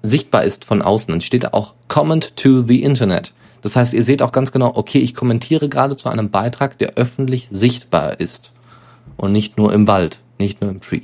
sichtbar 0.02 0.44
ist 0.44 0.66
von 0.66 0.82
außen 0.82 1.12
dann 1.12 1.22
steht 1.22 1.44
da 1.44 1.50
auch 1.52 1.74
Comment 1.88 2.36
to 2.36 2.62
the 2.62 2.84
Internet 2.84 3.34
das 3.62 3.76
heißt, 3.76 3.94
ihr 3.94 4.04
seht 4.04 4.22
auch 4.22 4.32
ganz 4.32 4.52
genau, 4.52 4.72
okay, 4.76 5.00
ich 5.00 5.14
kommentiere 5.14 5.70
gerade 5.70 5.96
zu 5.96 6.10
einem 6.10 6.30
Beitrag, 6.30 6.78
der 6.80 6.96
öffentlich 6.96 7.48
sichtbar 7.52 8.20
ist. 8.20 8.52
Und 9.18 9.32
nicht 9.32 9.58
nur 9.58 9.72
im 9.72 9.88
Wald, 9.88 10.20
nicht 10.40 10.62
nur 10.62 10.72
im 10.72 10.82
Tree. 10.82 11.02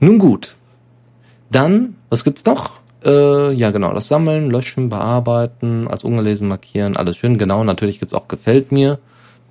Nun 0.00 0.18
gut. 0.18 0.56
Dann, 1.50 1.96
was 2.08 2.24
gibt's 2.24 2.44
noch? 2.46 2.80
Äh, 3.04 3.52
ja, 3.52 3.70
genau, 3.70 3.92
das 3.92 4.08
Sammeln, 4.08 4.50
Löschen, 4.50 4.88
Bearbeiten, 4.88 5.88
als 5.88 6.04
ungelesen 6.04 6.48
markieren, 6.48 6.96
alles 6.96 7.18
schön. 7.18 7.36
Genau, 7.36 7.64
natürlich 7.64 7.98
gibt's 7.98 8.14
auch 8.14 8.28
Gefällt 8.28 8.72
mir. 8.72 8.98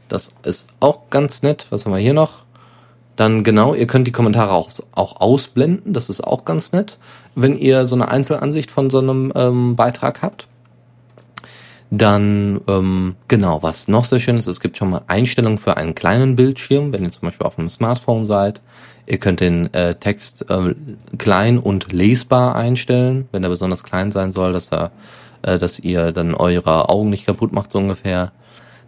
Das 0.07 0.31
ist 0.43 0.67
auch 0.79 1.09
ganz 1.09 1.43
nett. 1.43 1.67
Was 1.69 1.85
haben 1.85 1.93
wir 1.93 1.99
hier 1.99 2.13
noch? 2.13 2.43
Dann 3.21 3.43
genau, 3.43 3.75
ihr 3.75 3.85
könnt 3.85 4.07
die 4.07 4.11
Kommentare 4.11 4.51
auch, 4.51 4.71
auch 4.93 5.21
ausblenden. 5.21 5.93
Das 5.93 6.09
ist 6.09 6.21
auch 6.21 6.43
ganz 6.43 6.71
nett, 6.71 6.97
wenn 7.35 7.55
ihr 7.55 7.85
so 7.85 7.93
eine 7.93 8.07
Einzelansicht 8.07 8.71
von 8.71 8.89
so 8.89 8.97
einem 8.97 9.31
ähm, 9.35 9.75
Beitrag 9.75 10.23
habt. 10.23 10.47
Dann, 11.91 12.61
ähm, 12.67 13.17
genau, 13.27 13.61
was 13.61 13.87
noch 13.87 14.05
sehr 14.05 14.19
schön 14.19 14.37
ist, 14.37 14.47
es 14.47 14.59
gibt 14.59 14.75
schon 14.75 14.89
mal 14.89 15.03
Einstellungen 15.05 15.59
für 15.59 15.77
einen 15.77 15.93
kleinen 15.93 16.35
Bildschirm, 16.35 16.93
wenn 16.93 17.03
ihr 17.03 17.11
zum 17.11 17.27
Beispiel 17.27 17.45
auf 17.45 17.59
einem 17.59 17.69
Smartphone 17.69 18.25
seid. 18.25 18.59
Ihr 19.05 19.19
könnt 19.19 19.39
den 19.39 19.71
äh, 19.71 19.93
Text 19.93 20.49
äh, 20.49 20.73
klein 21.19 21.59
und 21.59 21.93
lesbar 21.93 22.55
einstellen, 22.55 23.29
wenn 23.31 23.43
er 23.43 23.49
besonders 23.49 23.83
klein 23.83 24.09
sein 24.09 24.33
soll, 24.33 24.51
dass 24.51 24.69
er, 24.69 24.89
äh, 25.43 25.59
dass 25.59 25.77
ihr 25.77 26.11
dann 26.11 26.33
eure 26.33 26.89
Augen 26.89 27.11
nicht 27.11 27.27
kaputt 27.27 27.53
macht, 27.53 27.71
so 27.71 27.77
ungefähr. 27.77 28.31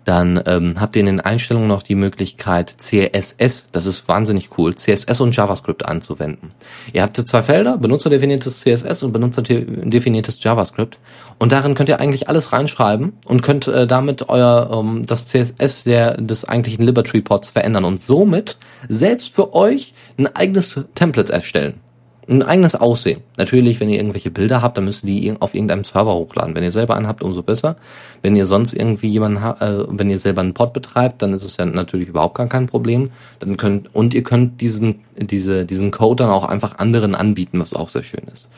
Dann 0.06 0.42
ähm, 0.46 0.76
habt 0.80 0.96
ihr 0.96 1.02
in 1.02 1.06
den 1.06 1.20
Einstellungen 1.20 1.68
noch 1.68 1.84
die 1.84 1.96
Möglichkeit, 1.96 2.76
CSS, 2.78 3.70
das 3.72 3.86
ist 3.86 4.08
wahnsinnig 4.08 4.58
cool, 4.58 4.76
CSS 4.76 5.22
und 5.22 5.36
JavaScript 5.36 5.86
anzuwenden. 5.86 6.52
Ihr 6.92 7.02
habt 7.02 7.16
zwei 7.16 7.44
Felder, 7.44 7.78
benutzerdefiniertes 7.78 8.62
CSS 8.62 9.04
und 9.04 9.14
benutzerdefiniertes 9.14 10.44
JavaScript. 10.44 11.00
Und 11.40 11.52
darin 11.52 11.76
könnt 11.76 11.90
ihr 11.90 12.00
eigentlich 12.00 12.28
alles 12.30 12.54
reinschreiben 12.54 13.14
und 13.26 13.44
könnt 13.44 13.68
äh, 13.68 13.88
damit 13.88 14.30
euer 14.30 14.70
ähm, 14.74 15.06
das 15.06 15.28
CSS 15.28 15.84
der, 15.84 16.18
des 16.18 16.48
eigentlichen 16.48 16.86
Liberty 16.86 17.22
Pods 17.22 17.50
verändern 17.50 17.86
und 17.86 18.02
somit 18.02 18.58
selbst 18.90 19.34
für 19.34 19.54
euch 19.54 19.94
ein 20.18 20.34
eigenes 20.36 20.80
Template 20.96 21.32
erstellen 21.32 21.83
ein 22.30 22.42
eigenes 22.42 22.76
Aussehen. 22.76 23.22
Natürlich, 23.38 23.80
wenn 23.80 23.90
ihr 23.90 23.98
irgendwelche 23.98 24.32
Bilder 24.32 24.62
habt, 24.62 24.78
dann 24.78 24.86
müsst 24.86 25.04
ihr 25.04 25.08
die 25.08 25.42
auf 25.42 25.54
irgendeinem 25.54 25.84
Server 25.84 26.14
hochladen. 26.14 26.56
Wenn 26.56 26.64
ihr 26.64 26.72
selber 26.72 26.96
einen 26.96 27.08
habt, 27.08 27.24
umso 27.24 27.44
besser. 27.44 27.76
Wenn 28.22 28.36
ihr 28.36 28.46
sonst 28.46 28.74
irgendwie 28.74 29.10
jemanden 29.10 29.44
äh, 29.44 29.86
wenn 29.90 30.10
ihr 30.10 30.20
selber 30.20 30.42
einen 30.42 30.54
Pod 30.54 30.74
betreibt, 30.74 31.22
dann 31.22 31.34
ist 31.34 31.44
es 31.44 31.58
ja 31.58 31.66
natürlich 31.66 32.08
überhaupt 32.08 32.36
gar 32.36 32.48
kein 32.48 32.68
Problem. 32.68 33.12
Dann 33.40 33.58
könnt, 33.58 33.94
und 33.94 34.14
ihr 34.14 34.24
könnt 34.24 34.62
diesen, 34.62 35.02
diese, 35.18 35.66
diesen 35.66 35.92
Code 35.92 36.24
dann 36.24 36.32
auch 36.32 36.46
einfach 36.46 36.78
anderen 36.78 37.16
anbieten, 37.16 37.60
was 37.60 37.74
auch 37.74 37.90
sehr 37.90 38.04
schön 38.04 38.24
ist. 38.32 38.50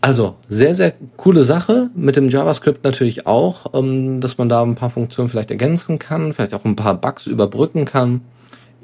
Also, 0.00 0.34
sehr, 0.48 0.74
sehr 0.74 0.94
coole 1.16 1.44
Sache. 1.44 1.90
Mit 1.94 2.16
dem 2.16 2.28
JavaScript 2.28 2.82
natürlich 2.82 3.26
auch, 3.26 3.66
ähm, 3.72 4.20
dass 4.20 4.36
man 4.36 4.48
da 4.48 4.62
ein 4.62 4.74
paar 4.74 4.90
Funktionen 4.90 5.28
vielleicht 5.28 5.52
ergänzen 5.52 6.00
kann, 6.00 6.32
vielleicht 6.32 6.54
auch 6.54 6.64
ein 6.64 6.74
paar 6.74 6.94
Bugs 6.94 7.26
überbrücken 7.26 7.84
kann. 7.84 8.22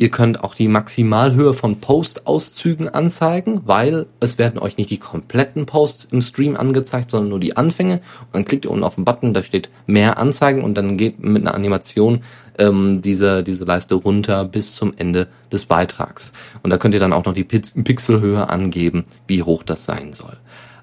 Ihr 0.01 0.11
könnt 0.11 0.45
auch 0.45 0.55
die 0.55 0.69
Maximalhöhe 0.69 1.55
von 1.55 1.81
Post-Auszügen 1.81 2.89
anzeigen, 2.89 3.63
weil 3.65 4.07
es 4.21 4.39
werden 4.39 4.61
euch 4.61 4.77
nicht 4.77 4.91
die 4.91 4.99
kompletten 4.99 5.67
Posts 5.67 6.07
im 6.07 6.23
Stream 6.23 6.57
angezeigt, 6.57 7.11
sondern 7.11 7.31
nur 7.31 7.41
die 7.41 7.57
Anfänge. 7.57 7.95
Und 7.95 8.35
dann 8.35 8.45
klickt 8.45 8.65
ihr 8.65 8.71
unten 8.71 8.85
auf 8.85 8.95
den 8.95 9.05
Button, 9.05 9.35
da 9.35 9.43
steht 9.43 9.71
mehr 9.87 10.19
Anzeigen 10.19 10.63
und 10.63 10.75
dann 10.77 10.97
geht 10.97 11.19
mit 11.19 11.43
einer 11.43 11.55
Animation 11.55 12.21
ähm, 12.59 13.03
diese, 13.03 13.43
diese 13.43 13.65
Leiste 13.65 13.97
runter 13.97 14.45
bis 14.45 14.77
zum 14.77 14.95
Ende 14.97 15.27
des 15.51 15.67
Beitrags. 15.67 16.31
Und 16.63 16.71
da 16.71 16.79
könnt 16.79 16.95
ihr 16.95 17.01
dann 17.01 17.13
auch 17.13 17.25
noch 17.25 17.35
die 17.35 17.45
Pixelhöhe 17.45 18.49
angeben, 18.49 19.05
wie 19.27 19.43
hoch 19.43 19.65
das 19.65 19.85
sein 19.85 20.13
soll. 20.13 20.37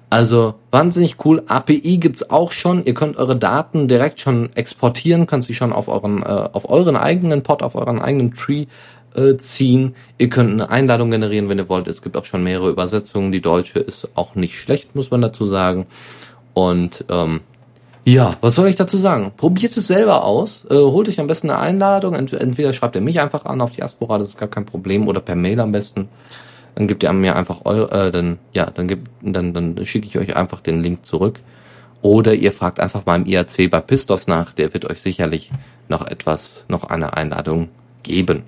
Also 0.08 0.54
wahnsinnig 0.70 1.16
cool. 1.24 1.42
API 1.46 1.98
gibt's 1.98 2.30
auch 2.30 2.52
schon. 2.52 2.84
Ihr 2.84 2.94
könnt 2.94 3.16
eure 3.16 3.36
Daten 3.36 3.88
direkt 3.88 4.20
schon 4.20 4.54
exportieren, 4.54 5.26
könnt 5.26 5.42
sie 5.42 5.54
schon 5.54 5.72
auf 5.72 5.88
euren, 5.88 6.22
äh, 6.22 6.26
auf 6.26 6.68
euren 6.68 6.96
eigenen 6.96 7.42
Pod, 7.42 7.62
auf 7.62 7.74
euren 7.74 8.00
eigenen 8.00 8.32
Tree 8.32 8.66
äh, 9.14 9.36
ziehen. 9.36 9.94
Ihr 10.18 10.28
könnt 10.28 10.52
eine 10.52 10.70
Einladung 10.70 11.10
generieren, 11.10 11.48
wenn 11.48 11.58
ihr 11.58 11.68
wollt. 11.68 11.88
Es 11.88 12.02
gibt 12.02 12.16
auch 12.16 12.24
schon 12.24 12.42
mehrere 12.42 12.70
Übersetzungen. 12.70 13.32
Die 13.32 13.40
deutsche 13.40 13.78
ist 13.78 14.08
auch 14.14 14.34
nicht 14.34 14.58
schlecht, 14.58 14.94
muss 14.94 15.10
man 15.10 15.20
dazu 15.20 15.46
sagen. 15.46 15.86
Und 16.54 17.04
ähm, 17.08 17.40
ja, 18.04 18.36
was 18.40 18.54
soll 18.54 18.68
ich 18.68 18.76
dazu 18.76 18.98
sagen? 18.98 19.32
Probiert 19.36 19.76
es 19.76 19.88
selber 19.88 20.24
aus. 20.24 20.64
Äh, 20.70 20.74
holt 20.74 21.08
euch 21.08 21.18
am 21.18 21.26
besten 21.26 21.50
eine 21.50 21.58
Einladung. 21.58 22.14
Ent 22.14 22.32
entweder 22.32 22.72
schreibt 22.72 22.94
ihr 22.94 23.02
mich 23.02 23.20
einfach 23.20 23.44
an 23.46 23.60
auf 23.60 23.72
die 23.72 23.82
Aspora, 23.82 24.18
das 24.18 24.30
ist 24.30 24.38
gar 24.38 24.48
kein 24.48 24.64
Problem, 24.64 25.08
oder 25.08 25.20
per 25.20 25.34
Mail 25.34 25.58
am 25.58 25.72
besten. 25.72 26.08
Dann 26.76 26.86
gebt 26.86 27.02
ihr 27.02 27.12
mir 27.12 27.34
einfach 27.34 27.62
eure, 27.64 27.90
äh, 27.90 28.12
dann 28.12 28.38
ja, 28.52 28.66
dann 28.70 28.86
gibt, 28.86 29.08
dann 29.22 29.52
dann 29.52 29.84
schicke 29.84 30.06
ich 30.06 30.18
euch 30.18 30.36
einfach 30.36 30.60
den 30.60 30.82
Link 30.82 31.04
zurück. 31.04 31.40
Oder 32.00 32.34
ihr 32.34 32.52
fragt 32.52 32.78
einfach 32.78 33.02
beim 33.02 33.24
IAC 33.26 33.68
bei 33.70 33.80
Pistos 33.80 34.28
nach, 34.28 34.52
der 34.52 34.72
wird 34.72 34.84
euch 34.84 35.00
sicherlich 35.00 35.50
noch 35.88 36.06
etwas, 36.06 36.64
noch 36.68 36.84
eine 36.84 37.16
Einladung 37.16 37.70
geben. 38.04 38.44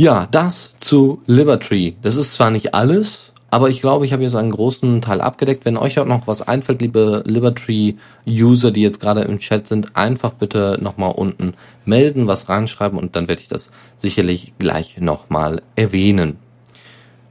Ja, 0.00 0.28
das 0.30 0.78
zu 0.78 1.22
Liberty. 1.26 1.96
Das 2.02 2.14
ist 2.14 2.34
zwar 2.34 2.52
nicht 2.52 2.72
alles, 2.72 3.32
aber 3.50 3.68
ich 3.68 3.80
glaube, 3.80 4.04
ich 4.04 4.12
habe 4.12 4.22
jetzt 4.22 4.36
einen 4.36 4.52
großen 4.52 5.02
Teil 5.02 5.20
abgedeckt. 5.20 5.64
Wenn 5.64 5.76
euch 5.76 5.98
auch 5.98 6.06
noch 6.06 6.28
was 6.28 6.40
einfällt, 6.40 6.80
liebe 6.80 7.24
Liberty-User, 7.26 8.70
die 8.70 8.82
jetzt 8.82 9.00
gerade 9.00 9.22
im 9.22 9.40
Chat 9.40 9.66
sind, 9.66 9.96
einfach 9.96 10.34
bitte 10.34 10.78
nochmal 10.80 11.10
unten 11.16 11.54
melden, 11.84 12.28
was 12.28 12.48
reinschreiben 12.48 12.96
und 12.96 13.16
dann 13.16 13.26
werde 13.26 13.42
ich 13.42 13.48
das 13.48 13.70
sicherlich 13.96 14.52
gleich 14.60 14.98
nochmal 14.98 15.62
erwähnen. 15.74 16.36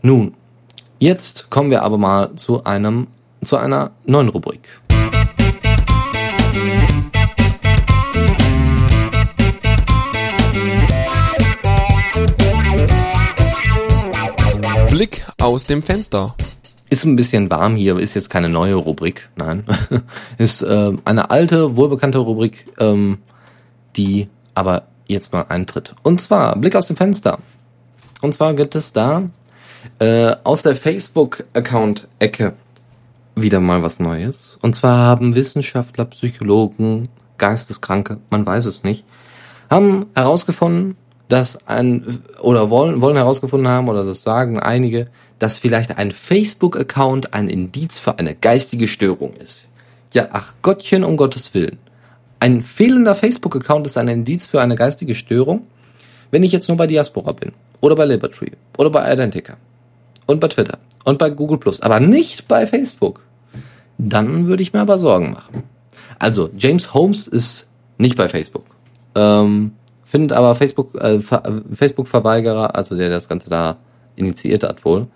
Nun, 0.01 0.33
jetzt 0.99 1.49
kommen 1.49 1.71
wir 1.71 1.83
aber 1.83 1.97
mal 1.97 2.35
zu 2.35 2.65
einem, 2.65 3.07
zu 3.45 3.55
einer 3.55 3.91
neuen 4.05 4.27
Rubrik. 4.27 4.67
Blick 14.97 15.23
aus 15.39 15.65
dem 15.65 15.83
Fenster. 15.83 16.33
Ist 16.89 17.05
ein 17.05 17.15
bisschen 17.15 17.51
warm 17.51 17.75
hier, 17.75 17.97
ist 17.97 18.15
jetzt 18.15 18.31
keine 18.31 18.49
neue 18.49 18.73
Rubrik, 18.73 19.29
nein. 19.35 19.63
ist 20.39 20.63
äh, 20.63 20.91
eine 21.05 21.29
alte, 21.29 21.77
wohlbekannte 21.77 22.17
Rubrik, 22.17 22.65
ähm, 22.79 23.19
die 23.95 24.27
aber 24.55 24.87
jetzt 25.05 25.31
mal 25.33 25.45
eintritt. 25.49 25.93
Und 26.01 26.19
zwar 26.19 26.55
Blick 26.55 26.75
aus 26.75 26.87
dem 26.87 26.95
Fenster. 26.95 27.37
Und 28.21 28.33
zwar 28.33 28.55
gibt 28.55 28.73
es 28.73 28.91
da 28.91 29.29
äh, 29.99 30.35
aus 30.43 30.63
der 30.63 30.75
Facebook-Account-Ecke 30.75 32.53
wieder 33.35 33.59
mal 33.59 33.83
was 33.83 33.99
Neues. 33.99 34.57
Und 34.63 34.75
zwar 34.75 34.97
haben 34.97 35.35
Wissenschaftler, 35.35 36.05
Psychologen, 36.05 37.09
Geisteskranke, 37.37 38.17
man 38.31 38.47
weiß 38.47 38.65
es 38.65 38.81
nicht, 38.81 39.05
haben 39.69 40.07
herausgefunden, 40.15 40.97
dass 41.27 41.67
ein 41.67 42.19
oder 42.41 42.69
wollen 42.69 43.01
wollen 43.01 43.17
herausgefunden 43.17 43.67
haben 43.67 43.89
oder 43.89 44.05
das 44.05 44.23
sagen 44.23 44.59
einige, 44.59 45.07
dass 45.39 45.59
vielleicht 45.59 45.97
ein 45.97 46.11
Facebook-Account 46.11 47.33
ein 47.33 47.49
Indiz 47.49 47.99
für 47.99 48.17
eine 48.17 48.35
geistige 48.35 48.87
Störung 48.87 49.33
ist. 49.33 49.67
Ja, 50.13 50.29
ach 50.31 50.53
Gottchen, 50.61 51.03
um 51.03 51.17
Gottes 51.17 51.53
Willen. 51.53 51.77
Ein 52.39 52.61
fehlender 52.61 53.15
Facebook-Account 53.15 53.87
ist 53.87 53.97
ein 53.97 54.07
Indiz 54.07 54.47
für 54.47 54.61
eine 54.61 54.75
geistige 54.75 55.15
Störung, 55.15 55.67
wenn 56.31 56.43
ich 56.43 56.51
jetzt 56.51 56.67
nur 56.67 56.77
bei 56.77 56.87
Diaspora 56.87 57.33
bin 57.33 57.51
oder 57.81 57.95
bei 57.95 58.05
Liberty 58.05 58.51
oder 58.77 58.89
bei 58.89 59.11
Identica 59.11 59.57
und 60.27 60.39
bei 60.39 60.47
Twitter 60.47 60.77
und 61.03 61.17
bei 61.17 61.29
Google 61.29 61.57
Plus, 61.57 61.81
aber 61.81 61.99
nicht 61.99 62.47
bei 62.47 62.65
Facebook. 62.65 63.21
Dann 63.97 64.47
würde 64.47 64.61
ich 64.61 64.73
mir 64.73 64.81
aber 64.81 64.99
Sorgen 64.99 65.33
machen. 65.33 65.63
Also 66.19 66.49
James 66.57 66.93
Holmes 66.93 67.27
ist 67.27 67.67
nicht 67.97 68.15
bei 68.15 68.27
Facebook. 68.27 68.65
Ähm, 69.15 69.71
findet 70.07 70.33
aber 70.33 70.55
Facebook, 70.55 70.95
äh, 70.95 71.19
Facebook-Verweigerer, 71.19 72.75
also 72.75 72.95
der 72.95 73.09
das 73.09 73.27
Ganze 73.27 73.49
da 73.49 73.77
initiiert 74.15 74.63
hat 74.63 74.83
wohl, 74.85 75.07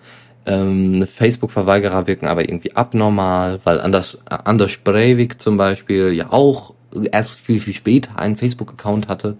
ähm, 0.45 1.05
Facebook-Verweigerer 1.05 2.07
wirken 2.07 2.27
aber 2.27 2.47
irgendwie 2.47 2.75
abnormal, 2.75 3.59
weil 3.63 3.79
Anders, 3.79 4.19
Anders 4.25 4.77
Breivik 4.77 5.39
zum 5.39 5.57
Beispiel 5.57 6.11
ja 6.13 6.31
auch 6.31 6.73
erst 7.11 7.39
viel, 7.39 7.59
viel 7.59 7.73
später 7.73 8.19
einen 8.19 8.37
Facebook-Account 8.37 9.07
hatte. 9.07 9.37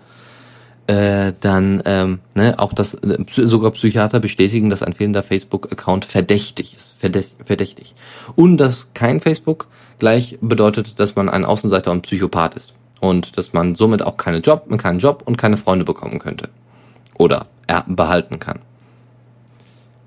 Äh, 0.88 1.34
dann 1.42 1.82
ähm, 1.86 2.20
ne, 2.34 2.56
auch 2.58 2.74
das 2.74 2.96
äh, 2.96 3.18
sogar 3.28 3.72
Psychiater 3.72 4.20
bestätigen, 4.20 4.70
dass 4.70 4.84
ein 4.84 4.94
fehlender 4.94 5.24
Facebook-Account 5.24 6.06
verdächtig 6.06 6.76
ist, 6.76 6.96
verdächtig. 7.44 7.96
Und 8.36 8.58
dass 8.58 8.94
kein 8.94 9.20
Facebook 9.20 9.68
gleich 10.00 10.38
bedeutet, 10.42 11.00
dass 11.00 11.16
man 11.16 11.30
ein 11.30 11.46
Außenseiter 11.46 11.92
und 11.92 12.02
Psychopath 12.02 12.56
ist 12.56 12.74
und 13.02 13.38
dass 13.38 13.52
man 13.52 13.76
somit 13.76 14.02
auch 14.04 14.16
keine 14.16 14.38
Job, 14.38 14.66
keinen 14.78 15.00
Job 15.00 15.24
und 15.26 15.38
keine 15.38 15.58
Freunde 15.58 15.84
bekommen 15.84 16.20
könnte 16.20 16.50
oder 17.18 17.48
er 17.68 17.84
behalten 17.88 18.40
kann. 18.40 18.60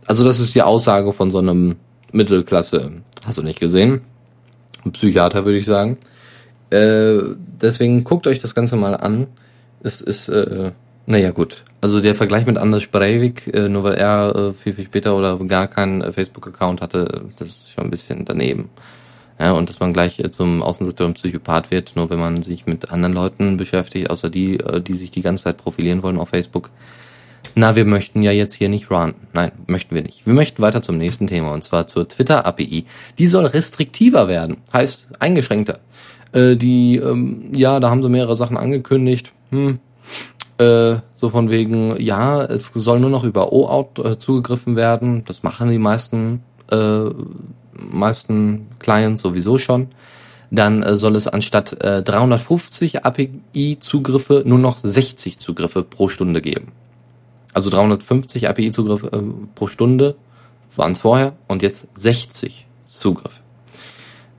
Also 0.07 0.24
das 0.24 0.40
ist 0.40 0.55
die 0.55 0.62
Aussage 0.62 1.12
von 1.12 1.30
so 1.30 1.38
einem 1.38 1.76
Mittelklasse, 2.12 3.03
hast 3.26 3.38
du 3.38 3.42
nicht 3.42 3.61
gesehen, 3.61 4.03
Psychiater 4.92 5.45
würde 5.45 5.59
ich 5.59 5.66
sagen. 5.66 5.99
Äh, 6.70 7.18
deswegen 7.61 8.05
guckt 8.05 8.26
euch 8.26 8.38
das 8.38 8.55
Ganze 8.55 8.76
mal 8.76 8.97
an. 8.97 9.26
Es 9.82 10.01
ist, 10.01 10.28
äh, 10.28 10.72
naja 11.07 11.30
gut. 11.30 11.64
Also 11.80 12.01
der 12.01 12.14
Vergleich 12.14 12.47
mit 12.47 12.59
Anders 12.59 12.86
Breivik, 12.86 13.53
äh, 13.53 13.68
nur 13.68 13.82
weil 13.84 13.95
er 13.95 14.34
äh, 14.34 14.53
viel, 14.53 14.72
viel 14.72 14.84
später 14.84 15.16
oder 15.16 15.38
gar 15.45 15.68
keinen 15.68 16.01
äh, 16.01 16.12
Facebook-Account 16.12 16.80
hatte, 16.80 17.24
das 17.38 17.49
ist 17.49 17.72
schon 17.72 17.84
ein 17.84 17.90
bisschen 17.90 18.24
daneben. 18.24 18.70
Ja, 19.39 19.53
und 19.53 19.68
dass 19.68 19.80
man 19.80 19.93
gleich 19.93 20.22
zum 20.30 20.62
Außenseiter 20.62 21.07
und 21.07 21.14
Psychopath 21.14 21.70
wird, 21.70 21.97
nur 21.97 22.09
wenn 22.09 22.20
man 22.20 22.43
sich 22.43 22.66
mit 22.66 22.91
anderen 22.93 23.14
Leuten 23.14 23.57
beschäftigt, 23.57 24.11
außer 24.11 24.30
die, 24.30 24.61
äh, 24.61 24.80
die 24.80 24.95
sich 24.95 25.11
die 25.11 25.22
ganze 25.22 25.45
Zeit 25.45 25.57
profilieren 25.57 26.03
wollen 26.03 26.18
auf 26.18 26.28
Facebook. 26.28 26.70
Na, 27.57 27.76
wir 27.76 27.85
möchten 27.85 28.22
ja 28.22 28.32
jetzt 28.32 28.55
hier 28.55 28.68
nicht 28.68 28.91
ranten. 28.91 29.28
Nein, 29.32 29.53
möchten 29.66 29.95
wir 29.95 30.03
nicht. 30.03 30.26
Wir 30.26 30.35
möchten 30.35 30.62
weiter 30.62 30.82
zum 30.82 30.97
nächsten 30.97 31.26
Thema, 31.26 31.53
und 31.53 31.62
zwar 31.62 31.87
zur 31.87 32.09
Twitter-API. 32.09 32.87
Die 33.18 33.26
soll 33.26 33.47
restriktiver 33.47 34.28
werden, 34.28 34.57
heißt 34.72 35.09
eingeschränkter. 35.18 35.80
Äh, 36.32 36.57
die, 36.57 36.97
ähm, 36.97 37.53
ja, 37.55 37.80
da 37.80 37.91
haben 37.91 38.03
sie 38.03 38.09
mehrere 38.09 38.37
Sachen 38.37 38.57
angekündigt. 38.57 39.32
Hm, 39.51 39.78
äh, 40.59 40.97
so 41.14 41.28
von 41.30 41.51
wegen, 41.51 42.01
ja, 42.01 42.43
es 42.43 42.66
soll 42.66 43.01
nur 43.01 43.11
noch 43.11 43.24
über 43.24 43.53
OAuth 43.53 43.99
äh, 43.99 44.18
zugegriffen 44.18 44.76
werden. 44.76 45.24
Das 45.26 45.43
machen 45.43 45.70
die 45.70 45.78
meisten 45.78 46.43
äh, 46.70 47.11
meisten 47.77 48.66
Clients 48.79 49.22
sowieso 49.22 49.59
schon. 49.59 49.89
Dann 50.51 50.83
äh, 50.83 50.97
soll 50.97 51.16
es 51.16 51.27
anstatt 51.27 51.72
äh, 51.83 52.03
350 52.03 53.05
API-Zugriffe 53.05 54.43
nur 54.47 54.59
noch 54.59 54.79
60 54.79 55.39
Zugriffe 55.39 55.83
pro 55.83 56.09
Stunde 56.09 56.41
geben. 56.41 56.72
Also 57.53 57.70
350 57.70 58.49
API-Zugriffe 58.49 59.07
äh, 59.12 59.22
pro 59.55 59.68
Stunde 59.68 60.16
waren 60.77 60.93
es 60.93 61.01
vorher 61.01 61.35
und 61.49 61.62
jetzt 61.62 61.87
60 61.95 62.66
Zugriffe 62.85 63.41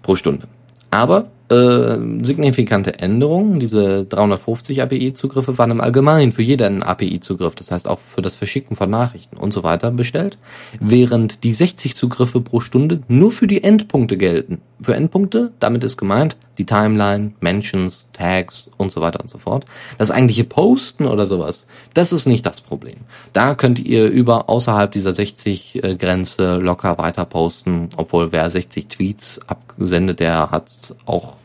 pro 0.01 0.15
Stunde. 0.15 0.47
Aber 0.91 1.27
äh, 1.49 1.97
signifikante 2.23 2.99
Änderungen. 2.99 3.59
Diese 3.59 4.05
350 4.05 4.81
API-Zugriffe 4.81 5.57
waren 5.57 5.71
im 5.71 5.81
Allgemeinen 5.81 6.31
für 6.31 6.41
jeden 6.41 6.83
API-Zugriff, 6.83 7.55
das 7.55 7.71
heißt 7.71 7.87
auch 7.87 7.99
für 7.99 8.21
das 8.21 8.35
Verschicken 8.35 8.75
von 8.75 8.89
Nachrichten 8.89 9.37
und 9.37 9.53
so 9.53 9.63
weiter 9.63 9.91
bestellt, 9.91 10.37
während 10.79 11.43
die 11.43 11.53
60 11.53 11.95
Zugriffe 11.95 12.41
pro 12.41 12.59
Stunde 12.59 13.01
nur 13.07 13.31
für 13.31 13.47
die 13.47 13.63
Endpunkte 13.63 14.17
gelten. 14.17 14.61
Für 14.81 14.95
Endpunkte, 14.95 15.51
damit 15.59 15.83
ist 15.83 15.97
gemeint 15.97 16.37
die 16.57 16.65
Timeline, 16.65 17.33
Mentions, 17.39 18.07
Tags 18.13 18.69
und 18.77 18.91
so 18.91 19.01
weiter 19.01 19.19
und 19.19 19.29
so 19.29 19.37
fort. 19.37 19.65
Das 19.97 20.11
eigentliche 20.11 20.43
Posten 20.43 21.05
oder 21.05 21.25
sowas, 21.25 21.65
das 21.93 22.13
ist 22.13 22.25
nicht 22.25 22.45
das 22.45 22.61
Problem. 22.61 22.95
Da 23.33 23.55
könnt 23.55 23.79
ihr 23.79 24.09
über 24.09 24.49
außerhalb 24.49 24.91
dieser 24.91 25.13
60 25.13 25.83
äh, 25.83 25.95
Grenze 25.95 26.57
locker 26.57 26.97
weiter 26.97 27.25
posten, 27.25 27.89
obwohl 27.97 28.31
wer 28.31 28.49
60 28.49 28.87
Tweets 28.87 29.39
absendet, 29.47 30.19
der 30.19 30.51
hat 30.51 30.95
auch 31.05 31.35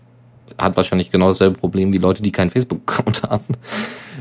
hat 0.58 0.76
wahrscheinlich 0.76 1.10
genau 1.10 1.28
dasselbe 1.28 1.58
Problem 1.58 1.92
wie 1.92 1.98
Leute, 1.98 2.22
die 2.22 2.32
keinen 2.32 2.50
Facebook-Account 2.50 3.22
haben. 3.30 3.44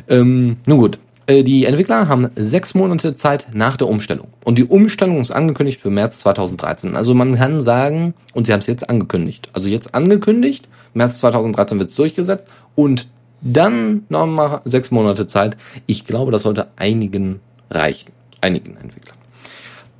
Ähm, 0.07 0.57
nun 0.65 0.77
gut, 0.77 0.99
die 1.29 1.65
Entwickler 1.65 2.07
haben 2.07 2.29
sechs 2.35 2.73
Monate 2.73 3.13
Zeit 3.13 3.47
nach 3.53 3.77
der 3.77 3.87
Umstellung. 3.87 4.29
Und 4.43 4.57
die 4.57 4.65
Umstellung 4.65 5.21
ist 5.21 5.29
angekündigt 5.31 5.79
für 5.79 5.91
März 5.91 6.21
2013. 6.21 6.95
Also 6.95 7.13
man 7.13 7.35
kann 7.35 7.61
sagen, 7.61 8.15
und 8.33 8.47
sie 8.47 8.53
haben 8.53 8.59
es 8.61 8.67
jetzt 8.67 8.89
angekündigt. 8.89 9.49
Also 9.53 9.69
jetzt 9.69 9.93
angekündigt, 9.93 10.67
März 10.95 11.19
2013 11.19 11.77
wird 11.77 11.89
es 11.89 11.95
durchgesetzt 11.95 12.47
und 12.75 13.07
Dann 13.41 14.03
nochmal 14.09 14.61
sechs 14.65 14.91
Monate 14.91 15.25
Zeit. 15.25 15.55
Ich 15.85 16.05
glaube, 16.05 16.31
das 16.31 16.41
sollte 16.41 16.67
einigen 16.75 17.39
reichen. 17.69 18.11
Einigen 18.41 18.75
Entwicklern. 18.77 19.18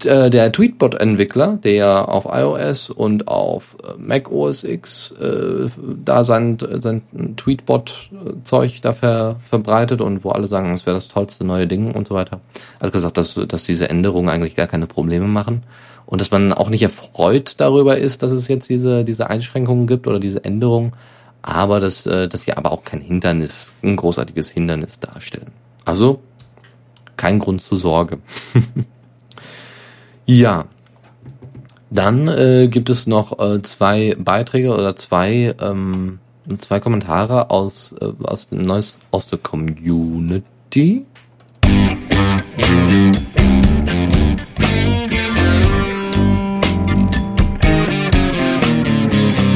Äh, 0.06 0.30
der 0.30 0.52
Tweetbot-Entwickler, 0.52 1.58
der 1.64 2.10
auf 2.10 2.26
iOS 2.26 2.90
und 2.90 3.28
auf 3.28 3.76
äh, 3.84 3.98
Mac 3.98 4.32
OS 4.32 4.64
X 4.64 5.12
äh, 5.20 5.68
da 6.04 6.24
sein, 6.24 6.58
sein 6.80 7.02
Tweetbot-Zeug 7.36 8.82
da 8.82 8.94
ver, 8.94 9.36
verbreitet 9.42 10.02
und 10.02 10.24
wo 10.24 10.30
alle 10.30 10.48
sagen, 10.48 10.72
das 10.72 10.86
wäre 10.86 10.96
das 10.96 11.08
tollste 11.08 11.44
neue 11.44 11.68
Ding 11.68 11.94
und 11.94 12.08
so 12.08 12.16
weiter, 12.16 12.40
hat 12.80 12.94
gesagt, 12.94 13.18
dass, 13.18 13.34
dass 13.34 13.64
diese 13.64 13.90
Änderungen 13.90 14.30
eigentlich 14.30 14.56
gar 14.56 14.68
keine 14.68 14.88
Probleme 14.88 15.28
machen 15.28 15.64
und 16.06 16.22
dass 16.22 16.32
man 16.32 16.54
auch 16.54 16.70
nicht 16.70 16.84
erfreut 16.84 17.56
darüber 17.58 17.98
ist, 17.98 18.24
dass 18.24 18.32
es 18.32 18.48
jetzt 18.48 18.70
diese, 18.70 19.04
diese 19.04 19.30
Einschränkungen 19.30 19.86
gibt 19.86 20.08
oder 20.08 20.20
diese 20.20 20.44
Änderungen, 20.44 20.94
aber 21.42 21.80
dass, 21.80 22.06
äh, 22.06 22.28
dass 22.28 22.44
sie 22.44 22.54
aber 22.54 22.72
auch 22.72 22.84
kein 22.84 23.02
Hindernis, 23.02 23.72
ein 23.84 23.96
großartiges 23.96 24.50
Hindernis 24.50 25.00
darstellen. 25.00 25.52
Also 25.84 26.22
kein 27.18 27.40
Grund 27.40 27.62
zur 27.62 27.78
Sorge. 27.78 28.20
Ja. 30.32 30.66
Dann 31.90 32.28
äh, 32.28 32.68
gibt 32.68 32.92
es 32.92 33.08
noch 33.08 33.40
äh, 33.40 33.64
zwei 33.64 34.16
Beiträge 34.16 34.72
oder 34.76 34.96
zwei, 34.96 35.56
ähm, 35.60 36.20
zwei 36.60 36.80
Kommentare 36.80 37.50
aus, 37.50 37.96
äh, 38.00 38.12
aus 38.22 38.50
dem 38.50 38.62
Neues 38.62 38.96
aus 39.10 39.26
der 39.26 39.40
Community. 39.40 41.08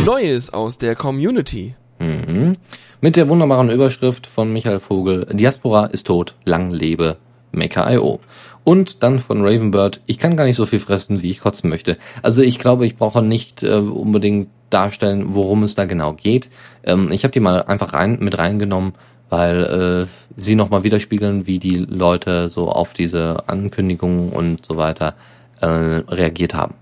Neues 0.03 0.51
aus 0.51 0.79
der 0.79 0.95
Community. 0.95 1.75
Mhm. 1.99 2.57
Mit 2.99 3.15
der 3.15 3.29
wunderbaren 3.29 3.69
Überschrift 3.69 4.25
von 4.25 4.51
Michael 4.51 4.79
Vogel, 4.79 5.27
Diaspora 5.31 5.85
ist 5.85 6.07
tot, 6.07 6.33
lang 6.45 6.71
lebe 6.71 7.17
Maker.io. 7.53 8.19
Und 8.63 9.03
dann 9.03 9.19
von 9.19 9.41
Ravenbird, 9.41 10.01
ich 10.05 10.19
kann 10.19 10.37
gar 10.37 10.45
nicht 10.45 10.55
so 10.55 10.65
viel 10.65 10.79
fressen, 10.79 11.21
wie 11.21 11.29
ich 11.29 11.41
kotzen 11.41 11.69
möchte. 11.69 11.97
Also 12.21 12.41
ich 12.41 12.59
glaube, 12.59 12.85
ich 12.85 12.95
brauche 12.95 13.21
nicht 13.21 13.61
äh, 13.63 13.75
unbedingt 13.75 14.47
darstellen, 14.69 15.35
worum 15.35 15.63
es 15.63 15.75
da 15.75 15.85
genau 15.85 16.13
geht. 16.13 16.49
Ähm, 16.83 17.11
ich 17.11 17.23
habe 17.23 17.31
die 17.31 17.39
mal 17.39 17.63
einfach 17.63 17.93
rein 17.93 18.17
mit 18.21 18.37
reingenommen, 18.37 18.93
weil 19.29 20.07
äh, 20.07 20.39
sie 20.39 20.55
nochmal 20.55 20.83
widerspiegeln, 20.83 21.45
wie 21.45 21.59
die 21.59 21.77
Leute 21.77 22.49
so 22.49 22.69
auf 22.69 22.93
diese 22.93 23.47
Ankündigungen 23.47 24.29
und 24.29 24.65
so 24.65 24.77
weiter 24.77 25.15
äh, 25.59 25.65
reagiert 25.67 26.53
haben. 26.53 26.75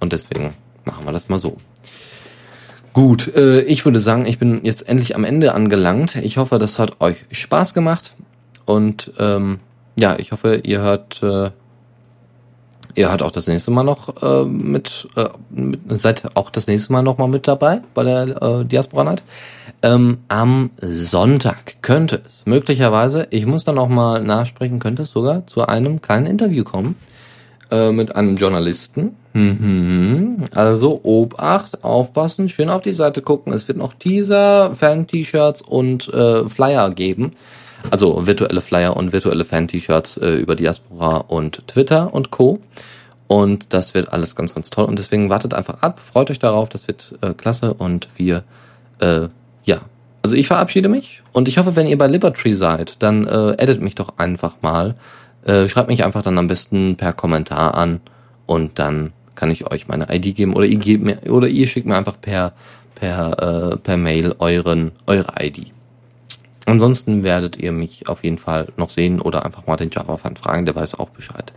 Und 0.00 0.12
deswegen 0.12 0.54
machen 0.84 1.04
wir 1.04 1.12
das 1.12 1.28
mal 1.28 1.38
so. 1.38 1.56
Gut, 2.92 3.32
äh, 3.34 3.60
ich 3.62 3.84
würde 3.84 4.00
sagen, 4.00 4.26
ich 4.26 4.38
bin 4.38 4.60
jetzt 4.64 4.88
endlich 4.88 5.14
am 5.14 5.24
Ende 5.24 5.54
angelangt. 5.54 6.16
Ich 6.16 6.38
hoffe, 6.38 6.58
das 6.58 6.78
hat 6.78 7.00
euch 7.00 7.24
Spaß 7.30 7.74
gemacht 7.74 8.14
und 8.64 9.12
ähm, 9.18 9.60
ja, 10.00 10.18
ich 10.18 10.32
hoffe, 10.32 10.60
ihr 10.64 10.80
hört, 10.80 11.22
äh, 11.22 11.50
ihr 12.94 13.10
hört 13.10 13.22
auch 13.22 13.30
das 13.30 13.46
nächste 13.46 13.70
Mal 13.70 13.84
noch 13.84 14.22
äh, 14.22 14.44
mit, 14.44 15.08
äh, 15.16 15.28
mit, 15.50 15.80
seid 15.98 16.36
auch 16.36 16.50
das 16.50 16.66
nächste 16.66 16.92
Mal 16.92 17.02
noch 17.02 17.18
mal 17.18 17.28
mit 17.28 17.46
dabei 17.46 17.82
bei 17.94 18.04
der 18.04 18.42
äh, 18.42 18.64
Diaspora 18.64 19.04
Night. 19.04 19.22
Ähm, 19.82 20.18
am 20.28 20.70
Sonntag 20.80 21.82
könnte 21.82 22.22
es 22.26 22.44
möglicherweise, 22.46 23.26
ich 23.30 23.46
muss 23.46 23.64
dann 23.64 23.78
auch 23.78 23.88
mal 23.88 24.22
nachsprechen, 24.22 24.78
könnte 24.78 25.02
es 25.02 25.10
sogar 25.10 25.46
zu 25.46 25.66
einem 25.66 26.00
kleinen 26.02 26.26
Interview 26.26 26.64
kommen 26.64 26.96
äh, 27.70 27.92
mit 27.92 28.16
einem 28.16 28.36
Journalisten. 28.36 29.16
Mhm. 29.32 30.44
Also 30.54 31.00
Obacht, 31.02 31.84
aufpassen, 31.84 32.48
schön 32.48 32.68
auf 32.68 32.82
die 32.82 32.92
Seite 32.92 33.22
gucken. 33.22 33.52
Es 33.52 33.68
wird 33.68 33.78
noch 33.78 33.94
Teaser, 33.94 34.74
Fan-T-Shirts 34.74 35.62
und 35.62 36.08
äh, 36.08 36.48
Flyer 36.48 36.90
geben. 36.90 37.32
Also 37.90 38.26
virtuelle 38.26 38.60
Flyer 38.60 38.96
und 38.96 39.12
virtuelle 39.12 39.44
Fan-T-Shirts 39.44 40.18
äh, 40.18 40.32
über 40.32 40.54
Diaspora 40.54 41.18
und 41.18 41.66
Twitter 41.66 42.12
und 42.12 42.30
Co. 42.30 42.60
Und 43.26 43.72
das 43.72 43.94
wird 43.94 44.12
alles 44.12 44.34
ganz, 44.34 44.54
ganz 44.54 44.70
toll. 44.70 44.86
Und 44.86 44.98
deswegen 44.98 45.30
wartet 45.30 45.54
einfach 45.54 45.82
ab, 45.82 46.00
freut 46.00 46.30
euch 46.30 46.40
darauf, 46.40 46.68
das 46.68 46.88
wird 46.88 47.14
äh, 47.22 47.32
klasse. 47.32 47.74
Und 47.74 48.08
wir, 48.16 48.42
äh, 48.98 49.28
ja, 49.64 49.82
also 50.22 50.34
ich 50.34 50.46
verabschiede 50.46 50.88
mich. 50.88 51.22
Und 51.32 51.48
ich 51.48 51.58
hoffe, 51.58 51.76
wenn 51.76 51.86
ihr 51.86 51.96
bei 51.96 52.06
Liberty 52.06 52.52
seid, 52.52 53.02
dann 53.02 53.26
äh, 53.26 53.52
edit 53.52 53.80
mich 53.80 53.94
doch 53.94 54.18
einfach 54.18 54.56
mal. 54.62 54.96
Äh, 55.44 55.68
schreibt 55.68 55.88
mich 55.88 56.04
einfach 56.04 56.22
dann 56.22 56.38
am 56.38 56.48
besten 56.48 56.96
per 56.96 57.12
Kommentar 57.12 57.76
an 57.76 58.00
und 58.46 58.78
dann 58.78 59.12
kann 59.36 59.50
ich 59.50 59.70
euch 59.70 59.88
meine 59.88 60.14
ID 60.14 60.36
geben 60.36 60.54
oder 60.54 60.66
ihr 60.66 60.76
gebt 60.76 61.02
mir 61.02 61.18
oder 61.30 61.48
ihr 61.48 61.66
schickt 61.66 61.86
mir 61.86 61.96
einfach 61.96 62.20
per 62.20 62.52
per 62.94 63.72
äh, 63.72 63.76
per 63.78 63.96
Mail 63.96 64.34
euren 64.38 64.92
eure 65.06 65.32
ID. 65.40 65.72
Ansonsten 66.70 67.24
werdet 67.24 67.56
ihr 67.56 67.72
mich 67.72 68.08
auf 68.08 68.22
jeden 68.22 68.38
Fall 68.38 68.68
noch 68.76 68.90
sehen 68.90 69.20
oder 69.20 69.44
einfach 69.44 69.66
mal 69.66 69.76
den 69.76 69.90
Java-Fan 69.90 70.36
fragen, 70.36 70.66
der 70.66 70.76
weiß 70.76 70.94
auch 71.00 71.08
Bescheid. 71.08 71.52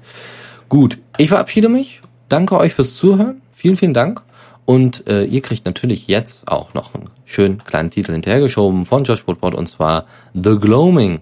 Gut, 0.70 0.97
ich 1.20 1.30
verabschiede 1.30 1.70
mich. 1.70 2.01
Danke 2.30 2.57
euch 2.57 2.74
fürs 2.74 2.95
Zuhören. 2.95 3.43
Vielen, 3.51 3.76
vielen 3.76 3.93
Dank. 3.93 4.24
Und 4.66 5.05
äh, 5.07 5.24
ihr 5.26 5.41
kriegt 5.41 5.68
natürlich 5.68 6.07
jetzt 6.07 6.47
auch 6.47 6.74
noch 6.74 6.95
einen 6.95 7.11
schönen 7.26 7.64
kleinen 7.64 7.91
Titel 7.91 8.11
hinterhergeschoben 8.14 8.86
von 8.86 9.03
Josh 9.03 9.28
Woodward 9.28 9.53
und 9.53 9.68
zwar 9.68 10.05
The 10.34 10.57
Gloaming 10.59 11.22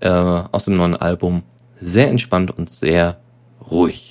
äh, 0.00 0.08
aus 0.08 0.64
dem 0.64 0.74
neuen 0.74 0.96
Album. 0.96 1.44
Sehr 1.80 2.08
entspannt 2.08 2.50
und 2.50 2.70
sehr 2.70 3.18
ruhig. 3.70 4.08